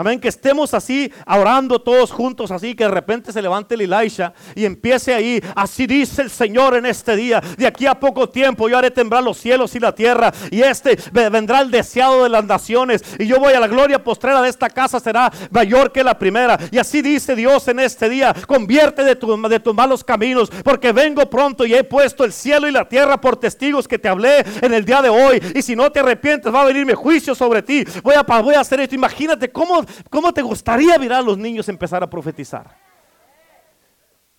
Amén, 0.00 0.18
que 0.18 0.28
estemos 0.28 0.72
así 0.72 1.12
orando 1.26 1.78
todos 1.78 2.10
juntos, 2.10 2.50
así 2.50 2.74
que 2.74 2.84
de 2.84 2.90
repente 2.90 3.32
se 3.32 3.42
levante 3.42 3.74
el 3.74 3.82
Elisha 3.82 4.32
y 4.54 4.64
empiece 4.64 5.12
ahí. 5.12 5.44
Así 5.54 5.86
dice 5.86 6.22
el 6.22 6.30
Señor 6.30 6.74
en 6.74 6.86
este 6.86 7.14
día. 7.16 7.42
De 7.58 7.66
aquí 7.66 7.84
a 7.84 7.94
poco 7.94 8.26
tiempo 8.26 8.66
yo 8.66 8.78
haré 8.78 8.90
temblar 8.90 9.22
los 9.22 9.36
cielos 9.36 9.74
y 9.74 9.78
la 9.78 9.94
tierra. 9.94 10.32
Y 10.50 10.62
este 10.62 10.96
vendrá 11.12 11.60
el 11.60 11.70
deseado 11.70 12.22
de 12.22 12.30
las 12.30 12.46
naciones. 12.46 13.04
Y 13.18 13.26
yo 13.26 13.38
voy 13.38 13.52
a 13.52 13.60
la 13.60 13.68
gloria 13.68 14.02
postrera 14.02 14.40
de 14.40 14.48
esta 14.48 14.70
casa, 14.70 15.00
será 15.00 15.30
mayor 15.50 15.92
que 15.92 16.02
la 16.02 16.18
primera. 16.18 16.58
Y 16.70 16.78
así 16.78 17.02
dice 17.02 17.36
Dios 17.36 17.68
en 17.68 17.80
este 17.80 18.08
día: 18.08 18.34
convierte 18.46 19.04
de, 19.04 19.16
de 19.16 19.60
tus 19.60 19.74
malos 19.74 20.02
caminos, 20.02 20.48
porque 20.64 20.92
vengo 20.92 21.28
pronto 21.28 21.66
y 21.66 21.74
he 21.74 21.84
puesto 21.84 22.24
el 22.24 22.32
cielo 22.32 22.66
y 22.66 22.70
la 22.72 22.88
tierra 22.88 23.20
por 23.20 23.36
testigos 23.36 23.86
que 23.86 23.98
te 23.98 24.08
hablé 24.08 24.46
en 24.62 24.72
el 24.72 24.82
día 24.82 25.02
de 25.02 25.10
hoy. 25.10 25.42
Y 25.54 25.60
si 25.60 25.76
no 25.76 25.92
te 25.92 26.00
arrepientes, 26.00 26.50
va 26.50 26.62
a 26.62 26.64
venir 26.64 26.86
mi 26.86 26.94
juicio 26.94 27.34
sobre 27.34 27.60
ti. 27.60 27.84
Voy 28.02 28.14
a, 28.14 28.22
voy 28.22 28.54
a 28.54 28.60
hacer 28.60 28.80
esto. 28.80 28.94
Imagínate 28.94 29.50
cómo 29.50 29.84
¿Cómo 30.08 30.32
te 30.32 30.42
gustaría 30.42 30.98
mirar 30.98 31.20
a 31.20 31.22
los 31.22 31.38
niños 31.38 31.68
empezar 31.68 32.02
a 32.02 32.10
profetizar? 32.10 32.76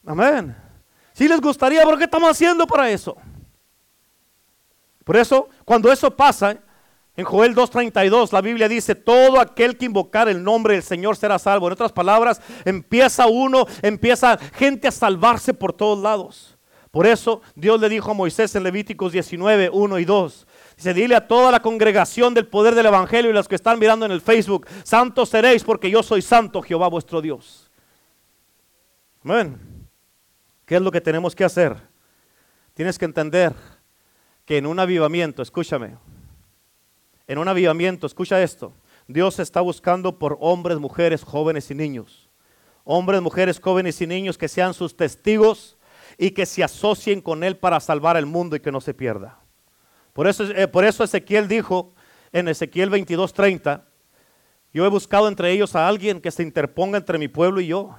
Amén. 0.06 0.56
Si 1.14 1.28
les 1.28 1.42
gustaría, 1.42 1.84
¿pero 1.84 1.98
qué 1.98 2.06
estamos 2.06 2.30
haciendo 2.30 2.66
para 2.66 2.90
eso? 2.90 3.18
Por 5.04 5.18
eso, 5.18 5.50
cuando 5.66 5.92
eso 5.92 6.16
pasa, 6.16 6.58
en 7.16 7.26
Joel 7.26 7.56
2.32 7.56 8.32
la 8.32 8.42
Biblia 8.42 8.68
dice, 8.68 8.96
todo 8.96 9.40
aquel 9.40 9.78
que 9.78 9.86
invocar 9.86 10.30
el 10.30 10.44
nombre 10.44 10.76
del 10.76 10.84
Señor 10.84 11.18
será 11.18 11.38
salvo. 11.38 11.68
En 11.68 11.74
otras 11.74 11.92
palabras, 11.92 12.42
empieza 12.66 13.28
uno, 13.28 13.66
empieza 13.82 14.38
gente 14.54 14.88
a 14.88 14.92
salvarse 14.92 15.54
por 15.54 15.74
todos 15.74 16.00
lados. 16.00 16.58
Por 16.92 17.08
eso 17.08 17.42
Dios 17.56 17.80
le 17.80 17.90
dijo 17.90 18.12
a 18.12 18.14
Moisés 18.14 18.56
en 18.56 18.64
Levíticos 18.64 19.12
19, 19.14 19.70
1 19.70 20.00
y 20.00 20.06
2, 20.06 20.48
Dile 20.84 21.16
a 21.16 21.28
toda 21.28 21.52
la 21.52 21.62
congregación 21.62 22.34
del 22.34 22.48
poder 22.48 22.74
del 22.74 22.88
Evangelio 22.88 23.30
y 23.30 23.34
los 23.34 23.48
que 23.48 23.56
están 23.56 23.78
mirando 23.78 24.06
en 24.06 24.12
el 24.12 24.22
Facebook, 24.22 24.68
santos 24.84 25.30
seréis 25.30 25.64
porque 25.64 25.92
yo 25.92 26.02
soy 26.02 26.22
santo, 26.22 26.62
Jehová 26.62 26.88
vuestro 26.88 27.22
Dios. 27.22 27.70
Amén. 29.24 29.88
¿Qué 30.66 30.76
es 30.76 30.82
lo 30.82 30.92
que 30.92 31.02
tenemos 31.02 31.36
que 31.36 31.44
hacer? 31.44 31.78
Tienes 32.74 32.98
que 32.98 33.06
entender 33.06 33.54
que 34.46 34.58
en 34.58 34.66
un 34.66 34.80
avivamiento, 34.80 35.42
escúchame, 35.42 35.98
en 37.28 37.38
un 37.38 37.48
avivamiento, 37.48 38.08
escucha 38.08 38.42
esto, 38.42 38.74
Dios 39.08 39.40
está 39.40 39.62
buscando 39.62 40.18
por 40.18 40.38
hombres, 40.42 40.80
mujeres, 40.80 41.24
jóvenes 41.24 41.70
y 41.70 41.76
niños. 41.76 42.30
Hombres, 42.84 43.22
mujeres, 43.22 43.60
jóvenes 43.60 44.02
y 44.02 44.08
niños 44.08 44.38
que 44.38 44.48
sean 44.48 44.74
sus 44.74 44.96
testigos 44.98 45.78
y 46.18 46.32
que 46.32 46.46
se 46.46 46.64
asocien 46.64 47.22
con 47.22 47.44
Él 47.44 47.58
para 47.58 47.80
salvar 47.80 48.18
el 48.18 48.26
mundo 48.26 48.56
y 48.56 48.60
que 48.60 48.72
no 48.72 48.82
se 48.82 48.94
pierda. 48.94 49.41
Por 50.14 50.28
eso, 50.28 50.44
eh, 50.44 50.68
por 50.68 50.84
eso 50.86 51.04
Ezequiel 51.04 51.48
dijo 51.48 51.94
en 52.32 52.48
Ezequiel 52.48 52.90
22:30, 52.90 53.84
yo 54.74 54.86
he 54.86 54.90
buscado 54.90 55.28
entre 55.28 55.52
ellos 55.52 55.76
a 55.76 55.88
alguien 55.88 56.22
que 56.22 56.32
se 56.32 56.44
interponga 56.44 56.98
entre 56.98 57.18
mi 57.18 57.28
pueblo 57.28 57.60
y 57.60 57.68
yo. 57.68 57.96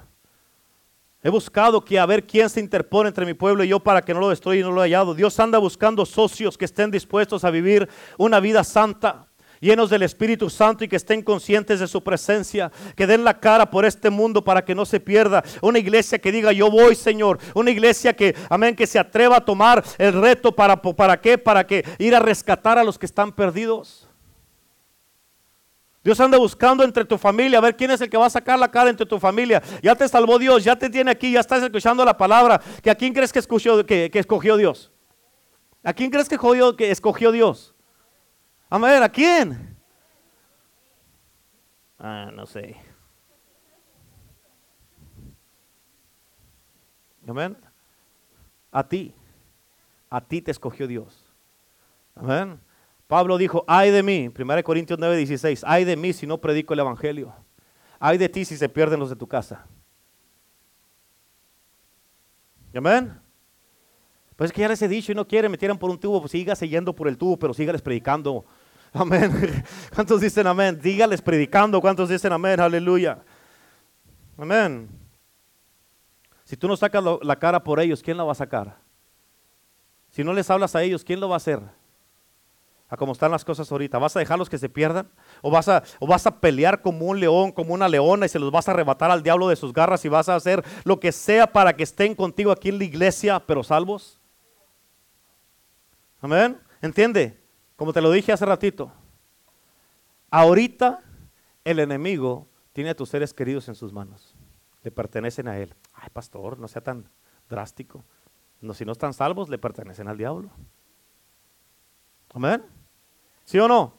He 1.22 1.30
buscado 1.30 1.84
que 1.84 1.98
a 1.98 2.06
ver 2.06 2.26
quién 2.26 2.50
se 2.50 2.58
interpone 2.58 3.08
entre 3.08 3.24
mi 3.24 3.34
pueblo 3.34 3.62
y 3.62 3.68
yo 3.68 3.78
para 3.80 4.02
que 4.02 4.12
no 4.12 4.20
lo 4.20 4.30
destruya 4.30 4.60
y 4.60 4.62
no 4.62 4.72
lo 4.72 4.82
he 4.82 4.86
hallado. 4.86 5.14
Dios 5.14 5.38
anda 5.38 5.58
buscando 5.58 6.04
socios 6.04 6.58
que 6.58 6.64
estén 6.64 6.90
dispuestos 6.90 7.44
a 7.44 7.50
vivir 7.50 7.88
una 8.18 8.40
vida 8.40 8.64
santa 8.64 9.28
llenos 9.62 9.88
del 9.88 10.02
Espíritu 10.02 10.50
Santo 10.50 10.84
y 10.84 10.88
que 10.88 10.96
estén 10.96 11.22
conscientes 11.22 11.80
de 11.80 11.86
su 11.86 12.02
presencia, 12.02 12.70
que 12.96 13.06
den 13.06 13.24
la 13.24 13.38
cara 13.38 13.70
por 13.70 13.86
este 13.86 14.10
mundo 14.10 14.42
para 14.44 14.64
que 14.64 14.74
no 14.74 14.84
se 14.84 15.00
pierda. 15.00 15.42
Una 15.62 15.78
iglesia 15.78 16.18
que 16.18 16.32
diga, 16.32 16.52
yo 16.52 16.70
voy, 16.70 16.94
Señor. 16.96 17.38
Una 17.54 17.70
iglesia 17.70 18.12
que, 18.12 18.34
amén, 18.50 18.74
que 18.74 18.86
se 18.86 18.98
atreva 18.98 19.36
a 19.36 19.44
tomar 19.44 19.82
el 19.96 20.20
reto 20.20 20.52
para, 20.52 20.82
para 20.82 21.20
qué, 21.20 21.38
para 21.38 21.64
que 21.64 21.84
ir 21.98 22.14
a 22.14 22.18
rescatar 22.18 22.76
a 22.76 22.84
los 22.84 22.98
que 22.98 23.06
están 23.06 23.32
perdidos. 23.32 24.08
Dios 26.02 26.18
anda 26.18 26.36
buscando 26.36 26.82
entre 26.82 27.04
tu 27.04 27.16
familia, 27.16 27.58
a 27.58 27.60
ver 27.60 27.76
quién 27.76 27.92
es 27.92 28.00
el 28.00 28.10
que 28.10 28.16
va 28.16 28.26
a 28.26 28.30
sacar 28.30 28.58
la 28.58 28.68
cara 28.68 28.90
entre 28.90 29.06
tu 29.06 29.20
familia. 29.20 29.62
Ya 29.80 29.94
te 29.94 30.08
salvó 30.08 30.40
Dios, 30.40 30.64
ya 30.64 30.74
te 30.74 30.90
tiene 30.90 31.12
aquí, 31.12 31.30
ya 31.30 31.38
estás 31.38 31.62
escuchando 31.62 32.04
la 32.04 32.16
palabra. 32.16 32.60
¿Que 32.82 32.90
¿A 32.90 32.96
quién 32.96 33.12
crees 33.12 33.32
que 33.32 33.38
escogió, 33.38 33.86
que, 33.86 34.10
escogió 34.12 34.56
Dios? 34.56 34.90
¿A 35.84 35.92
quién 35.92 36.10
crees 36.10 36.28
que, 36.28 36.36
que 36.76 36.90
escogió 36.90 37.30
Dios? 37.30 37.71
Ver, 38.78 39.02
¿a 39.02 39.08
quién? 39.08 39.76
Ah, 41.98 42.30
no 42.32 42.46
sé. 42.46 42.76
Amén. 47.26 47.56
A 48.70 48.86
ti. 48.86 49.14
A 50.10 50.20
ti 50.20 50.42
te 50.42 50.50
escogió 50.50 50.86
Dios. 50.86 51.24
Amén. 52.14 52.58
Pablo 53.06 53.36
dijo, 53.38 53.64
ay 53.66 53.90
de 53.90 54.02
mí, 54.02 54.32
1 54.36 54.64
Corintios 54.64 54.98
9, 54.98 55.16
16, 55.16 55.64
ay 55.66 55.84
de 55.84 55.96
mí 55.96 56.12
si 56.12 56.26
no 56.26 56.38
predico 56.38 56.72
el 56.72 56.80
Evangelio. 56.80 57.34
Ay 57.98 58.18
de 58.18 58.28
ti 58.28 58.44
si 58.44 58.56
se 58.56 58.68
pierden 58.68 58.98
los 58.98 59.10
de 59.10 59.16
tu 59.16 59.26
casa. 59.26 59.66
Amén. 62.74 63.20
Pues 64.34 64.48
es 64.48 64.54
que 64.54 64.62
ya 64.62 64.68
les 64.68 64.80
he 64.82 64.88
dicho 64.88 65.12
y 65.12 65.14
no 65.14 65.28
quieren, 65.28 65.50
me 65.50 65.58
tiran 65.58 65.78
por 65.78 65.90
un 65.90 66.00
tubo, 66.00 66.20
pues 66.20 66.32
siga 66.32 66.54
yendo 66.54 66.94
por 66.94 67.06
el 67.06 67.18
tubo, 67.18 67.38
pero 67.38 67.52
sígales 67.52 67.82
predicando. 67.82 68.44
Amén. 68.92 69.64
¿Cuántos 69.94 70.20
dicen 70.20 70.46
amén? 70.46 70.78
Dígales 70.80 71.22
predicando. 71.22 71.80
¿Cuántos 71.80 72.08
dicen 72.08 72.32
amén? 72.32 72.60
Aleluya. 72.60 73.18
Amén. 74.36 74.88
Si 76.44 76.56
tú 76.56 76.68
no 76.68 76.76
sacas 76.76 77.02
la 77.22 77.36
cara 77.36 77.62
por 77.62 77.80
ellos, 77.80 78.02
¿quién 78.02 78.16
la 78.16 78.24
va 78.24 78.32
a 78.32 78.36
sacar? 78.36 78.76
Si 80.10 80.22
no 80.22 80.34
les 80.34 80.50
hablas 80.50 80.76
a 80.76 80.82
ellos, 80.82 81.04
¿quién 81.04 81.20
lo 81.20 81.28
va 81.28 81.36
a 81.36 81.38
hacer? 81.38 81.60
A 82.90 82.96
cómo 82.98 83.12
están 83.12 83.30
las 83.30 83.42
cosas 83.42 83.72
ahorita. 83.72 83.98
¿Vas 83.98 84.14
a 84.14 84.18
dejarlos 84.18 84.50
que 84.50 84.58
se 84.58 84.68
pierdan? 84.68 85.08
¿O 85.40 85.50
vas, 85.50 85.68
a, 85.68 85.82
¿O 85.98 86.06
vas 86.06 86.26
a 86.26 86.40
pelear 86.40 86.82
como 86.82 87.06
un 87.06 87.18
león, 87.18 87.52
como 87.52 87.72
una 87.72 87.88
leona 87.88 88.26
y 88.26 88.28
se 88.28 88.38
los 88.38 88.50
vas 88.50 88.68
a 88.68 88.72
arrebatar 88.72 89.10
al 89.10 89.22
diablo 89.22 89.48
de 89.48 89.56
sus 89.56 89.72
garras 89.72 90.04
y 90.04 90.10
vas 90.10 90.28
a 90.28 90.34
hacer 90.34 90.62
lo 90.84 91.00
que 91.00 91.12
sea 91.12 91.46
para 91.46 91.74
que 91.74 91.84
estén 91.84 92.14
contigo 92.14 92.52
aquí 92.52 92.68
en 92.68 92.76
la 92.76 92.84
iglesia, 92.84 93.40
pero 93.46 93.64
salvos? 93.64 94.20
Amén. 96.20 96.60
¿Entiende? 96.82 97.41
Como 97.82 97.92
te 97.92 98.00
lo 98.00 98.12
dije 98.12 98.30
hace 98.30 98.46
ratito, 98.46 98.92
ahorita 100.30 101.00
el 101.64 101.80
enemigo 101.80 102.46
tiene 102.72 102.90
a 102.90 102.94
tus 102.94 103.08
seres 103.08 103.34
queridos 103.34 103.66
en 103.66 103.74
sus 103.74 103.92
manos. 103.92 104.36
Le 104.84 104.92
pertenecen 104.92 105.48
a 105.48 105.58
él. 105.58 105.74
Ay, 105.92 106.08
pastor, 106.12 106.60
no 106.60 106.68
sea 106.68 106.80
tan 106.80 107.10
drástico. 107.50 108.04
No, 108.60 108.72
si 108.72 108.84
no 108.84 108.92
están 108.92 109.12
salvos, 109.12 109.48
le 109.48 109.58
pertenecen 109.58 110.06
al 110.06 110.16
diablo. 110.16 110.52
Amén. 112.32 112.64
¿Sí 113.44 113.58
o 113.58 113.66
no? 113.66 113.94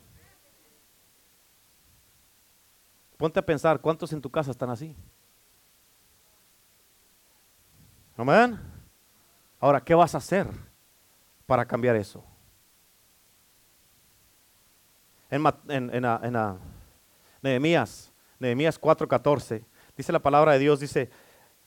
Ponte 3.17 3.41
a 3.41 3.45
pensar, 3.45 3.81
¿cuántos 3.81 4.13
en 4.13 4.21
tu 4.21 4.29
casa 4.29 4.51
están 4.51 4.69
así? 4.69 4.95
Amén. 8.15 8.57
Ahora, 9.59 9.83
¿qué 9.83 9.93
vas 9.93 10.15
a 10.15 10.19
hacer 10.19 10.47
para 11.45 11.65
cambiar 11.65 11.97
eso? 11.97 12.23
En, 15.33 15.41
Nehemías 17.41 18.79
4:14, 18.79 19.65
dice 19.97 20.11
la 20.11 20.19
palabra 20.19 20.53
de 20.53 20.59
Dios, 20.59 20.79
dice, 20.79 21.09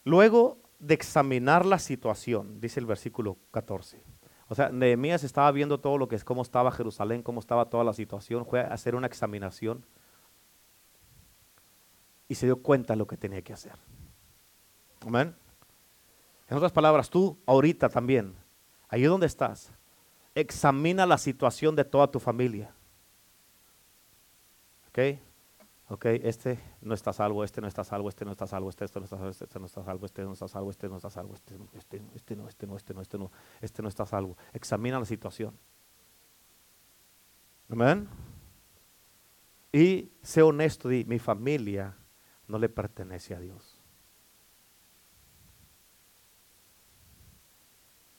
luego 0.05 0.59
de 0.79 0.95
examinar 0.95 1.67
la 1.67 1.81
situación, 1.81 2.61
dice 2.61 2.79
el 2.79 2.87
versículo 2.87 3.39
14. 3.51 4.01
O 4.49 4.55
sea, 4.55 4.69
Nehemías 4.69 5.25
estaba 5.25 5.51
viendo 5.51 5.81
todo 5.81 5.99
lo 5.99 6.07
que 6.07 6.15
es, 6.15 6.23
cómo 6.23 6.43
estaba 6.43 6.71
Jerusalén, 6.71 7.23
cómo 7.23 7.41
estaba 7.41 7.69
toda 7.69 7.83
la 7.83 7.93
situación, 7.93 8.47
fue 8.47 8.61
a 8.61 8.69
hacer 8.69 8.95
una 8.95 9.09
examinación 9.09 9.85
y 12.29 12.37
se 12.37 12.47
dio 12.47 12.63
cuenta 12.63 12.93
de 12.93 12.99
lo 12.99 13.09
que 13.09 13.17
tenía 13.17 13.43
que 13.43 13.53
hacer. 13.53 13.75
Amén. 15.05 15.35
En 16.49 16.57
otras 16.57 16.71
palabras, 16.71 17.11
tú 17.11 17.37
ahorita 17.47 17.89
también, 17.89 18.37
ahí 18.89 19.03
donde 19.03 19.27
estás, 19.27 19.73
examina 20.37 21.05
la 21.05 21.19
situación 21.19 21.75
de 21.75 21.85
toda 21.85 22.07
tu 22.09 22.21
familia. 22.21 22.76
¿Ok? 24.97 25.19
Ok, 25.89 26.07
este 26.07 26.59
no 26.81 26.95
está 26.95 27.13
salvo, 27.13 27.45
este 27.45 27.61
no 27.61 27.69
está 27.69 27.85
salvo, 27.85 28.09
este 28.09 28.25
no 28.25 28.33
está 28.33 28.47
salvo, 28.47 28.71
este, 28.71 28.87
no 28.99 29.05
está 29.05 29.17
salvo, 29.19 29.31
este 29.31 29.59
no 29.59 29.67
está 29.67 29.85
salvo, 29.85 30.07
este 30.07 30.23
no 30.25 30.33
está 30.33 30.49
salvo, 30.49 30.71
este 30.71 30.89
no 30.89 30.97
está 30.97 31.11
salvo, 31.11 31.35
este, 31.35 31.55
este, 31.75 32.03
este 32.15 32.35
no, 32.35 32.49
este 32.49 32.67
no, 32.67 32.77
este 32.77 32.95
no, 32.95 33.03
este 33.03 33.19
no, 33.19 33.31
este 33.61 33.83
no 33.83 33.89
está 33.89 34.07
salvo. 34.07 34.39
Examina 34.55 34.99
la 34.99 35.05
situación. 35.05 35.55
Amén. 37.69 38.09
Y 39.71 40.13
sé 40.23 40.41
honesto, 40.41 40.89
di, 40.89 41.05
mi 41.05 41.19
familia 41.19 41.95
no 42.49 42.59
le 42.59 42.71
pertenece 42.71 43.35
a 43.35 43.41
Dios. 43.41 43.76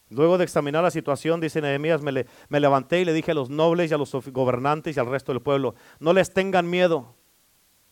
Luego 0.09 0.37
de 0.37 0.45
examinar 0.45 0.83
la 0.83 0.91
situación, 0.91 1.41
dice 1.41 1.61
Nehemías, 1.61 2.01
me, 2.01 2.59
levanté 2.59 3.01
y 3.01 3.05
le 3.05 3.13
dije 3.13 3.31
a 3.31 3.35
los 3.35 3.49
nobles 3.49 3.91
y 3.91 3.93
a 3.93 3.97
los 3.97 4.13
gobernantes 4.31 4.95
y 4.95 4.99
al 4.99 5.07
resto 5.07 5.33
del 5.33 5.41
pueblo, 5.41 5.75
no 5.99 6.13
les 6.13 6.33
tengan 6.33 6.69
miedo, 6.69 7.15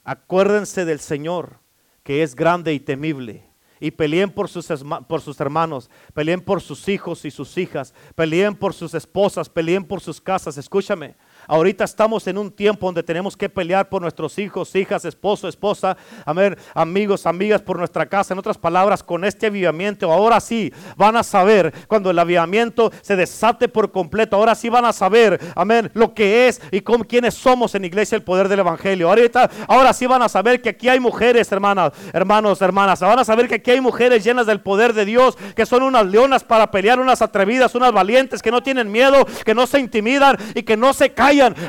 acuérdense 0.06 0.86
del 0.86 1.00
Señor, 1.00 1.60
que 2.04 2.24
es 2.24 2.36
grande 2.36 2.74
y 2.74 2.80
temible, 2.80 3.50
y 3.82 3.92
peleen 3.92 4.32
por 4.32 4.48
sus, 4.48 4.68
por 5.10 5.22
sus 5.22 5.40
hermanos, 5.42 5.90
peleen 6.14 6.40
por 6.40 6.62
sus 6.62 6.88
hijos 6.88 7.26
y 7.26 7.32
sus 7.32 7.58
hijas, 7.58 7.94
peleen 8.16 8.56
por 8.56 8.74
sus 8.74 8.94
esposas, 8.94 9.50
peleen 9.50 9.84
por 9.84 10.00
sus 10.00 10.22
casas, 10.22 10.58
escúchame, 10.58 11.16
Ahorita 11.48 11.84
estamos 11.84 12.28
en 12.28 12.38
un 12.38 12.52
tiempo 12.52 12.88
donde 12.88 13.04
tenemos 13.04 13.38
que 13.38 13.50
pelear 13.50 13.90
por 13.90 14.02
nuestros 14.02 14.38
hijos, 14.40 14.76
hijas, 14.76 15.06
esposo, 15.06 15.48
esposa, 15.48 15.98
amén, 16.26 16.58
amigos, 16.74 17.26
amigas, 17.26 17.62
por 17.62 17.78
nuestra 17.78 18.06
casa. 18.08 18.34
En 18.34 18.40
otras 18.40 18.58
palabras, 18.58 19.04
con 19.04 19.24
este 19.24 19.48
avivamiento, 19.48 20.12
ahora 20.12 20.40
sí 20.40 20.74
van 20.98 21.16
a 21.16 21.24
saber 21.24 21.74
cuando 21.88 22.10
el 22.10 22.20
avivamiento 22.20 22.92
se 23.02 23.16
desate 23.16 23.68
por 23.68 23.92
completo. 23.92 24.36
Ahora 24.36 24.56
sí 24.56 24.70
van 24.70 24.86
a 24.86 24.94
saber, 24.94 25.40
amén, 25.56 25.92
lo 25.94 26.14
que 26.14 26.48
es 26.48 26.62
y 26.72 26.82
con 26.82 27.04
quiénes 27.04 27.34
somos 27.34 27.76
en 27.76 27.86
iglesia 27.86 28.16
el 28.16 28.24
poder 28.24 28.48
del 28.48 28.60
evangelio. 28.60 29.10
Ahorita, 29.10 29.50
ahora 29.68 29.94
sí 29.94 30.06
van 30.06 30.22
a 30.22 30.30
saber 30.30 30.62
que 30.62 30.70
aquí 30.70 30.90
hay 30.90 31.00
mujeres, 31.00 31.52
hermanas, 31.52 31.92
hermanos, 32.14 32.62
hermanas. 32.62 33.00
Van 33.00 33.20
a 33.20 33.26
saber 33.26 33.48
que 33.48 33.56
aquí 33.56 33.72
hay 33.72 33.82
mujeres 33.82 34.24
llenas 34.24 34.48
del 34.48 34.62
poder 34.62 34.94
de 34.94 35.06
Dios, 35.06 35.38
que 35.56 35.66
son 35.66 35.84
unas 35.84 36.06
leonas 36.06 36.44
para 36.44 36.72
pelear, 36.72 37.00
unas 37.00 37.22
atrevidas, 37.22 37.76
unas 37.76 37.92
valientes, 37.92 38.42
que 38.42 38.52
no 38.52 38.64
tienen 38.64 38.92
miedo, 38.92 39.26
que 39.44 39.54
no 39.54 39.68
se 39.68 39.80
intimidan 39.80 40.38
y 40.54 40.64
que 40.64 40.78
no 40.78 40.94
se 40.94 41.14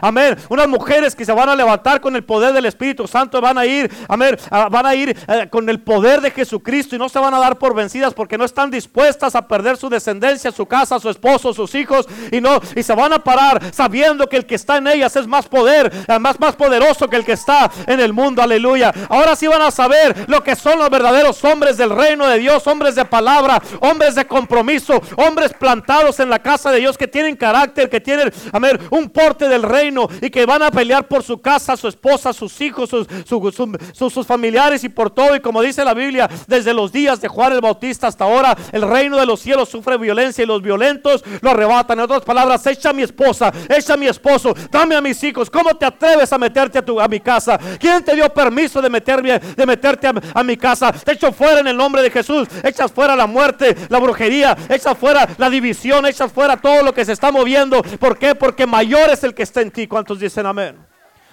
Amén. 0.00 0.36
Unas 0.48 0.68
mujeres 0.68 1.14
que 1.14 1.24
se 1.24 1.32
van 1.32 1.48
a 1.48 1.54
levantar 1.54 2.00
con 2.00 2.16
el 2.16 2.24
poder 2.24 2.52
del 2.52 2.66
Espíritu 2.66 3.06
Santo 3.06 3.40
van 3.40 3.58
a 3.58 3.66
ir, 3.66 3.90
amén, 4.08 4.36
van 4.50 4.86
a 4.86 4.94
ir 4.94 5.16
eh, 5.28 5.48
con 5.50 5.68
el 5.68 5.80
poder 5.80 6.20
de 6.20 6.30
Jesucristo 6.30 6.96
y 6.96 6.98
no 6.98 7.08
se 7.08 7.18
van 7.18 7.34
a 7.34 7.38
dar 7.38 7.58
por 7.58 7.74
vencidas 7.74 8.14
porque 8.14 8.38
no 8.38 8.44
están 8.44 8.70
dispuestas 8.70 9.34
a 9.34 9.46
perder 9.46 9.76
su 9.76 9.88
descendencia, 9.88 10.50
su 10.52 10.66
casa, 10.66 10.98
su 10.98 11.10
esposo, 11.10 11.52
sus 11.52 11.74
hijos 11.74 12.06
y 12.30 12.40
no 12.40 12.60
y 12.74 12.82
se 12.82 12.94
van 12.94 13.12
a 13.12 13.18
parar 13.22 13.62
sabiendo 13.72 14.28
que 14.28 14.36
el 14.36 14.46
que 14.46 14.54
está 14.54 14.76
en 14.76 14.86
ellas 14.88 15.16
es 15.16 15.26
más 15.26 15.48
poder, 15.48 15.92
eh, 16.08 16.18
más 16.18 16.38
más 16.38 16.56
poderoso 16.56 17.08
que 17.08 17.16
el 17.16 17.24
que 17.24 17.32
está 17.32 17.70
en 17.86 18.00
el 18.00 18.12
mundo. 18.12 18.42
Aleluya. 18.42 18.92
Ahora 19.08 19.36
sí 19.36 19.46
van 19.46 19.62
a 19.62 19.70
saber 19.70 20.24
lo 20.28 20.42
que 20.42 20.56
son 20.56 20.78
los 20.78 20.90
verdaderos 20.90 21.42
hombres 21.44 21.76
del 21.76 21.90
reino 21.90 22.26
de 22.26 22.38
Dios, 22.38 22.66
hombres 22.66 22.94
de 22.94 23.04
palabra, 23.04 23.62
hombres 23.80 24.14
de 24.14 24.26
compromiso, 24.26 25.00
hombres 25.16 25.52
plantados 25.52 26.20
en 26.20 26.30
la 26.30 26.38
casa 26.38 26.70
de 26.70 26.80
Dios 26.80 26.98
que 26.98 27.08
tienen 27.08 27.36
carácter, 27.36 27.88
que 27.88 28.00
tienen, 28.00 28.32
amén, 28.52 28.78
un 28.90 29.08
porte 29.10 29.48
de 29.48 29.55
reino 29.62 30.08
y 30.20 30.30
que 30.30 30.46
van 30.46 30.62
a 30.62 30.70
pelear 30.70 31.08
por 31.08 31.22
su 31.22 31.40
casa, 31.40 31.76
su 31.76 31.88
esposa, 31.88 32.32
sus 32.32 32.60
hijos, 32.60 32.90
sus, 32.90 34.26
familiares 34.26 34.84
y 34.84 34.88
por 34.88 35.10
todo. 35.10 35.36
Y 35.36 35.40
como 35.40 35.62
dice 35.62 35.84
la 35.84 35.94
Biblia, 35.94 36.28
desde 36.46 36.74
los 36.74 36.92
días 36.92 37.20
de 37.20 37.28
Juan 37.28 37.52
el 37.52 37.60
Bautista 37.60 38.06
hasta 38.06 38.24
ahora, 38.24 38.56
el 38.72 38.82
reino 38.82 39.16
de 39.16 39.26
los 39.26 39.40
cielos 39.40 39.68
sufre 39.68 39.96
violencia 39.96 40.42
y 40.42 40.46
los 40.46 40.62
violentos 40.62 41.24
lo 41.40 41.50
arrebatan. 41.50 41.98
En 41.98 42.04
otras 42.04 42.22
palabras, 42.22 42.66
echa 42.66 42.90
a 42.90 42.92
mi 42.92 43.02
esposa, 43.02 43.52
echa 43.68 43.94
a 43.94 43.96
mi 43.96 44.06
esposo, 44.06 44.54
dame 44.70 44.96
a 44.96 45.00
mis 45.00 45.22
hijos. 45.24 45.50
¿Cómo 45.50 45.74
te 45.76 45.86
atreves 45.86 46.32
a 46.32 46.38
meterte 46.38 46.78
a, 46.78 46.84
tu, 46.84 47.00
a 47.00 47.08
mi 47.08 47.20
casa? 47.20 47.58
¿Quién 47.78 48.04
te 48.04 48.14
dio 48.14 48.28
permiso 48.32 48.82
de, 48.82 48.90
meterme, 48.90 49.38
de 49.38 49.66
meterte 49.66 50.08
a, 50.08 50.42
mi 50.42 50.56
casa? 50.56 50.92
Te 50.92 51.12
echo 51.12 51.32
fuera 51.32 51.60
en 51.60 51.66
el 51.68 51.76
nombre 51.76 52.02
de 52.02 52.10
Jesús. 52.10 52.48
Echas 52.62 52.92
fuera 52.92 53.16
la 53.16 53.26
muerte, 53.26 53.76
la 53.88 53.98
brujería, 53.98 54.56
echas 54.68 54.96
fuera 54.98 55.28
la 55.38 55.50
división, 55.50 56.06
echas 56.06 56.32
fuera 56.32 56.56
todo 56.56 56.82
lo 56.82 56.92
que 56.92 57.04
se 57.04 57.12
está 57.12 57.30
moviendo. 57.30 57.82
¿Por 57.82 58.18
qué? 58.18 58.34
Porque 58.34 58.66
mayor 58.66 59.10
es 59.10 59.24
el 59.24 59.34
que 59.34 59.42
está 59.46 59.62
en 59.62 59.70
ti. 59.70 59.86
¿Cuántos 59.86 60.20
dicen 60.20 60.46
amén? 60.46 60.76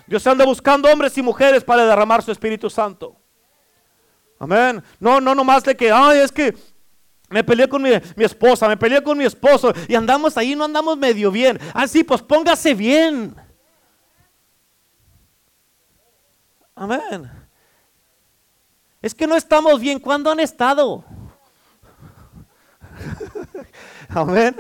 Dios 0.08 0.26
anda 0.28 0.46
buscando 0.46 0.90
hombres 0.92 1.18
y 1.18 1.22
mujeres 1.22 1.64
para 1.64 1.86
derramar 1.86 2.22
su 2.22 2.32
Espíritu 2.32 2.70
Santo. 2.70 3.16
Amén. 4.40 4.84
No, 5.00 5.22
no 5.22 5.34
nomás 5.34 5.64
de 5.64 5.76
que, 5.76 5.92
ay, 5.92 6.20
es 6.20 6.32
que 6.32 6.56
me 7.30 7.44
peleé 7.44 7.68
con 7.68 7.82
mi, 7.82 7.90
esposa, 8.18 8.68
me 8.68 8.78
peleé 8.78 9.02
con 9.02 9.18
mi 9.18 9.26
esposo 9.26 9.74
y 9.88 9.96
andamos 9.96 10.38
ahí, 10.38 10.56
no 10.56 10.66
andamos 10.66 10.98
medio 10.98 11.32
bien. 11.32 11.60
Así, 11.74 12.02
ah, 12.02 12.06
pues 12.08 12.22
póngase 12.22 12.74
bien. 12.74 13.36
Amén. 16.76 17.32
Es 19.02 19.16
que 19.16 19.26
no 19.26 19.36
estamos 19.36 19.80
bien. 19.80 20.00
¿Cuándo 20.00 20.30
han 20.32 20.40
estado? 20.40 21.04
Amén. 24.10 24.56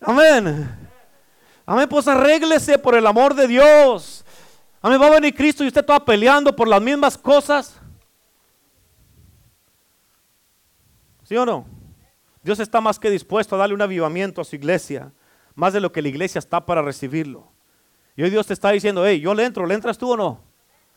Amén. 0.00 0.89
Amén, 1.70 1.88
pues 1.88 2.08
arréglese 2.08 2.80
por 2.80 2.96
el 2.96 3.06
amor 3.06 3.32
de 3.32 3.46
Dios. 3.46 4.24
Amén, 4.82 5.00
va 5.00 5.06
a 5.06 5.10
venir 5.10 5.32
Cristo 5.32 5.62
y 5.62 5.68
usted 5.68 5.82
está 5.82 6.04
peleando 6.04 6.56
por 6.56 6.66
las 6.66 6.82
mismas 6.82 7.16
cosas. 7.16 7.80
¿Sí 11.22 11.36
o 11.36 11.46
no? 11.46 11.64
Dios 12.42 12.58
está 12.58 12.80
más 12.80 12.98
que 12.98 13.08
dispuesto 13.08 13.54
a 13.54 13.58
darle 13.58 13.76
un 13.76 13.82
avivamiento 13.82 14.40
a 14.40 14.44
su 14.44 14.56
iglesia, 14.56 15.12
más 15.54 15.72
de 15.72 15.78
lo 15.78 15.92
que 15.92 16.02
la 16.02 16.08
iglesia 16.08 16.40
está 16.40 16.66
para 16.66 16.82
recibirlo. 16.82 17.52
Y 18.16 18.24
hoy 18.24 18.30
Dios 18.30 18.48
te 18.48 18.52
está 18.52 18.72
diciendo, 18.72 19.06
hey, 19.06 19.20
yo 19.20 19.32
le 19.32 19.44
entro, 19.44 19.64
¿le 19.64 19.74
entras 19.74 19.96
tú 19.96 20.10
o 20.10 20.16
no? 20.16 20.40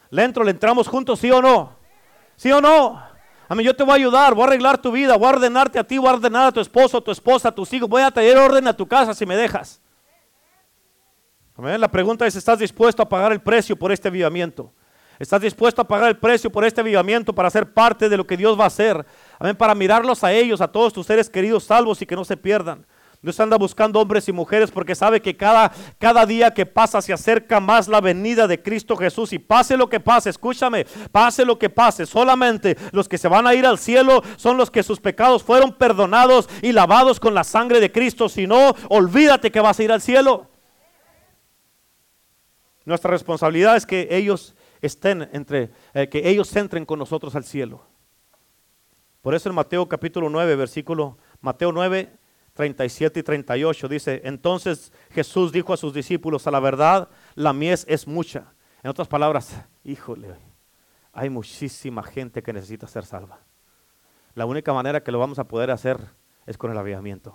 ¿Le 0.09 0.24
entro, 0.24 0.43
le 0.43 0.49
entramos 0.49 0.88
juntos, 0.88 1.19
sí 1.19 1.30
o 1.30 1.39
no? 1.39 1.78
¿Sí 2.36 2.51
o 2.51 2.59
no? 2.59 2.99
Amén, 3.47 3.63
yo 3.63 3.76
te 3.76 3.84
voy 3.84 3.91
a 3.91 3.95
ayudar, 3.97 4.34
voy 4.34 4.45
a 4.45 4.47
arreglar 4.47 4.80
tu 4.80 4.91
vida, 4.91 5.17
voy 5.17 5.28
a 5.28 5.34
ordenarte 5.34 5.78
a 5.78 5.84
ti, 5.84 5.99
voy 5.99 6.09
a 6.09 6.13
ordenar 6.13 6.47
a 6.47 6.51
tu 6.51 6.61
esposo, 6.61 6.97
a 6.97 7.01
tu 7.01 7.11
esposa, 7.11 7.49
a 7.49 7.51
tus 7.51 7.71
hijos, 7.74 7.88
voy 7.88 8.01
a 8.01 8.09
traer 8.09 8.36
orden 8.39 8.67
a 8.67 8.76
tu 8.76 8.88
casa 8.88 9.13
si 9.13 9.24
me 9.28 9.36
dejas. 9.36 9.80
La 11.57 11.87
pregunta 11.87 12.25
es, 12.25 12.35
¿estás 12.35 12.59
dispuesto 12.59 13.03
a 13.03 13.09
pagar 13.09 13.31
el 13.31 13.41
precio 13.41 13.75
por 13.75 13.91
este 13.91 14.07
avivamiento? 14.07 14.71
¿Estás 15.19 15.41
dispuesto 15.41 15.81
a 15.81 15.87
pagar 15.87 16.09
el 16.09 16.17
precio 16.17 16.51
por 16.51 16.65
este 16.65 16.81
avivamiento 16.81 17.33
para 17.33 17.49
ser 17.49 17.71
parte 17.71 18.09
de 18.09 18.17
lo 18.17 18.25
que 18.25 18.35
Dios 18.35 18.59
va 18.59 18.63
a 18.63 18.67
hacer? 18.67 19.05
Amén, 19.37 19.55
para 19.55 19.75
mirarlos 19.75 20.23
a 20.23 20.33
ellos, 20.33 20.61
a 20.61 20.67
todos 20.67 20.91
tus 20.91 21.05
seres 21.05 21.29
queridos 21.29 21.63
salvos 21.63 22.01
y 22.01 22.05
que 22.07 22.15
no 22.15 22.25
se 22.25 22.37
pierdan. 22.37 22.85
Dios 23.21 23.39
anda 23.39 23.55
buscando 23.55 24.01
hombres 24.01 24.27
y 24.27 24.33
mujeres 24.33 24.69
porque 24.69 24.95
sabe 24.95 25.21
que 25.21 25.37
cada, 25.37 25.71
cada 25.97 26.25
día 26.25 26.53
que 26.53 26.65
pasa 26.65 27.01
se 27.01 27.13
acerca 27.13 27.61
más 27.61 27.87
la 27.87 28.01
venida 28.01 28.47
de 28.47 28.61
Cristo 28.61 28.97
Jesús. 28.97 29.31
Y 29.31 29.39
pase 29.39 29.77
lo 29.77 29.87
que 29.87 30.01
pase, 30.01 30.29
escúchame, 30.29 30.85
pase 31.09 31.45
lo 31.45 31.57
que 31.57 31.69
pase, 31.69 32.05
solamente 32.05 32.75
los 32.91 33.07
que 33.07 33.17
se 33.17 33.29
van 33.29 33.47
a 33.47 33.53
ir 33.53 33.65
al 33.65 33.77
cielo 33.77 34.23
son 34.35 34.57
los 34.57 34.69
que 34.69 34.83
sus 34.83 34.99
pecados 34.99 35.41
fueron 35.41 35.71
perdonados 35.77 36.49
y 36.61 36.73
lavados 36.73 37.21
con 37.21 37.33
la 37.33 37.45
sangre 37.45 37.79
de 37.79 37.93
Cristo. 37.93 38.27
Si 38.27 38.45
no, 38.45 38.75
olvídate 38.89 39.51
que 39.51 39.61
vas 39.61 39.79
a 39.79 39.83
ir 39.83 39.91
al 39.93 40.01
cielo. 40.01 40.49
Nuestra 42.86 43.11
responsabilidad 43.11 43.75
es 43.75 43.86
que 43.86 44.07
ellos 44.11 44.55
estén 44.81 45.29
entre, 45.31 45.71
eh, 45.93 46.09
que 46.09 46.27
ellos 46.27 46.53
entren 46.55 46.86
con 46.86 46.99
nosotros 46.99 47.36
al 47.36 47.45
cielo. 47.45 47.86
Por 49.21 49.34
eso 49.34 49.47
en 49.47 49.55
Mateo 49.55 49.88
capítulo 49.88 50.29
9, 50.29 50.55
versículo, 50.57 51.17
Mateo 51.39 51.71
9, 51.71 52.17
37 52.53 53.19
y 53.19 53.23
38 53.23 53.88
dice, 53.88 54.21
entonces 54.25 54.91
Jesús 55.11 55.51
dijo 55.51 55.73
a 55.73 55.77
sus 55.77 55.93
discípulos, 55.93 56.45
a 56.45 56.51
la 56.51 56.59
verdad, 56.59 57.09
la 57.36 57.53
mies 57.53 57.86
es 57.88 58.05
mucha. 58.05 58.53
En 58.84 58.89
otras 58.89 59.07
palabras, 59.07 59.59
híjole, 59.84 60.36
hay 61.13 61.29
muchísima 61.29 62.03
gente 62.03 62.43
que 62.43 62.53
necesita 62.53 62.86
ser 62.88 63.05
salva. 63.05 63.39
La 64.36 64.45
única 64.45 64.73
manera 64.73 65.03
que 65.03 65.11
lo 65.11 65.19
vamos 65.19 65.39
a 65.39 65.47
poder 65.47 65.71
hacer 65.71 65.99
es 66.45 66.57
con 66.57 66.71
el 66.71 66.77
avivamiento. 66.77 67.34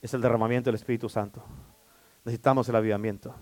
Es 0.00 0.14
el 0.14 0.22
derramamiento 0.22 0.68
del 0.68 0.76
Espíritu 0.76 1.08
Santo. 1.08 1.44
Necesitamos 2.24 2.68
el 2.68 2.76
avivamiento. 2.76 3.34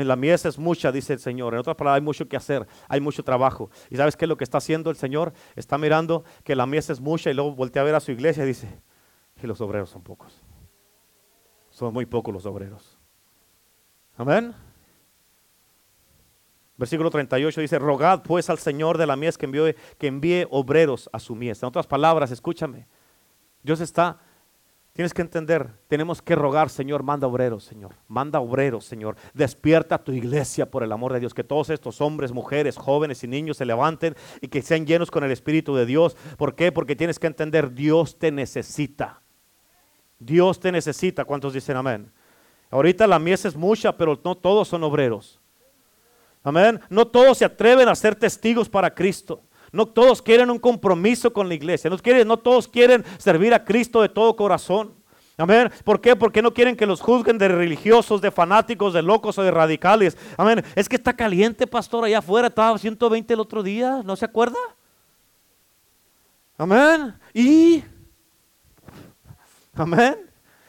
La 0.00 0.16
mies 0.16 0.44
es 0.46 0.58
mucha, 0.58 0.90
dice 0.90 1.12
el 1.12 1.18
Señor. 1.18 1.52
En 1.54 1.60
otras 1.60 1.76
palabras, 1.76 2.00
hay 2.00 2.04
mucho 2.04 2.28
que 2.28 2.36
hacer, 2.36 2.66
hay 2.88 3.00
mucho 3.00 3.22
trabajo. 3.22 3.70
¿Y 3.90 3.96
sabes 3.96 4.16
qué 4.16 4.24
es 4.24 4.28
lo 4.28 4.36
que 4.36 4.44
está 4.44 4.58
haciendo 4.58 4.90
el 4.90 4.96
Señor? 4.96 5.32
Está 5.54 5.76
mirando 5.78 6.24
que 6.44 6.56
la 6.56 6.66
mies 6.66 6.90
es 6.90 7.00
mucha 7.00 7.30
y 7.30 7.34
luego 7.34 7.52
voltea 7.54 7.82
a 7.82 7.84
ver 7.84 7.94
a 7.94 8.00
su 8.00 8.10
iglesia 8.10 8.44
y 8.44 8.46
dice, 8.46 8.80
y 9.42 9.46
los 9.46 9.60
obreros 9.60 9.90
son 9.90 10.02
pocos. 10.02 10.40
Son 11.70 11.92
muy 11.92 12.06
pocos 12.06 12.32
los 12.32 12.46
obreros. 12.46 12.98
Amén. 14.16 14.54
Versículo 16.76 17.10
38 17.10 17.60
dice, 17.60 17.78
rogad 17.78 18.22
pues 18.22 18.50
al 18.50 18.58
Señor 18.58 18.98
de 18.98 19.06
la 19.06 19.16
mies 19.16 19.38
que 19.38 19.46
envíe, 19.46 19.74
que 19.98 20.06
envíe 20.06 20.46
obreros 20.50 21.08
a 21.12 21.18
su 21.18 21.34
mies. 21.34 21.62
En 21.62 21.68
otras 21.68 21.86
palabras, 21.86 22.30
escúchame, 22.30 22.88
Dios 23.62 23.80
está 23.80 24.18
Tienes 24.92 25.14
que 25.14 25.22
entender, 25.22 25.70
tenemos 25.88 26.20
que 26.20 26.34
rogar, 26.34 26.68
Señor, 26.68 27.02
manda 27.02 27.26
obreros, 27.26 27.64
Señor. 27.64 27.94
Manda 28.08 28.40
obreros, 28.40 28.84
Señor. 28.84 29.16
Despierta 29.32 29.96
tu 29.96 30.12
iglesia 30.12 30.70
por 30.70 30.82
el 30.82 30.92
amor 30.92 31.14
de 31.14 31.20
Dios. 31.20 31.32
Que 31.32 31.44
todos 31.44 31.70
estos 31.70 32.02
hombres, 32.02 32.30
mujeres, 32.30 32.76
jóvenes 32.76 33.24
y 33.24 33.28
niños 33.28 33.56
se 33.56 33.64
levanten 33.64 34.14
y 34.42 34.48
que 34.48 34.60
sean 34.60 34.84
llenos 34.84 35.10
con 35.10 35.24
el 35.24 35.30
Espíritu 35.30 35.74
de 35.74 35.86
Dios. 35.86 36.14
¿Por 36.36 36.54
qué? 36.54 36.72
Porque 36.72 36.94
tienes 36.94 37.18
que 37.18 37.26
entender, 37.26 37.72
Dios 37.72 38.18
te 38.18 38.30
necesita. 38.30 39.22
Dios 40.18 40.60
te 40.60 40.70
necesita. 40.70 41.24
¿Cuántos 41.24 41.54
dicen 41.54 41.76
amén? 41.78 42.12
Ahorita 42.70 43.06
la 43.06 43.18
mies 43.18 43.46
es 43.46 43.56
mucha, 43.56 43.96
pero 43.96 44.20
no 44.22 44.34
todos 44.34 44.68
son 44.68 44.84
obreros. 44.84 45.40
Amén. 46.42 46.78
No 46.90 47.06
todos 47.06 47.38
se 47.38 47.46
atreven 47.46 47.88
a 47.88 47.94
ser 47.94 48.14
testigos 48.14 48.68
para 48.68 48.94
Cristo. 48.94 49.42
No 49.72 49.86
todos 49.86 50.20
quieren 50.20 50.50
un 50.50 50.58
compromiso 50.58 51.32
con 51.32 51.48
la 51.48 51.54
iglesia. 51.54 51.88
No, 51.88 51.98
quieren, 51.98 52.28
no 52.28 52.36
todos 52.36 52.68
quieren 52.68 53.04
servir 53.16 53.54
a 53.54 53.64
Cristo 53.64 54.02
de 54.02 54.10
todo 54.10 54.36
corazón. 54.36 54.92
Amén. 55.38 55.72
¿Por 55.82 56.00
qué? 56.00 56.14
Porque 56.14 56.42
no 56.42 56.52
quieren 56.52 56.76
que 56.76 56.84
los 56.84 57.00
juzguen 57.00 57.38
de 57.38 57.48
religiosos, 57.48 58.20
de 58.20 58.30
fanáticos, 58.30 58.92
de 58.92 59.02
locos 59.02 59.38
o 59.38 59.42
de 59.42 59.50
radicales. 59.50 60.16
Amén. 60.36 60.62
Es 60.76 60.90
que 60.90 60.96
está 60.96 61.14
caliente, 61.14 61.66
pastor, 61.66 62.04
allá 62.04 62.18
afuera. 62.18 62.48
Estaba 62.48 62.76
120 62.76 63.32
el 63.32 63.40
otro 63.40 63.62
día. 63.62 64.02
¿No 64.04 64.14
se 64.14 64.26
acuerda? 64.26 64.58
Amén. 66.58 67.14
Y. 67.32 67.82
Amén. 69.74 70.16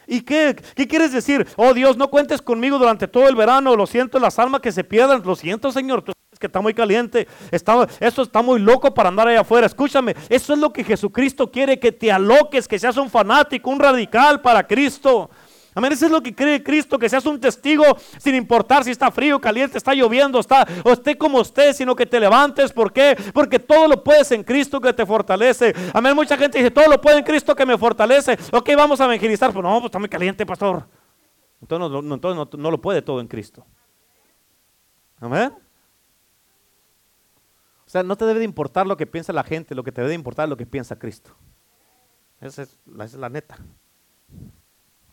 ¿Y 0.07 0.21
qué? 0.21 0.55
¿Qué 0.75 0.87
quieres 0.87 1.11
decir? 1.11 1.45
Oh 1.57 1.73
Dios, 1.73 1.97
no 1.97 2.09
cuentes 2.09 2.41
conmigo 2.41 2.77
durante 2.79 3.07
todo 3.07 3.27
el 3.27 3.35
verano. 3.35 3.75
Lo 3.75 3.85
siento, 3.85 4.17
las 4.17 4.39
almas 4.39 4.61
que 4.61 4.71
se 4.71 4.85
pierdan. 4.85 5.21
Lo 5.25 5.35
siento, 5.35 5.73
Señor 5.73 6.05
que 6.43 6.47
está 6.47 6.59
muy 6.59 6.73
caliente, 6.73 7.25
está, 7.51 7.87
eso 8.01 8.21
está 8.21 8.41
muy 8.41 8.59
loco 8.59 8.93
para 8.93 9.07
andar 9.07 9.29
allá 9.29 9.39
afuera. 9.39 9.65
Escúchame, 9.65 10.13
eso 10.27 10.51
es 10.51 10.59
lo 10.59 10.73
que 10.73 10.83
Jesucristo 10.83 11.49
quiere, 11.49 11.79
que 11.79 11.93
te 11.93 12.11
aloques, 12.11 12.67
que 12.67 12.77
seas 12.77 12.97
un 12.97 13.09
fanático, 13.09 13.69
un 13.69 13.79
radical 13.79 14.41
para 14.41 14.67
Cristo. 14.67 15.29
Amén, 15.73 15.93
eso 15.93 16.05
es 16.05 16.11
lo 16.11 16.21
que 16.21 16.35
cree 16.35 16.61
Cristo, 16.61 16.99
que 16.99 17.07
seas 17.07 17.25
un 17.25 17.39
testigo 17.39 17.85
sin 18.17 18.35
importar 18.35 18.83
si 18.83 18.91
está 18.91 19.09
frío, 19.09 19.39
caliente, 19.39 19.77
está 19.77 19.93
lloviendo, 19.93 20.37
está 20.37 20.67
o 20.83 20.91
esté 20.91 21.17
como 21.17 21.39
esté, 21.39 21.73
sino 21.73 21.95
que 21.95 22.05
te 22.05 22.19
levantes. 22.19 22.73
¿Por 22.73 22.91
qué? 22.91 23.17
Porque 23.33 23.57
todo 23.57 23.87
lo 23.87 24.03
puedes 24.03 24.29
en 24.33 24.43
Cristo 24.43 24.81
que 24.81 24.91
te 24.91 25.05
fortalece. 25.05 25.73
Amén, 25.93 26.13
mucha 26.13 26.35
gente 26.35 26.57
dice, 26.57 26.71
todo 26.71 26.89
lo 26.89 26.99
puede 26.99 27.19
en 27.19 27.23
Cristo 27.23 27.55
que 27.55 27.65
me 27.65 27.77
fortalece. 27.77 28.37
Ok, 28.51 28.69
vamos 28.75 28.99
a 28.99 29.05
evangelizar. 29.05 29.53
Pues 29.53 29.63
no, 29.63 29.75
pues 29.75 29.85
está 29.85 29.97
muy 29.97 30.09
caliente, 30.09 30.45
pastor. 30.45 30.85
Entonces 31.61 32.03
no, 32.03 32.13
entonces 32.15 32.59
no 32.59 32.69
lo 32.69 32.81
puede 32.81 33.01
todo 33.01 33.21
en 33.21 33.27
Cristo. 33.27 33.65
Amén. 35.21 35.62
Sea, 37.93 38.01
no 38.01 38.17
te 38.17 38.25
debe 38.25 38.39
de 38.39 38.45
importar 38.45 38.87
lo 38.87 38.97
que 38.97 39.05
piensa 39.05 39.31
la 39.33 39.43
gente, 39.43 39.75
lo 39.75 39.83
que 39.83 39.91
te 39.91 40.01
debe 40.01 40.09
de 40.09 40.15
importar 40.15 40.45
es 40.45 40.49
lo 40.49 40.57
que 40.57 40.65
piensa 40.65 40.97
Cristo. 40.97 41.35
Esa 42.41 42.63
es, 42.63 42.79
la 43.13 43.29
neta. 43.29 43.59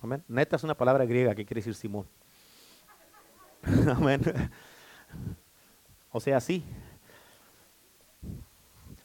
Amén. 0.00 0.24
Neta 0.28 0.56
es 0.56 0.64
una 0.64 0.74
palabra 0.74 1.04
griega 1.04 1.34
que 1.34 1.44
quiere 1.44 1.58
decir 1.58 1.74
Simón. 1.74 2.06
Amén. 3.94 4.22
O 6.10 6.20
sea, 6.20 6.40
sí. 6.40 6.64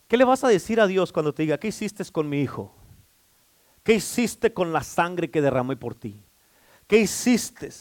¿Qué 0.07 0.15
le 0.15 0.23
vas 0.23 0.45
a 0.45 0.47
decir 0.47 0.79
a 0.79 0.87
Dios 0.87 1.11
cuando 1.11 1.33
te 1.33 1.43
diga, 1.43 1.57
¿qué 1.57 1.67
hiciste 1.67 2.05
con 2.13 2.29
mi 2.29 2.39
hijo? 2.39 2.73
¿Qué 3.83 3.95
hiciste 3.95 4.53
con 4.53 4.71
la 4.71 4.83
sangre 4.83 5.29
que 5.29 5.41
derramé 5.41 5.75
por 5.75 5.95
ti? 5.95 6.23
¿Qué 6.87 6.99
hiciste 6.99 7.73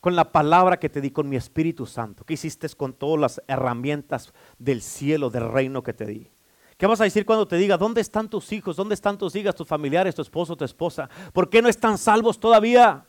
con 0.00 0.16
la 0.16 0.32
palabra 0.32 0.78
que 0.78 0.88
te 0.88 1.00
di, 1.00 1.10
con 1.10 1.28
mi 1.28 1.36
Espíritu 1.36 1.86
Santo? 1.86 2.24
¿Qué 2.24 2.34
hiciste 2.34 2.68
con 2.70 2.94
todas 2.94 3.20
las 3.20 3.42
herramientas 3.46 4.32
del 4.58 4.82
cielo, 4.82 5.30
del 5.30 5.50
reino 5.50 5.82
que 5.82 5.92
te 5.92 6.06
di? 6.06 6.30
¿Qué 6.78 6.86
vas 6.86 7.00
a 7.02 7.04
decir 7.04 7.26
cuando 7.26 7.46
te 7.46 7.56
diga, 7.56 7.76
¿dónde 7.76 8.00
están 8.00 8.30
tus 8.30 8.50
hijos? 8.52 8.76
¿Dónde 8.76 8.94
están 8.94 9.18
tus 9.18 9.36
hijas, 9.36 9.54
tus 9.54 9.68
familiares, 9.68 10.14
tu 10.14 10.22
esposo, 10.22 10.56
tu 10.56 10.64
esposa? 10.64 11.10
¿Por 11.34 11.50
qué 11.50 11.60
no 11.60 11.68
están 11.68 11.98
salvos 11.98 12.40
todavía? 12.40 13.04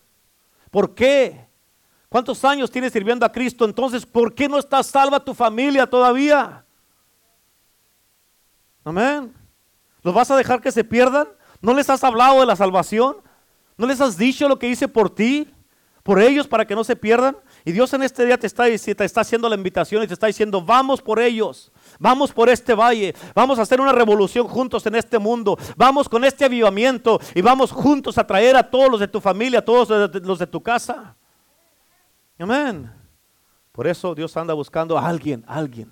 ¿Por 0.70 0.94
qué? 0.94 1.48
¿Cuántos 2.10 2.44
años 2.44 2.70
tienes 2.70 2.92
sirviendo 2.92 3.26
a 3.26 3.32
Cristo? 3.32 3.64
Entonces, 3.64 4.06
¿por 4.06 4.36
qué 4.36 4.50
no 4.50 4.58
está 4.58 4.84
salva 4.84 5.24
tu 5.24 5.34
familia 5.34 5.88
todavía? 5.88 6.66
Amén. 8.84 9.34
¿Los 10.02 10.14
vas 10.14 10.30
a 10.32 10.36
dejar 10.36 10.60
que 10.60 10.74
se 10.74 10.84
pierdan? 10.84 11.30
¿No 11.62 11.74
les 11.74 11.90
has 11.90 12.04
hablado 12.04 12.42
de 12.42 12.46
la 12.48 12.58
salvación? 12.58 13.18
¿No 13.78 13.88
les 13.88 14.02
has 14.02 14.18
dicho 14.18 14.50
lo 14.50 14.60
que 14.60 14.68
hice 14.68 14.90
por 14.90 15.10
ti? 15.16 15.48
Por 16.04 16.22
ellos 16.22 16.48
para 16.48 16.66
que 16.66 16.76
no 16.76 16.84
se 16.84 16.96
pierdan. 16.96 17.38
Y 17.64 17.72
Dios 17.72 17.94
en 17.94 18.04
este 18.04 18.26
día 18.26 18.38
te 18.38 18.48
está, 18.48 18.66
te 18.66 19.06
está 19.06 19.22
haciendo 19.22 19.48
la 19.48 19.56
invitación 19.56 20.04
y 20.04 20.08
te 20.08 20.14
está 20.14 20.28
diciendo, 20.28 20.62
vamos 20.62 21.02
por 21.02 21.20
ellos, 21.20 21.72
vamos 22.00 22.32
por 22.32 22.50
este 22.50 22.74
valle, 22.74 23.14
vamos 23.36 23.60
a 23.60 23.64
hacer 23.64 23.80
una 23.80 23.92
revolución 23.92 24.48
juntos 24.48 24.86
en 24.86 24.96
este 24.96 25.20
mundo, 25.20 25.58
vamos 25.76 26.10
con 26.10 26.24
este 26.24 26.46
avivamiento 26.46 27.20
y 27.36 27.42
vamos 27.42 27.72
juntos 27.72 28.18
a 28.18 28.26
traer 28.26 28.56
a 28.56 28.70
todos 28.70 28.90
los 28.90 29.00
de 29.00 29.08
tu 29.08 29.22
familia, 29.22 29.60
a 29.60 29.66
todos 29.66 29.90
los 30.24 30.40
de 30.40 30.48
tu 30.48 30.62
casa. 30.62 31.16
Amén. 32.40 32.92
Por 33.72 33.88
eso 33.88 34.16
Dios 34.16 34.36
anda 34.36 34.54
buscando 34.54 34.98
a 34.98 35.08
alguien, 35.08 35.46
alguien 35.48 35.92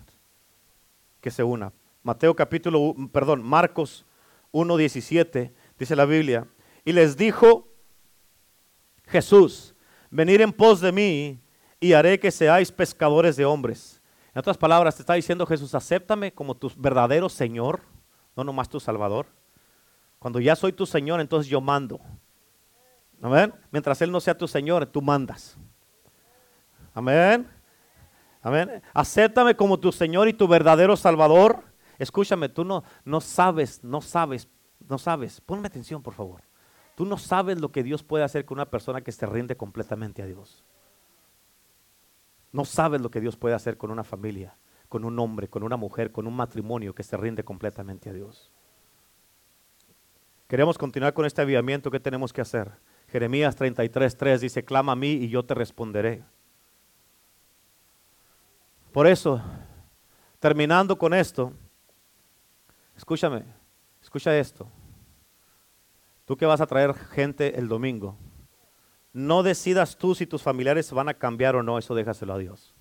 que 1.21 1.31
se 1.31 1.43
una. 1.43 1.71
Mateo 2.01 2.35
capítulo, 2.35 2.95
perdón, 3.11 3.43
Marcos 3.43 4.05
1.17, 4.51 5.53
dice 5.77 5.95
la 5.95 6.05
Biblia, 6.05 6.47
y 6.83 6.93
les 6.93 7.15
dijo 7.17 7.67
Jesús, 9.05 9.75
venir 10.09 10.41
en 10.41 10.51
pos 10.51 10.81
de 10.81 10.91
mí 10.91 11.39
y 11.79 11.93
haré 11.93 12.19
que 12.19 12.31
seáis 12.31 12.71
pescadores 12.71 13.35
de 13.35 13.45
hombres. 13.45 14.01
En 14.33 14.39
otras 14.39 14.57
palabras, 14.57 14.95
te 14.95 15.01
está 15.01 15.13
diciendo 15.13 15.45
Jesús, 15.45 15.73
acéptame 15.73 16.33
como 16.33 16.55
tu 16.55 16.71
verdadero 16.77 17.29
Señor, 17.29 17.81
no 18.35 18.43
nomás 18.43 18.69
tu 18.69 18.79
Salvador. 18.79 19.27
Cuando 20.19 20.39
ya 20.39 20.55
soy 20.55 20.73
tu 20.73 20.85
Señor, 20.85 21.21
entonces 21.21 21.49
yo 21.49 21.61
mando. 21.61 21.99
Amén. 23.21 23.53
Mientras 23.71 24.01
Él 24.01 24.11
no 24.11 24.19
sea 24.19 24.37
tu 24.37 24.47
Señor, 24.47 24.85
tú 24.85 25.01
mandas. 25.01 25.57
Amén. 26.93 27.47
Amén. 28.41 28.81
Acéptame 28.93 29.55
como 29.55 29.79
tu 29.79 29.91
Señor 29.91 30.27
y 30.27 30.33
tu 30.33 30.47
verdadero 30.47 30.95
Salvador. 30.95 31.63
Escúchame, 31.97 32.47
tú 32.49 32.63
no, 32.63 32.83
no 33.03 33.19
sabes, 33.19 33.83
no 33.83 34.01
sabes, 34.01 34.47
no 34.87 34.97
sabes. 34.97 35.41
Ponme 35.41 35.67
atención, 35.67 36.01
por 36.01 36.13
favor. 36.13 36.41
Tú 36.99 37.05
no 37.05 37.17
sabes 37.17 37.61
lo 37.61 37.71
que 37.71 37.81
Dios 37.81 38.03
puede 38.03 38.25
hacer 38.25 38.43
con 38.43 38.57
una 38.57 38.69
persona 38.69 38.99
que 38.99 39.13
se 39.13 39.25
rinde 39.25 39.55
completamente 39.55 40.21
a 40.21 40.25
Dios. 40.25 40.65
No 42.51 42.65
sabes 42.65 42.99
lo 42.99 43.09
que 43.09 43.21
Dios 43.21 43.37
puede 43.37 43.55
hacer 43.55 43.77
con 43.77 43.89
una 43.89 44.03
familia, 44.03 44.57
con 44.89 45.05
un 45.05 45.17
hombre, 45.17 45.47
con 45.47 45.63
una 45.63 45.77
mujer, 45.77 46.11
con 46.11 46.27
un 46.27 46.35
matrimonio 46.35 46.93
que 46.93 47.03
se 47.03 47.15
rinde 47.15 47.41
completamente 47.45 48.09
a 48.09 48.13
Dios. 48.13 48.51
Queremos 50.49 50.77
continuar 50.77 51.13
con 51.13 51.25
este 51.25 51.41
avivamiento. 51.41 51.89
¿Qué 51.89 52.01
tenemos 52.01 52.33
que 52.33 52.41
hacer? 52.41 52.69
Jeremías 53.07 53.57
33:3 53.57 54.39
dice: 54.39 54.65
Clama 54.65 54.91
a 54.91 54.97
mí 54.97 55.11
y 55.11 55.29
yo 55.29 55.45
te 55.45 55.53
responderé. 55.53 56.25
Por 58.91 59.07
eso, 59.07 59.41
terminando 60.39 60.97
con 60.97 61.13
esto, 61.13 61.53
escúchame, 62.97 63.45
escucha 64.01 64.37
esto. 64.37 64.69
Tú 66.29 66.37
que 66.37 66.45
vas 66.45 66.61
a 66.61 66.67
traer 66.67 66.93
gente 66.93 67.57
el 67.57 67.67
domingo, 67.67 68.15
no 69.13 69.41
decidas 69.41 69.97
tú 69.97 70.13
si 70.13 70.27
tus 70.27 70.43
familiares 70.43 70.91
van 70.91 71.09
a 71.09 71.15
cambiar 71.15 71.55
o 71.55 71.63
no, 71.63 71.79
eso 71.79 71.95
déjaselo 71.95 72.35
a 72.35 72.37
Dios. 72.37 72.75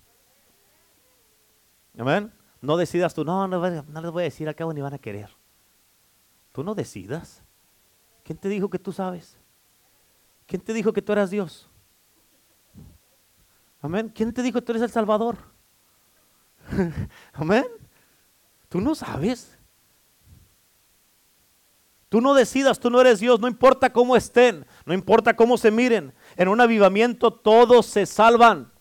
Amén. 1.97 2.31
No 2.61 2.77
decidas 2.77 3.15
tú, 3.15 3.25
no, 3.25 3.47
no, 3.47 3.67
les 3.67 4.11
voy 4.11 4.21
a 4.21 4.25
decir, 4.25 4.47
al 4.47 4.53
cabo 4.53 4.71
ni 4.71 4.81
van 4.81 4.93
a 4.93 4.99
querer. 4.99 5.31
Tú 6.51 6.63
no 6.63 6.75
decidas. 6.75 7.41
¿Quién 8.23 8.37
te 8.37 8.49
dijo 8.49 8.69
que 8.69 8.77
tú 8.77 8.91
sabes? 8.91 9.35
¿Quién 10.45 10.61
te 10.61 10.71
dijo 10.71 10.93
que 10.93 11.01
tú 11.01 11.11
eras 11.11 11.31
Dios? 11.31 11.67
Amén. 13.81 14.11
¿Quién 14.13 14.31
te 14.31 14.43
dijo 14.43 14.59
que 14.59 14.65
tú 14.67 14.73
eres 14.73 14.83
el 14.83 14.91
Salvador? 14.91 15.37
Amén. 17.33 17.65
Tú 18.69 18.79
no 18.79 18.93
sabes. 18.93 19.58
Tú 22.09 22.21
no 22.21 22.33
decidas, 22.33 22.79
tú 22.79 22.89
no 22.89 22.99
eres 22.99 23.19
Dios, 23.19 23.39
no 23.39 23.47
importa 23.47 23.93
cómo 23.93 24.15
estén, 24.15 24.65
no 24.85 24.93
importa 24.93 25.35
cómo 25.35 25.57
se 25.57 25.69
miren. 25.69 26.13
En 26.35 26.47
un 26.47 26.59
avivamiento 26.59 27.31
todos 27.31 27.85
se 27.85 28.05
salvan. 28.05 28.71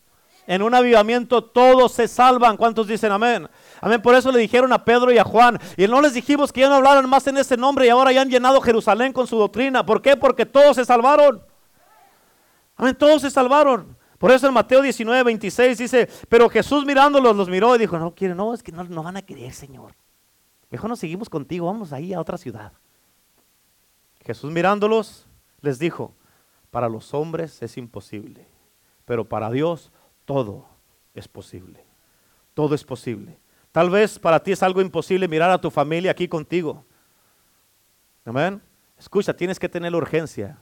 En 0.46 0.62
un 0.62 0.74
avivamiento 0.74 1.44
todos 1.44 1.92
se 1.92 2.08
salvan. 2.08 2.56
¿Cuántos 2.56 2.86
dicen 2.86 3.12
amén? 3.12 3.46
Amén. 3.82 4.00
Por 4.00 4.14
eso 4.14 4.32
le 4.32 4.38
dijeron 4.38 4.72
a 4.72 4.82
Pedro 4.82 5.12
y 5.12 5.18
a 5.18 5.24
Juan. 5.24 5.58
Y 5.76 5.86
no 5.86 6.00
les 6.00 6.14
dijimos 6.14 6.50
que 6.50 6.62
ya 6.62 6.70
no 6.70 6.76
hablaran 6.76 7.08
más 7.08 7.26
en 7.26 7.36
ese 7.36 7.58
nombre 7.58 7.84
y 7.84 7.90
ahora 7.90 8.12
ya 8.12 8.22
han 8.22 8.30
llenado 8.30 8.62
Jerusalén 8.62 9.12
con 9.12 9.26
su 9.26 9.36
doctrina. 9.36 9.84
¿Por 9.84 10.00
qué? 10.00 10.16
Porque 10.16 10.46
todos 10.46 10.76
se 10.76 10.86
salvaron. 10.86 11.42
Amén. 12.76 12.96
Todos 12.96 13.20
se 13.20 13.30
salvaron. 13.30 13.98
Por 14.18 14.32
eso 14.32 14.48
en 14.48 14.54
Mateo 14.54 14.82
19, 14.82 15.22
26 15.22 15.78
dice, 15.78 16.08
pero 16.28 16.48
Jesús 16.48 16.84
mirándolos 16.84 17.36
los 17.36 17.48
miró 17.48 17.76
y 17.76 17.78
dijo, 17.78 17.98
no 17.98 18.14
quieren, 18.14 18.36
no, 18.36 18.52
es 18.52 18.62
que 18.62 18.72
no, 18.72 19.02
van 19.02 19.16
a 19.16 19.22
creer, 19.22 19.52
Señor. 19.52 19.94
Mejor 20.70 20.90
nos 20.90 20.98
seguimos 20.98 21.28
contigo, 21.30 21.66
vamos 21.66 21.92
ahí 21.92 22.12
a 22.12 22.20
otra 22.20 22.36
ciudad. 22.36 22.72
Jesús 24.28 24.52
mirándolos 24.52 25.26
les 25.62 25.78
dijo, 25.78 26.14
para 26.70 26.90
los 26.90 27.14
hombres 27.14 27.62
es 27.62 27.78
imposible, 27.78 28.46
pero 29.06 29.26
para 29.26 29.50
Dios 29.50 29.90
todo 30.26 30.66
es 31.14 31.26
posible. 31.26 31.82
Todo 32.52 32.74
es 32.74 32.84
posible. 32.84 33.38
Tal 33.72 33.88
vez 33.88 34.18
para 34.18 34.42
ti 34.42 34.52
es 34.52 34.62
algo 34.62 34.82
imposible 34.82 35.28
mirar 35.28 35.50
a 35.50 35.58
tu 35.58 35.70
familia 35.70 36.10
aquí 36.10 36.28
contigo. 36.28 36.84
Amén. 38.26 38.60
Escucha, 38.98 39.34
tienes 39.34 39.58
que 39.58 39.66
tener 39.66 39.94
urgencia. 39.94 40.58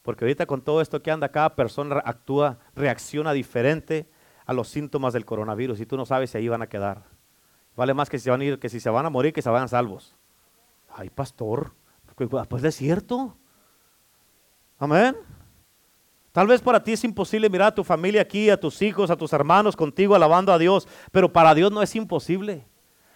Porque 0.00 0.24
ahorita 0.24 0.46
con 0.46 0.62
todo 0.62 0.80
esto 0.80 1.02
que 1.02 1.10
anda, 1.10 1.28
cada 1.28 1.54
persona 1.54 2.00
actúa, 2.02 2.58
reacciona 2.74 3.34
diferente 3.34 4.08
a 4.46 4.54
los 4.54 4.68
síntomas 4.68 5.12
del 5.12 5.26
coronavirus 5.26 5.78
y 5.80 5.84
tú 5.84 5.98
no 5.98 6.06
sabes 6.06 6.30
si 6.30 6.38
ahí 6.38 6.48
van 6.48 6.62
a 6.62 6.70
quedar. 6.70 7.02
Vale 7.76 7.92
más 7.92 8.08
que 8.08 8.18
si, 8.18 8.30
van 8.30 8.40
a 8.40 8.44
ir, 8.44 8.58
que 8.58 8.70
si 8.70 8.80
se 8.80 8.88
van 8.88 9.04
a 9.04 9.10
morir, 9.10 9.34
que 9.34 9.42
se 9.42 9.50
vayan 9.50 9.68
salvos. 9.68 10.16
Ay, 10.88 11.10
pastor, 11.10 11.74
pues, 12.14 12.46
pues 12.48 12.64
es 12.64 12.76
cierto. 12.76 13.36
Amén. 14.78 15.16
Tal 16.32 16.46
vez 16.46 16.62
para 16.62 16.82
ti 16.82 16.92
es 16.92 17.04
imposible 17.04 17.50
mirar 17.50 17.68
a 17.68 17.74
tu 17.74 17.84
familia 17.84 18.22
aquí, 18.22 18.48
a 18.48 18.58
tus 18.58 18.80
hijos, 18.80 19.10
a 19.10 19.16
tus 19.16 19.32
hermanos 19.32 19.76
contigo 19.76 20.14
alabando 20.14 20.52
a 20.52 20.58
Dios, 20.58 20.88
pero 21.10 21.30
para 21.30 21.54
Dios 21.54 21.70
no 21.70 21.82
es 21.82 21.94
imposible. 21.94 22.66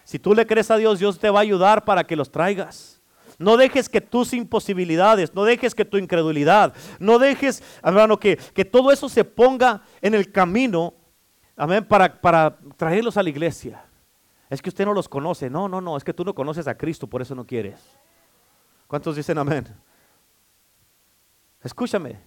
Si 0.05 0.19
tú 0.19 0.35
le 0.35 0.47
crees 0.47 0.71
a 0.71 0.77
Dios, 0.77 0.99
Dios 0.99 1.19
te 1.19 1.31
va 1.31 1.41
a 1.41 1.43
ayudar 1.43 1.85
para 1.85 2.05
que 2.05 2.15
los 2.15 2.31
traigas. 2.31 3.01
No 3.39 3.57
dejes 3.57 3.89
que 3.89 4.01
tus 4.01 4.33
imposibilidades, 4.33 5.35
no 5.35 5.45
dejes 5.45 5.75
que 5.75 5.85
tu 5.85 5.97
incredulidad, 5.97 6.75
no 6.99 7.19
dejes, 7.19 7.63
hermano, 7.83 8.19
que, 8.19 8.37
que 8.37 8.65
todo 8.65 8.93
eso 8.93 9.09
se 9.09 9.25
ponga 9.25 9.83
en 10.01 10.15
el 10.15 10.31
camino, 10.31 10.95
amén, 11.57 11.85
para, 11.85 12.21
para 12.21 12.59
traerlos 12.77 13.17
a 13.17 13.23
la 13.23 13.31
iglesia. 13.31 13.85
Es 14.49 14.63
que 14.63 14.69
usted 14.69 14.85
no 14.85 14.95
los 14.95 15.09
conoce. 15.09 15.51
No, 15.51 15.69
no, 15.69 15.81
no, 15.81 15.97
es 15.97 16.05
que 16.05 16.15
tú 16.15 16.25
no 16.25 16.35
conoces 16.35 16.69
a 16.69 16.77
Cristo, 16.77 17.07
por 17.07 17.21
eso 17.21 17.35
no 17.35 17.47
quieres. 17.47 17.81
¿Cuántos 18.87 19.17
dicen 19.17 19.39
amén? 19.39 19.67
Escúchame, 21.63 22.21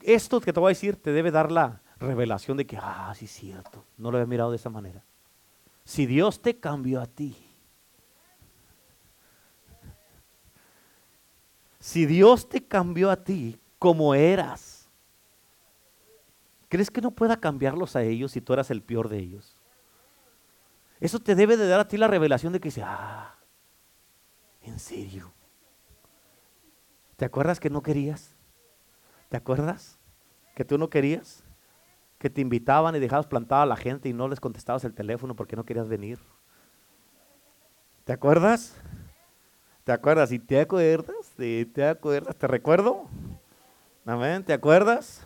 esto 0.00 0.40
que 0.40 0.52
te 0.52 0.60
voy 0.60 0.70
a 0.70 0.74
decir 0.74 0.96
te 0.96 1.12
debe 1.12 1.30
dar 1.30 1.52
la 1.52 1.82
revelación 1.98 2.56
de 2.56 2.66
que, 2.66 2.78
ah, 2.78 3.12
sí 3.14 3.26
es 3.26 3.30
cierto, 3.30 3.84
no 3.98 4.10
lo 4.10 4.16
había 4.16 4.26
mirado 4.26 4.50
de 4.50 4.56
esa 4.56 4.70
manera. 4.70 5.04
Si 5.84 6.06
Dios 6.06 6.40
te 6.40 6.58
cambió 6.58 7.00
a 7.00 7.06
ti, 7.06 7.36
si 11.78 12.06
Dios 12.06 12.48
te 12.48 12.64
cambió 12.64 13.10
a 13.10 13.16
ti 13.16 13.58
como 13.78 14.14
eras, 14.14 14.88
¿crees 16.68 16.90
que 16.90 17.00
no 17.02 17.10
pueda 17.10 17.38
cambiarlos 17.38 17.96
a 17.96 18.02
ellos 18.02 18.32
si 18.32 18.40
tú 18.40 18.52
eras 18.54 18.70
el 18.70 18.82
peor 18.82 19.08
de 19.08 19.18
ellos? 19.18 19.56
Eso 21.00 21.18
te 21.18 21.34
debe 21.34 21.56
de 21.56 21.66
dar 21.66 21.80
a 21.80 21.88
ti 21.88 21.96
la 21.96 22.08
revelación 22.08 22.52
de 22.52 22.60
que 22.60 22.68
dice, 22.68 22.82
ah, 22.84 23.34
en 24.62 24.78
serio. 24.78 25.32
¿Te 27.20 27.26
acuerdas 27.26 27.60
que 27.60 27.68
no 27.68 27.82
querías? 27.82 28.34
¿Te 29.28 29.36
acuerdas? 29.36 29.98
Que 30.54 30.64
tú 30.64 30.78
no 30.78 30.88
querías. 30.88 31.44
Que 32.18 32.30
te 32.30 32.40
invitaban 32.40 32.96
y 32.96 32.98
dejabas 32.98 33.26
plantada 33.26 33.64
a 33.64 33.66
la 33.66 33.76
gente 33.76 34.08
y 34.08 34.14
no 34.14 34.26
les 34.26 34.40
contestabas 34.40 34.84
el 34.84 34.94
teléfono 34.94 35.36
porque 35.36 35.54
no 35.54 35.66
querías 35.66 35.86
venir. 35.86 36.18
¿Te 38.06 38.14
acuerdas? 38.14 38.74
¿Te 39.84 39.92
acuerdas? 39.92 40.32
¿Y 40.32 40.38
te 40.38 40.62
acuerdas? 40.62 41.30
¿Te 41.36 41.86
acuerdas? 41.86 42.36
¿Te 42.36 42.46
recuerdo? 42.46 43.06
Amén. 44.06 44.42
¿Te 44.42 44.54
acuerdas? 44.54 45.22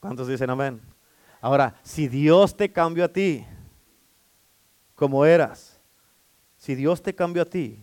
¿Cuántos 0.00 0.28
dicen 0.28 0.50
amén? 0.50 0.82
Ahora, 1.40 1.76
si 1.82 2.08
Dios 2.08 2.54
te 2.54 2.70
cambió 2.70 3.06
a 3.06 3.08
ti, 3.08 3.46
como 4.94 5.24
eras, 5.24 5.80
si 6.58 6.74
Dios 6.74 7.00
te 7.02 7.14
cambió 7.14 7.40
a 7.40 7.46
ti, 7.46 7.82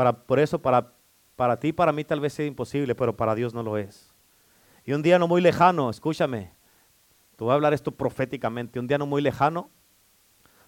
para, 0.00 0.14
por 0.14 0.38
eso 0.38 0.58
para 0.58 0.94
para 1.36 1.58
ti, 1.58 1.72
para 1.72 1.90
mí 1.90 2.04
tal 2.04 2.20
vez 2.20 2.34
sea 2.34 2.44
imposible, 2.44 2.94
pero 2.94 3.16
para 3.16 3.34
Dios 3.34 3.54
no 3.54 3.62
lo 3.62 3.78
es. 3.78 4.14
Y 4.84 4.92
un 4.92 5.00
día 5.00 5.18
no 5.18 5.26
muy 5.26 5.40
lejano, 5.40 5.88
escúchame, 5.88 6.52
te 7.36 7.44
voy 7.44 7.52
a 7.52 7.54
hablar 7.54 7.72
esto 7.72 7.92
proféticamente, 7.92 8.78
un 8.78 8.86
día 8.86 8.98
no 8.98 9.06
muy 9.06 9.22
lejano, 9.22 9.70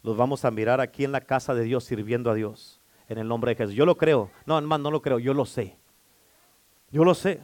los 0.03 0.17
vamos 0.17 0.47
a 0.47 0.51
mirar 0.51 0.81
aquí 0.81 1.05
en 1.05 1.13
la 1.13 1.21
casa 1.21 1.53
de 1.53 1.65
Dios 1.65 1.85
sirviendo 1.85 2.31
a 2.31 2.35
Dios, 2.35 2.81
en 3.09 3.19
el 3.19 3.29
nombre 3.29 3.51
de 3.51 3.57
Jesús. 3.57 3.75
Yo 3.75 3.85
lo 3.85 3.99
creo, 3.99 4.31
no, 4.47 4.57
hermano, 4.57 4.85
no 4.85 4.91
lo 4.91 5.03
creo, 5.03 5.19
yo 5.19 5.35
lo 5.35 5.45
sé. 5.45 5.77
Yo 6.91 7.05
lo 7.05 7.15
sé. 7.15 7.43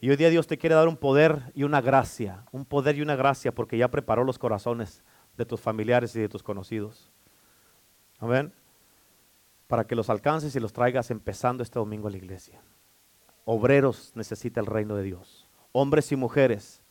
Y 0.00 0.10
hoy 0.10 0.16
día 0.16 0.28
Dios 0.28 0.48
te 0.48 0.58
quiere 0.58 0.74
dar 0.74 0.88
un 0.88 0.96
poder 0.96 1.52
y 1.54 1.62
una 1.62 1.80
gracia, 1.80 2.46
un 2.50 2.64
poder 2.64 2.96
y 2.96 3.02
una 3.02 3.14
gracia, 3.14 3.54
porque 3.54 3.78
ya 3.78 3.92
preparó 3.92 4.24
los 4.24 4.40
corazones 4.40 5.04
de 5.36 5.46
tus 5.46 5.60
familiares 5.60 6.16
y 6.16 6.20
de 6.20 6.28
tus 6.28 6.42
conocidos. 6.42 7.12
Amén 8.18 8.52
para 9.68 9.86
que 9.86 9.94
los 9.94 10.10
alcances 10.10 10.56
y 10.56 10.60
los 10.60 10.72
traigas 10.72 11.12
empezando 11.12 11.62
este 11.62 11.78
domingo 11.78 12.08
a 12.08 12.10
la 12.10 12.16
iglesia. 12.16 12.60
Obreros 13.44 14.12
necesita 14.16 14.60
el 14.60 14.66
reino 14.66 14.96
de 14.96 15.04
Dios. 15.04 15.48
Hombres 15.72 16.10
y 16.10 16.16
mujeres. 16.16 16.82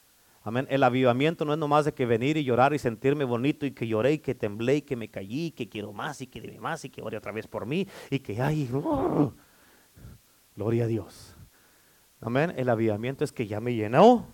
Amén. 0.44 0.66
El 0.70 0.84
avivamiento 0.84 1.44
no 1.44 1.52
es 1.52 1.60
nomás 1.60 1.86
de 1.86 1.94
que 1.94 2.06
venir 2.06 2.38
y 2.38 2.44
llorar 2.44 2.74
y 2.74 2.80
sentirme 2.80 3.26
bonito 3.26 3.66
y 3.66 3.72
que 3.72 3.88
lloré 3.88 4.14
y 4.14 4.20
que 4.20 4.34
temblé 4.34 4.78
y 4.78 4.82
que 4.84 4.96
me 4.96 5.10
caí 5.10 5.48
y 5.48 5.52
que 5.52 5.68
quiero 5.68 5.92
más 5.92 6.22
y 6.22 6.28
que 6.28 6.40
debe 6.40 6.60
más 6.60 6.86
y 6.86 6.90
que 6.90 7.02
ore 7.02 7.18
otra 7.18 7.32
vez 7.32 7.48
por 7.48 7.66
mí 7.66 7.88
y 8.10 8.20
que 8.20 8.42
ay, 8.42 8.70
gloria 10.56 10.86
a 10.86 10.88
Dios. 10.88 11.36
Amén. 12.22 12.54
El 12.56 12.70
avivamiento 12.70 13.24
es 13.24 13.32
que 13.32 13.48
ya 13.48 13.60
me 13.60 13.74
llenó. 13.74 14.28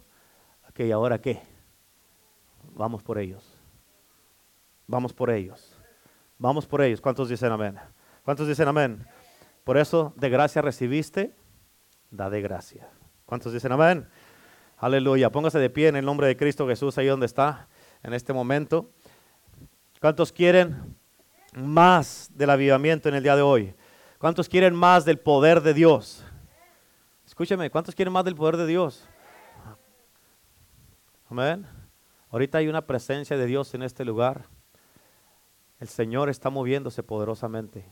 Ok, 0.70 0.82
ahora 0.94 1.20
qué? 1.20 1.42
Vamos 2.76 3.02
por 3.04 3.18
ellos. 3.18 3.44
Vamos 4.86 5.14
por 5.14 5.30
ellos. 5.30 5.76
Vamos 6.38 6.68
por 6.68 6.82
ellos. 6.82 7.02
¿Cuántos 7.02 7.30
dicen 7.30 7.52
amén? 7.52 7.80
¿Cuántos 8.24 8.48
dicen 8.48 8.68
amén? 8.68 9.06
Por 9.64 9.78
eso, 9.78 10.14
de 10.16 10.30
gracia 10.30 10.62
recibiste, 10.62 11.36
da 12.10 12.30
de 12.30 12.42
gracia. 12.42 12.90
¿Cuántos 13.26 13.54
dicen 13.54 13.72
amén? 13.72 14.08
Aleluya. 14.78 15.30
Póngase 15.32 15.60
de 15.60 15.70
pie 15.70 15.90
en 15.90 15.96
el 15.96 16.06
nombre 16.06 16.28
de 16.28 16.38
Cristo 16.38 16.68
Jesús 16.68 16.98
ahí 16.98 17.08
donde 17.08 17.26
está 17.26 17.68
en 18.02 18.14
este 18.14 18.34
momento. 18.34 18.92
¿Cuántos 20.00 20.32
quieren 20.32 20.98
más 21.54 22.30
del 22.34 22.50
avivamiento 22.50 23.10
en 23.10 23.16
el 23.16 23.24
día 23.24 23.36
de 23.36 23.42
hoy? 23.42 23.76
¿Cuántos 24.20 24.48
quieren 24.48 24.74
más 24.74 25.06
del 25.06 25.20
poder 25.20 25.62
de 25.62 25.74
Dios? 25.74 26.24
Escúcheme, 27.26 27.70
¿cuántos 27.70 27.96
quieren 27.96 28.14
más 28.14 28.26
del 28.26 28.36
poder 28.36 28.58
de 28.58 28.68
Dios? 28.68 29.08
Amén. 31.30 31.68
Ahorita 32.30 32.58
hay 32.58 32.68
una 32.68 32.86
presencia 32.86 33.38
de 33.38 33.46
Dios 33.46 33.74
en 33.74 33.84
este 33.84 34.06
lugar. 34.06 34.46
El 35.80 35.88
Señor 35.88 36.30
está 36.30 36.50
moviéndose 36.50 37.04
poderosamente. 37.04 37.86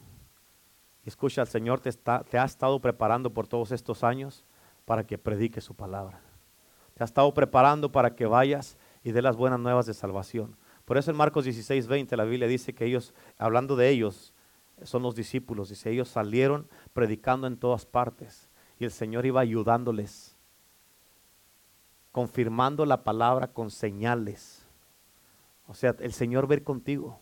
Escucha, 1.05 1.41
el 1.41 1.47
Señor 1.47 1.79
te, 1.79 1.89
está, 1.89 2.23
te 2.23 2.37
ha 2.37 2.45
estado 2.45 2.79
preparando 2.79 3.33
por 3.33 3.47
todos 3.47 3.71
estos 3.71 4.03
años 4.03 4.45
para 4.85 5.05
que 5.05 5.17
predique 5.17 5.61
su 5.61 5.73
palabra. 5.73 6.21
Te 6.93 7.03
ha 7.03 7.05
estado 7.05 7.33
preparando 7.33 7.91
para 7.91 8.15
que 8.15 8.25
vayas 8.25 8.77
y 9.03 9.11
dé 9.11 9.21
las 9.21 9.35
buenas 9.35 9.59
nuevas 9.59 9.85
de 9.85 9.93
salvación. 9.93 10.55
Por 10.85 10.97
eso 10.97 11.11
en 11.11 11.17
Marcos 11.17 11.45
16, 11.45 11.87
20 11.87 12.17
la 12.17 12.23
Biblia 12.23 12.47
dice 12.47 12.73
que 12.73 12.85
ellos, 12.85 13.13
hablando 13.37 13.75
de 13.75 13.89
ellos, 13.89 14.33
son 14.83 15.03
los 15.03 15.15
discípulos. 15.15 15.69
Dice, 15.69 15.89
ellos 15.91 16.09
salieron 16.09 16.67
predicando 16.93 17.47
en 17.47 17.57
todas 17.57 17.85
partes 17.85 18.49
y 18.79 18.85
el 18.85 18.91
Señor 18.91 19.25
iba 19.25 19.41
ayudándoles, 19.41 20.35
confirmando 22.11 22.85
la 22.85 23.03
palabra 23.03 23.47
con 23.47 23.69
señales. 23.69 24.65
O 25.67 25.73
sea, 25.73 25.95
el 25.99 26.13
Señor 26.13 26.47
ver 26.47 26.63
contigo. 26.63 27.19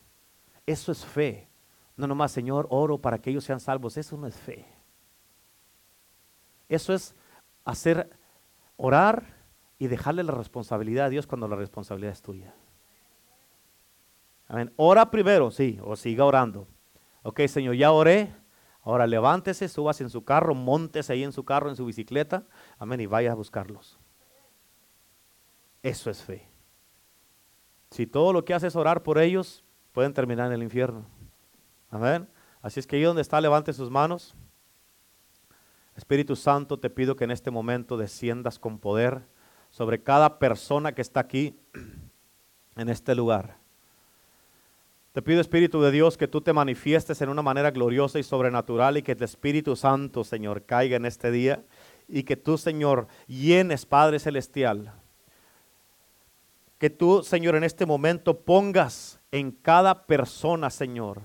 Eso 0.65 0.91
es 0.91 1.05
fe. 1.05 1.48
No 1.99 2.07
nomás, 2.07 2.31
Señor, 2.31 2.65
oro 2.69 2.97
para 2.97 3.19
que 3.19 3.29
ellos 3.29 3.43
sean 3.43 3.59
salvos. 3.59 3.97
Eso 3.97 4.15
no 4.15 4.25
es 4.25 4.37
fe. 4.37 4.65
Eso 6.69 6.93
es 6.93 7.13
hacer, 7.65 8.09
orar 8.77 9.35
y 9.77 9.87
dejarle 9.87 10.23
la 10.23 10.31
responsabilidad 10.31 11.07
a 11.07 11.09
Dios 11.09 11.27
cuando 11.27 11.49
la 11.49 11.57
responsabilidad 11.57 12.13
es 12.13 12.21
tuya. 12.21 12.55
Amén. 14.47 14.71
Ora 14.77 15.11
primero, 15.11 15.51
sí, 15.51 15.77
o 15.83 15.97
siga 15.97 16.23
orando. 16.23 16.69
Ok, 17.21 17.41
Señor, 17.47 17.75
ya 17.75 17.91
oré. 17.91 18.33
Ahora 18.81 19.05
levántese, 19.05 19.67
subas 19.67 19.99
en 19.99 20.09
su 20.09 20.23
carro, 20.23 20.55
montes 20.55 21.09
ahí 21.09 21.25
en 21.25 21.33
su 21.33 21.43
carro, 21.43 21.69
en 21.69 21.75
su 21.75 21.85
bicicleta. 21.85 22.45
Amén, 22.77 23.01
y 23.01 23.07
vaya 23.07 23.33
a 23.33 23.35
buscarlos. 23.35 23.99
Eso 25.83 26.09
es 26.09 26.23
fe. 26.23 26.47
Si 27.91 28.07
todo 28.07 28.31
lo 28.31 28.45
que 28.45 28.53
haces 28.53 28.67
es 28.69 28.75
orar 28.77 29.03
por 29.03 29.19
ellos, 29.19 29.65
pueden 29.91 30.13
terminar 30.13 30.47
en 30.47 30.53
el 30.53 30.63
infierno. 30.63 31.18
Amén. 31.89 32.27
Así 32.61 32.79
es 32.79 32.87
que 32.87 32.95
ahí 32.97 33.03
donde 33.03 33.21
está, 33.21 33.39
levante 33.41 33.73
sus 33.73 33.89
manos. 33.89 34.35
Espíritu 35.95 36.35
Santo, 36.35 36.79
te 36.79 36.89
pido 36.89 37.15
que 37.15 37.23
en 37.23 37.31
este 37.31 37.51
momento 37.51 37.97
desciendas 37.97 38.59
con 38.59 38.79
poder 38.79 39.21
sobre 39.69 40.01
cada 40.01 40.39
persona 40.39 40.93
que 40.93 41.01
está 41.01 41.19
aquí 41.19 41.59
en 42.75 42.89
este 42.89 43.15
lugar. 43.15 43.57
Te 45.11 45.21
pido, 45.21 45.41
Espíritu 45.41 45.81
de 45.81 45.91
Dios, 45.91 46.17
que 46.17 46.27
tú 46.27 46.39
te 46.39 46.53
manifiestes 46.53 47.21
en 47.21 47.29
una 47.29 47.41
manera 47.41 47.71
gloriosa 47.71 48.19
y 48.19 48.23
sobrenatural 48.23 48.97
y 48.97 49.01
que 49.01 49.13
el 49.13 49.23
Espíritu 49.23 49.75
Santo, 49.75 50.23
Señor, 50.23 50.65
caiga 50.65 50.97
en 50.97 51.05
este 51.05 51.31
día 51.31 51.63
y 52.07 52.23
que 52.23 52.37
tú, 52.37 52.57
Señor, 52.57 53.07
llenes, 53.27 53.85
Padre 53.85 54.19
Celestial. 54.19 54.93
Que 56.77 56.89
tú, 56.89 57.23
Señor, 57.23 57.55
en 57.55 57.63
este 57.63 57.85
momento 57.85 58.39
pongas 58.39 59.19
en 59.31 59.51
cada 59.51 60.05
persona, 60.05 60.69
Señor, 60.69 61.23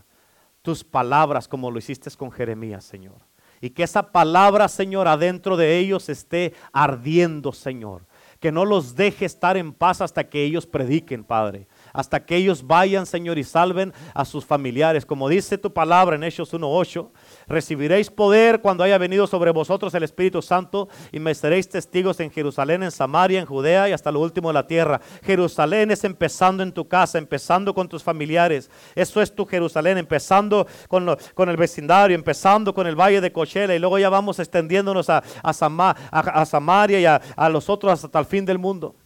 tus 0.65 0.83
palabras 0.83 1.47
como 1.47 1.71
lo 1.71 1.79
hiciste 1.79 2.11
con 2.17 2.33
Jeremías, 2.33 2.85
Señor. 2.85 3.21
Y 3.61 3.69
que 3.71 3.83
esa 3.83 4.13
palabra, 4.13 4.67
Señor, 4.69 5.09
adentro 5.09 5.59
de 5.59 5.79
ellos 5.79 6.09
esté 6.09 6.55
ardiendo, 6.73 7.53
Señor. 7.53 8.07
Que 8.41 8.51
no 8.51 8.65
los 8.65 8.97
deje 8.97 9.27
estar 9.27 9.59
en 9.59 9.75
paz 9.75 10.01
hasta 10.01 10.25
que 10.25 10.43
ellos 10.43 10.67
prediquen, 10.67 11.23
Padre 11.23 11.69
hasta 11.95 12.27
que 12.27 12.37
ellos 12.37 12.67
vayan, 12.67 13.07
Señor, 13.07 13.39
y 13.39 13.45
salven 13.45 13.95
a 14.13 14.25
sus 14.25 14.45
familiares. 14.45 15.07
Como 15.07 15.29
dice 15.29 15.57
tu 15.57 15.73
palabra 15.73 16.17
en 16.17 16.25
Hechos 16.25 16.53
1.8, 16.53 17.09
recibiréis 17.47 18.11
poder 18.11 18.61
cuando 18.61 18.85
haya 18.85 18.99
venido 18.99 19.27
sobre 19.27 19.51
vosotros 19.51 19.95
el 19.95 20.03
Espíritu 20.03 20.43
Santo 20.43 20.89
y 21.13 21.21
me 21.21 21.35
seréis 21.35 21.69
testigos 21.69 22.21
en 22.21 22.31
Jerusalén, 22.31 22.83
en 22.83 22.91
Samaria, 22.91 23.41
en 23.41 23.47
Judea 23.47 23.89
y 23.89 23.93
hasta 23.93 24.13
lo 24.13 24.21
último 24.21 24.49
de 24.49 24.55
la 24.55 24.67
tierra. 24.67 25.01
Jerusalén 25.23 25.91
es 25.91 26.05
empezando 26.05 26.63
en 26.63 26.73
tu 26.73 26.89
casa, 26.89 27.19
empezando 27.19 27.75
con 27.75 27.89
tus 27.89 28.03
familiares. 28.03 28.71
Eso 28.95 29.21
es 29.21 29.35
tu 29.35 29.45
Jerusalén, 29.45 29.99
empezando 29.99 30.67
con, 30.89 31.09
el 31.49 31.57
vecindario, 31.57 32.15
empezando 32.15 32.75
con 32.75 32.87
el 32.87 32.97
valle 32.97 33.21
de 33.21 33.33
Cochela 33.33 33.75
y 33.75 33.79
luego 33.79 33.99
ya 33.99 34.09
vamos 34.09 34.39
extendiéndonos 34.39 35.11
a, 35.11 35.23
a, 35.43 36.45
Samaria 36.45 37.01
y 37.01 37.07
a 37.07 37.49
los 37.49 37.69
otros 37.69 38.05
hasta 38.05 38.19
el 38.19 38.27
fin 38.27 38.45
del 38.45 38.59
mundo. 38.59 38.97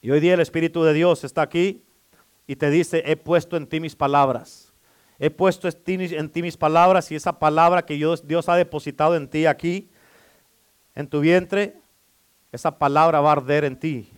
Y 0.00 0.10
hoy 0.10 0.20
día 0.20 0.34
el 0.34 0.40
Espíritu 0.40 0.84
de 0.84 0.92
Dios 0.92 1.24
está 1.24 1.42
aquí 1.42 1.82
y 2.46 2.56
te 2.56 2.70
dice, 2.70 3.02
he 3.06 3.16
puesto 3.16 3.56
en 3.56 3.66
ti 3.66 3.80
mis 3.80 3.96
palabras. 3.96 4.65
He 5.18 5.30
puesto 5.30 5.68
en 5.68 6.30
ti 6.30 6.42
mis 6.42 6.56
palabras 6.56 7.10
y 7.10 7.14
esa 7.14 7.38
palabra 7.38 7.84
que 7.84 7.94
Dios, 7.94 8.48
ha 8.48 8.56
depositado 8.56 9.16
en 9.16 9.28
ti 9.28 9.46
aquí, 9.46 9.88
en 10.94 11.08
tu 11.08 11.20
vientre, 11.20 11.78
esa 12.52 12.78
palabra 12.78 13.20
va 13.20 13.30
a 13.30 13.32
arder 13.32 13.64
en 13.64 13.78
ti. 13.78 14.10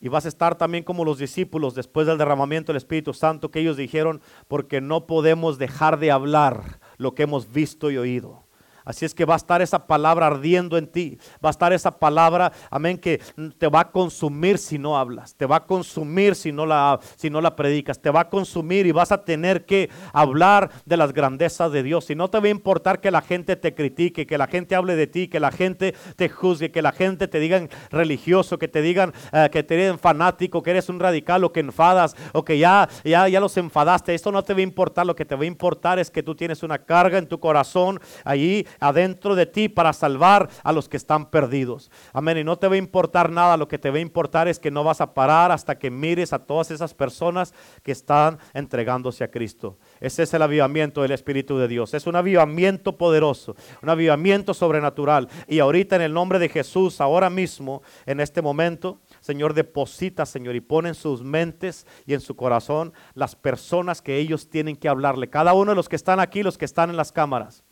Y 0.00 0.08
vas 0.08 0.24
a 0.24 0.28
estar 0.28 0.56
también 0.56 0.82
como 0.82 1.04
los 1.04 1.18
discípulos 1.18 1.76
después 1.76 2.08
del 2.08 2.18
derramamiento 2.18 2.72
del 2.72 2.78
Espíritu 2.78 3.14
Santo 3.14 3.52
que 3.52 3.60
ellos 3.60 3.76
dijeron, 3.76 4.20
porque 4.48 4.80
no 4.80 5.06
podemos 5.06 5.58
dejar 5.58 6.00
de 6.00 6.10
hablar 6.10 6.80
lo 6.96 7.14
que 7.14 7.22
hemos 7.22 7.52
visto 7.52 7.90
y 7.90 7.98
oído. 7.98 8.42
Así 8.84 9.04
es 9.04 9.14
que 9.14 9.24
va 9.24 9.34
a 9.34 9.36
estar 9.36 9.62
esa 9.62 9.86
palabra 9.86 10.26
ardiendo 10.26 10.76
en 10.76 10.86
ti. 10.86 11.18
Va 11.44 11.48
a 11.48 11.50
estar 11.50 11.72
esa 11.72 11.98
palabra, 11.98 12.52
amén, 12.70 12.98
que 12.98 13.20
te 13.58 13.68
va 13.68 13.80
a 13.80 13.90
consumir 13.90 14.58
si 14.58 14.78
no 14.78 14.98
hablas. 14.98 15.34
Te 15.34 15.46
va 15.46 15.56
a 15.56 15.66
consumir 15.66 16.34
si 16.34 16.52
no 16.52 16.66
la, 16.66 16.98
si 17.16 17.30
no 17.30 17.40
la 17.40 17.56
predicas. 17.56 18.00
Te 18.00 18.10
va 18.10 18.20
a 18.20 18.28
consumir 18.28 18.86
y 18.86 18.92
vas 18.92 19.12
a 19.12 19.24
tener 19.24 19.64
que 19.64 19.90
hablar 20.12 20.70
de 20.84 20.96
las 20.96 21.12
grandezas 21.12 21.72
de 21.72 21.82
Dios. 21.82 22.10
Y 22.10 22.14
no 22.14 22.30
te 22.30 22.40
va 22.40 22.46
a 22.46 22.50
importar 22.50 23.00
que 23.00 23.10
la 23.10 23.22
gente 23.22 23.56
te 23.56 23.74
critique, 23.74 24.26
que 24.26 24.38
la 24.38 24.46
gente 24.46 24.74
hable 24.74 24.96
de 24.96 25.06
ti, 25.06 25.28
que 25.28 25.40
la 25.40 25.50
gente 25.50 25.94
te 26.16 26.28
juzgue, 26.28 26.70
que 26.70 26.82
la 26.82 26.92
gente 26.92 27.28
te 27.28 27.38
digan 27.38 27.68
religioso, 27.90 28.58
que 28.58 28.68
te 28.68 28.82
digan 28.82 29.12
eh, 29.32 29.48
que 29.52 29.62
te 29.62 29.76
digan 29.76 29.98
fanático, 29.98 30.62
que 30.62 30.70
eres 30.70 30.88
un 30.88 31.00
radical 31.00 31.44
o 31.44 31.52
que 31.52 31.60
enfadas 31.60 32.16
o 32.32 32.44
que 32.44 32.58
ya, 32.58 32.88
ya, 33.04 33.28
ya 33.28 33.40
los 33.40 33.56
enfadaste. 33.56 34.14
Esto 34.14 34.32
no 34.32 34.42
te 34.42 34.54
va 34.54 34.60
a 34.60 34.62
importar. 34.62 35.06
Lo 35.06 35.14
que 35.14 35.24
te 35.24 35.34
va 35.34 35.42
a 35.42 35.46
importar 35.46 35.98
es 35.98 36.10
que 36.10 36.22
tú 36.22 36.34
tienes 36.34 36.62
una 36.62 36.78
carga 36.78 37.18
en 37.18 37.26
tu 37.26 37.38
corazón 37.38 38.00
allí 38.24 38.66
adentro 38.80 39.34
de 39.34 39.46
ti 39.46 39.68
para 39.68 39.92
salvar 39.92 40.48
a 40.62 40.72
los 40.72 40.88
que 40.88 40.96
están 40.96 41.30
perdidos. 41.30 41.90
Amén. 42.12 42.38
Y 42.38 42.44
no 42.44 42.58
te 42.58 42.68
va 42.68 42.74
a 42.74 42.78
importar 42.78 43.30
nada, 43.30 43.56
lo 43.56 43.68
que 43.68 43.78
te 43.78 43.90
va 43.90 43.96
a 43.96 44.00
importar 44.00 44.48
es 44.48 44.58
que 44.58 44.70
no 44.70 44.84
vas 44.84 45.00
a 45.00 45.14
parar 45.14 45.52
hasta 45.52 45.78
que 45.78 45.90
mires 45.90 46.32
a 46.32 46.38
todas 46.40 46.70
esas 46.70 46.94
personas 46.94 47.54
que 47.82 47.92
están 47.92 48.38
entregándose 48.54 49.24
a 49.24 49.30
Cristo. 49.30 49.78
Ese 50.00 50.24
es 50.24 50.34
el 50.34 50.42
avivamiento 50.42 51.02
del 51.02 51.12
Espíritu 51.12 51.58
de 51.58 51.68
Dios. 51.68 51.94
Es 51.94 52.06
un 52.06 52.16
avivamiento 52.16 52.96
poderoso, 52.96 53.56
un 53.82 53.90
avivamiento 53.90 54.54
sobrenatural. 54.54 55.28
Y 55.46 55.58
ahorita 55.58 55.96
en 55.96 56.02
el 56.02 56.12
nombre 56.12 56.38
de 56.38 56.48
Jesús, 56.48 57.00
ahora 57.00 57.30
mismo, 57.30 57.82
en 58.06 58.20
este 58.20 58.42
momento, 58.42 59.00
Señor, 59.20 59.54
deposita, 59.54 60.26
Señor, 60.26 60.56
y 60.56 60.60
pone 60.60 60.90
en 60.90 60.94
sus 60.94 61.22
mentes 61.22 61.86
y 62.06 62.14
en 62.14 62.20
su 62.20 62.36
corazón 62.36 62.92
las 63.14 63.36
personas 63.36 64.02
que 64.02 64.18
ellos 64.18 64.48
tienen 64.50 64.76
que 64.76 64.88
hablarle. 64.88 65.30
Cada 65.30 65.54
uno 65.54 65.72
de 65.72 65.76
los 65.76 65.88
que 65.88 65.96
están 65.96 66.20
aquí, 66.20 66.42
los 66.42 66.58
que 66.58 66.64
están 66.64 66.90
en 66.90 66.96
las 66.96 67.12
cámaras. 67.12 67.64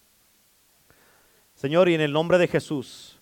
Señor, 1.61 1.91
y 1.91 1.95
en 1.95 2.01
el 2.01 2.15
nombre 2.15 2.39
de 2.39 2.49
Jesús, 2.49 3.21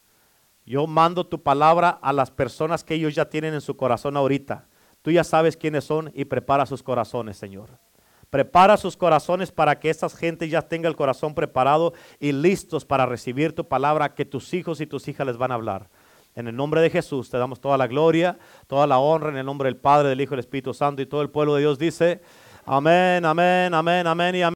yo 0.65 0.87
mando 0.87 1.27
tu 1.27 1.43
palabra 1.43 1.99
a 2.01 2.13
las 2.13 2.31
personas 2.31 2.85
que 2.85 2.95
ellos 2.95 3.17
ya 3.17 3.29
tienen 3.29 3.53
en 3.53 3.61
su 3.61 3.77
corazón 3.77 4.17
ahorita. 4.17 4.69
Tú 5.03 5.11
ya 5.11 5.25
sabes 5.25 5.57
quiénes 5.57 5.83
son 5.83 6.13
y 6.15 6.25
prepara 6.25 6.65
sus 6.65 6.81
corazones, 6.81 7.37
Señor. 7.37 7.69
Prepara 8.31 8.77
sus 8.77 8.97
corazones 8.97 9.51
para 9.51 9.81
que 9.81 9.91
estas 9.91 10.15
gente 10.15 10.49
ya 10.49 10.63
tenga 10.63 10.89
el 10.89 10.95
corazón 10.95 11.35
preparado 11.35 11.95
y 12.21 12.31
listos 12.31 12.85
para 12.85 13.07
recibir 13.07 13.57
tu 13.57 13.67
palabra 13.67 14.15
que 14.15 14.25
tus 14.25 14.55
hijos 14.55 14.81
y 14.81 14.87
tus 14.87 15.09
hijas 15.09 15.27
les 15.27 15.37
van 15.37 15.51
a 15.51 15.57
hablar. 15.57 15.89
En 16.37 16.47
el 16.47 16.55
nombre 16.55 16.81
de 16.81 16.91
Jesús 16.91 17.31
te 17.31 17.39
damos 17.39 17.61
toda 17.61 17.77
la 17.77 17.89
gloria, 17.89 18.39
toda 18.69 18.87
la 18.87 19.01
honra 19.01 19.31
en 19.31 19.39
el 19.39 19.47
nombre 19.47 19.67
del 19.67 19.79
Padre, 19.79 20.11
del 20.11 20.21
Hijo 20.21 20.35
y 20.35 20.37
del 20.37 20.45
Espíritu 20.45 20.73
Santo 20.73 21.03
y 21.03 21.07
todo 21.07 21.23
el 21.23 21.31
pueblo 21.31 21.57
de 21.57 21.63
Dios 21.63 21.77
dice, 21.77 22.21
amén, 22.65 23.25
amén, 23.25 23.75
amén, 23.75 24.07
amén 24.07 24.37
y 24.37 24.43
amén. 24.43 24.47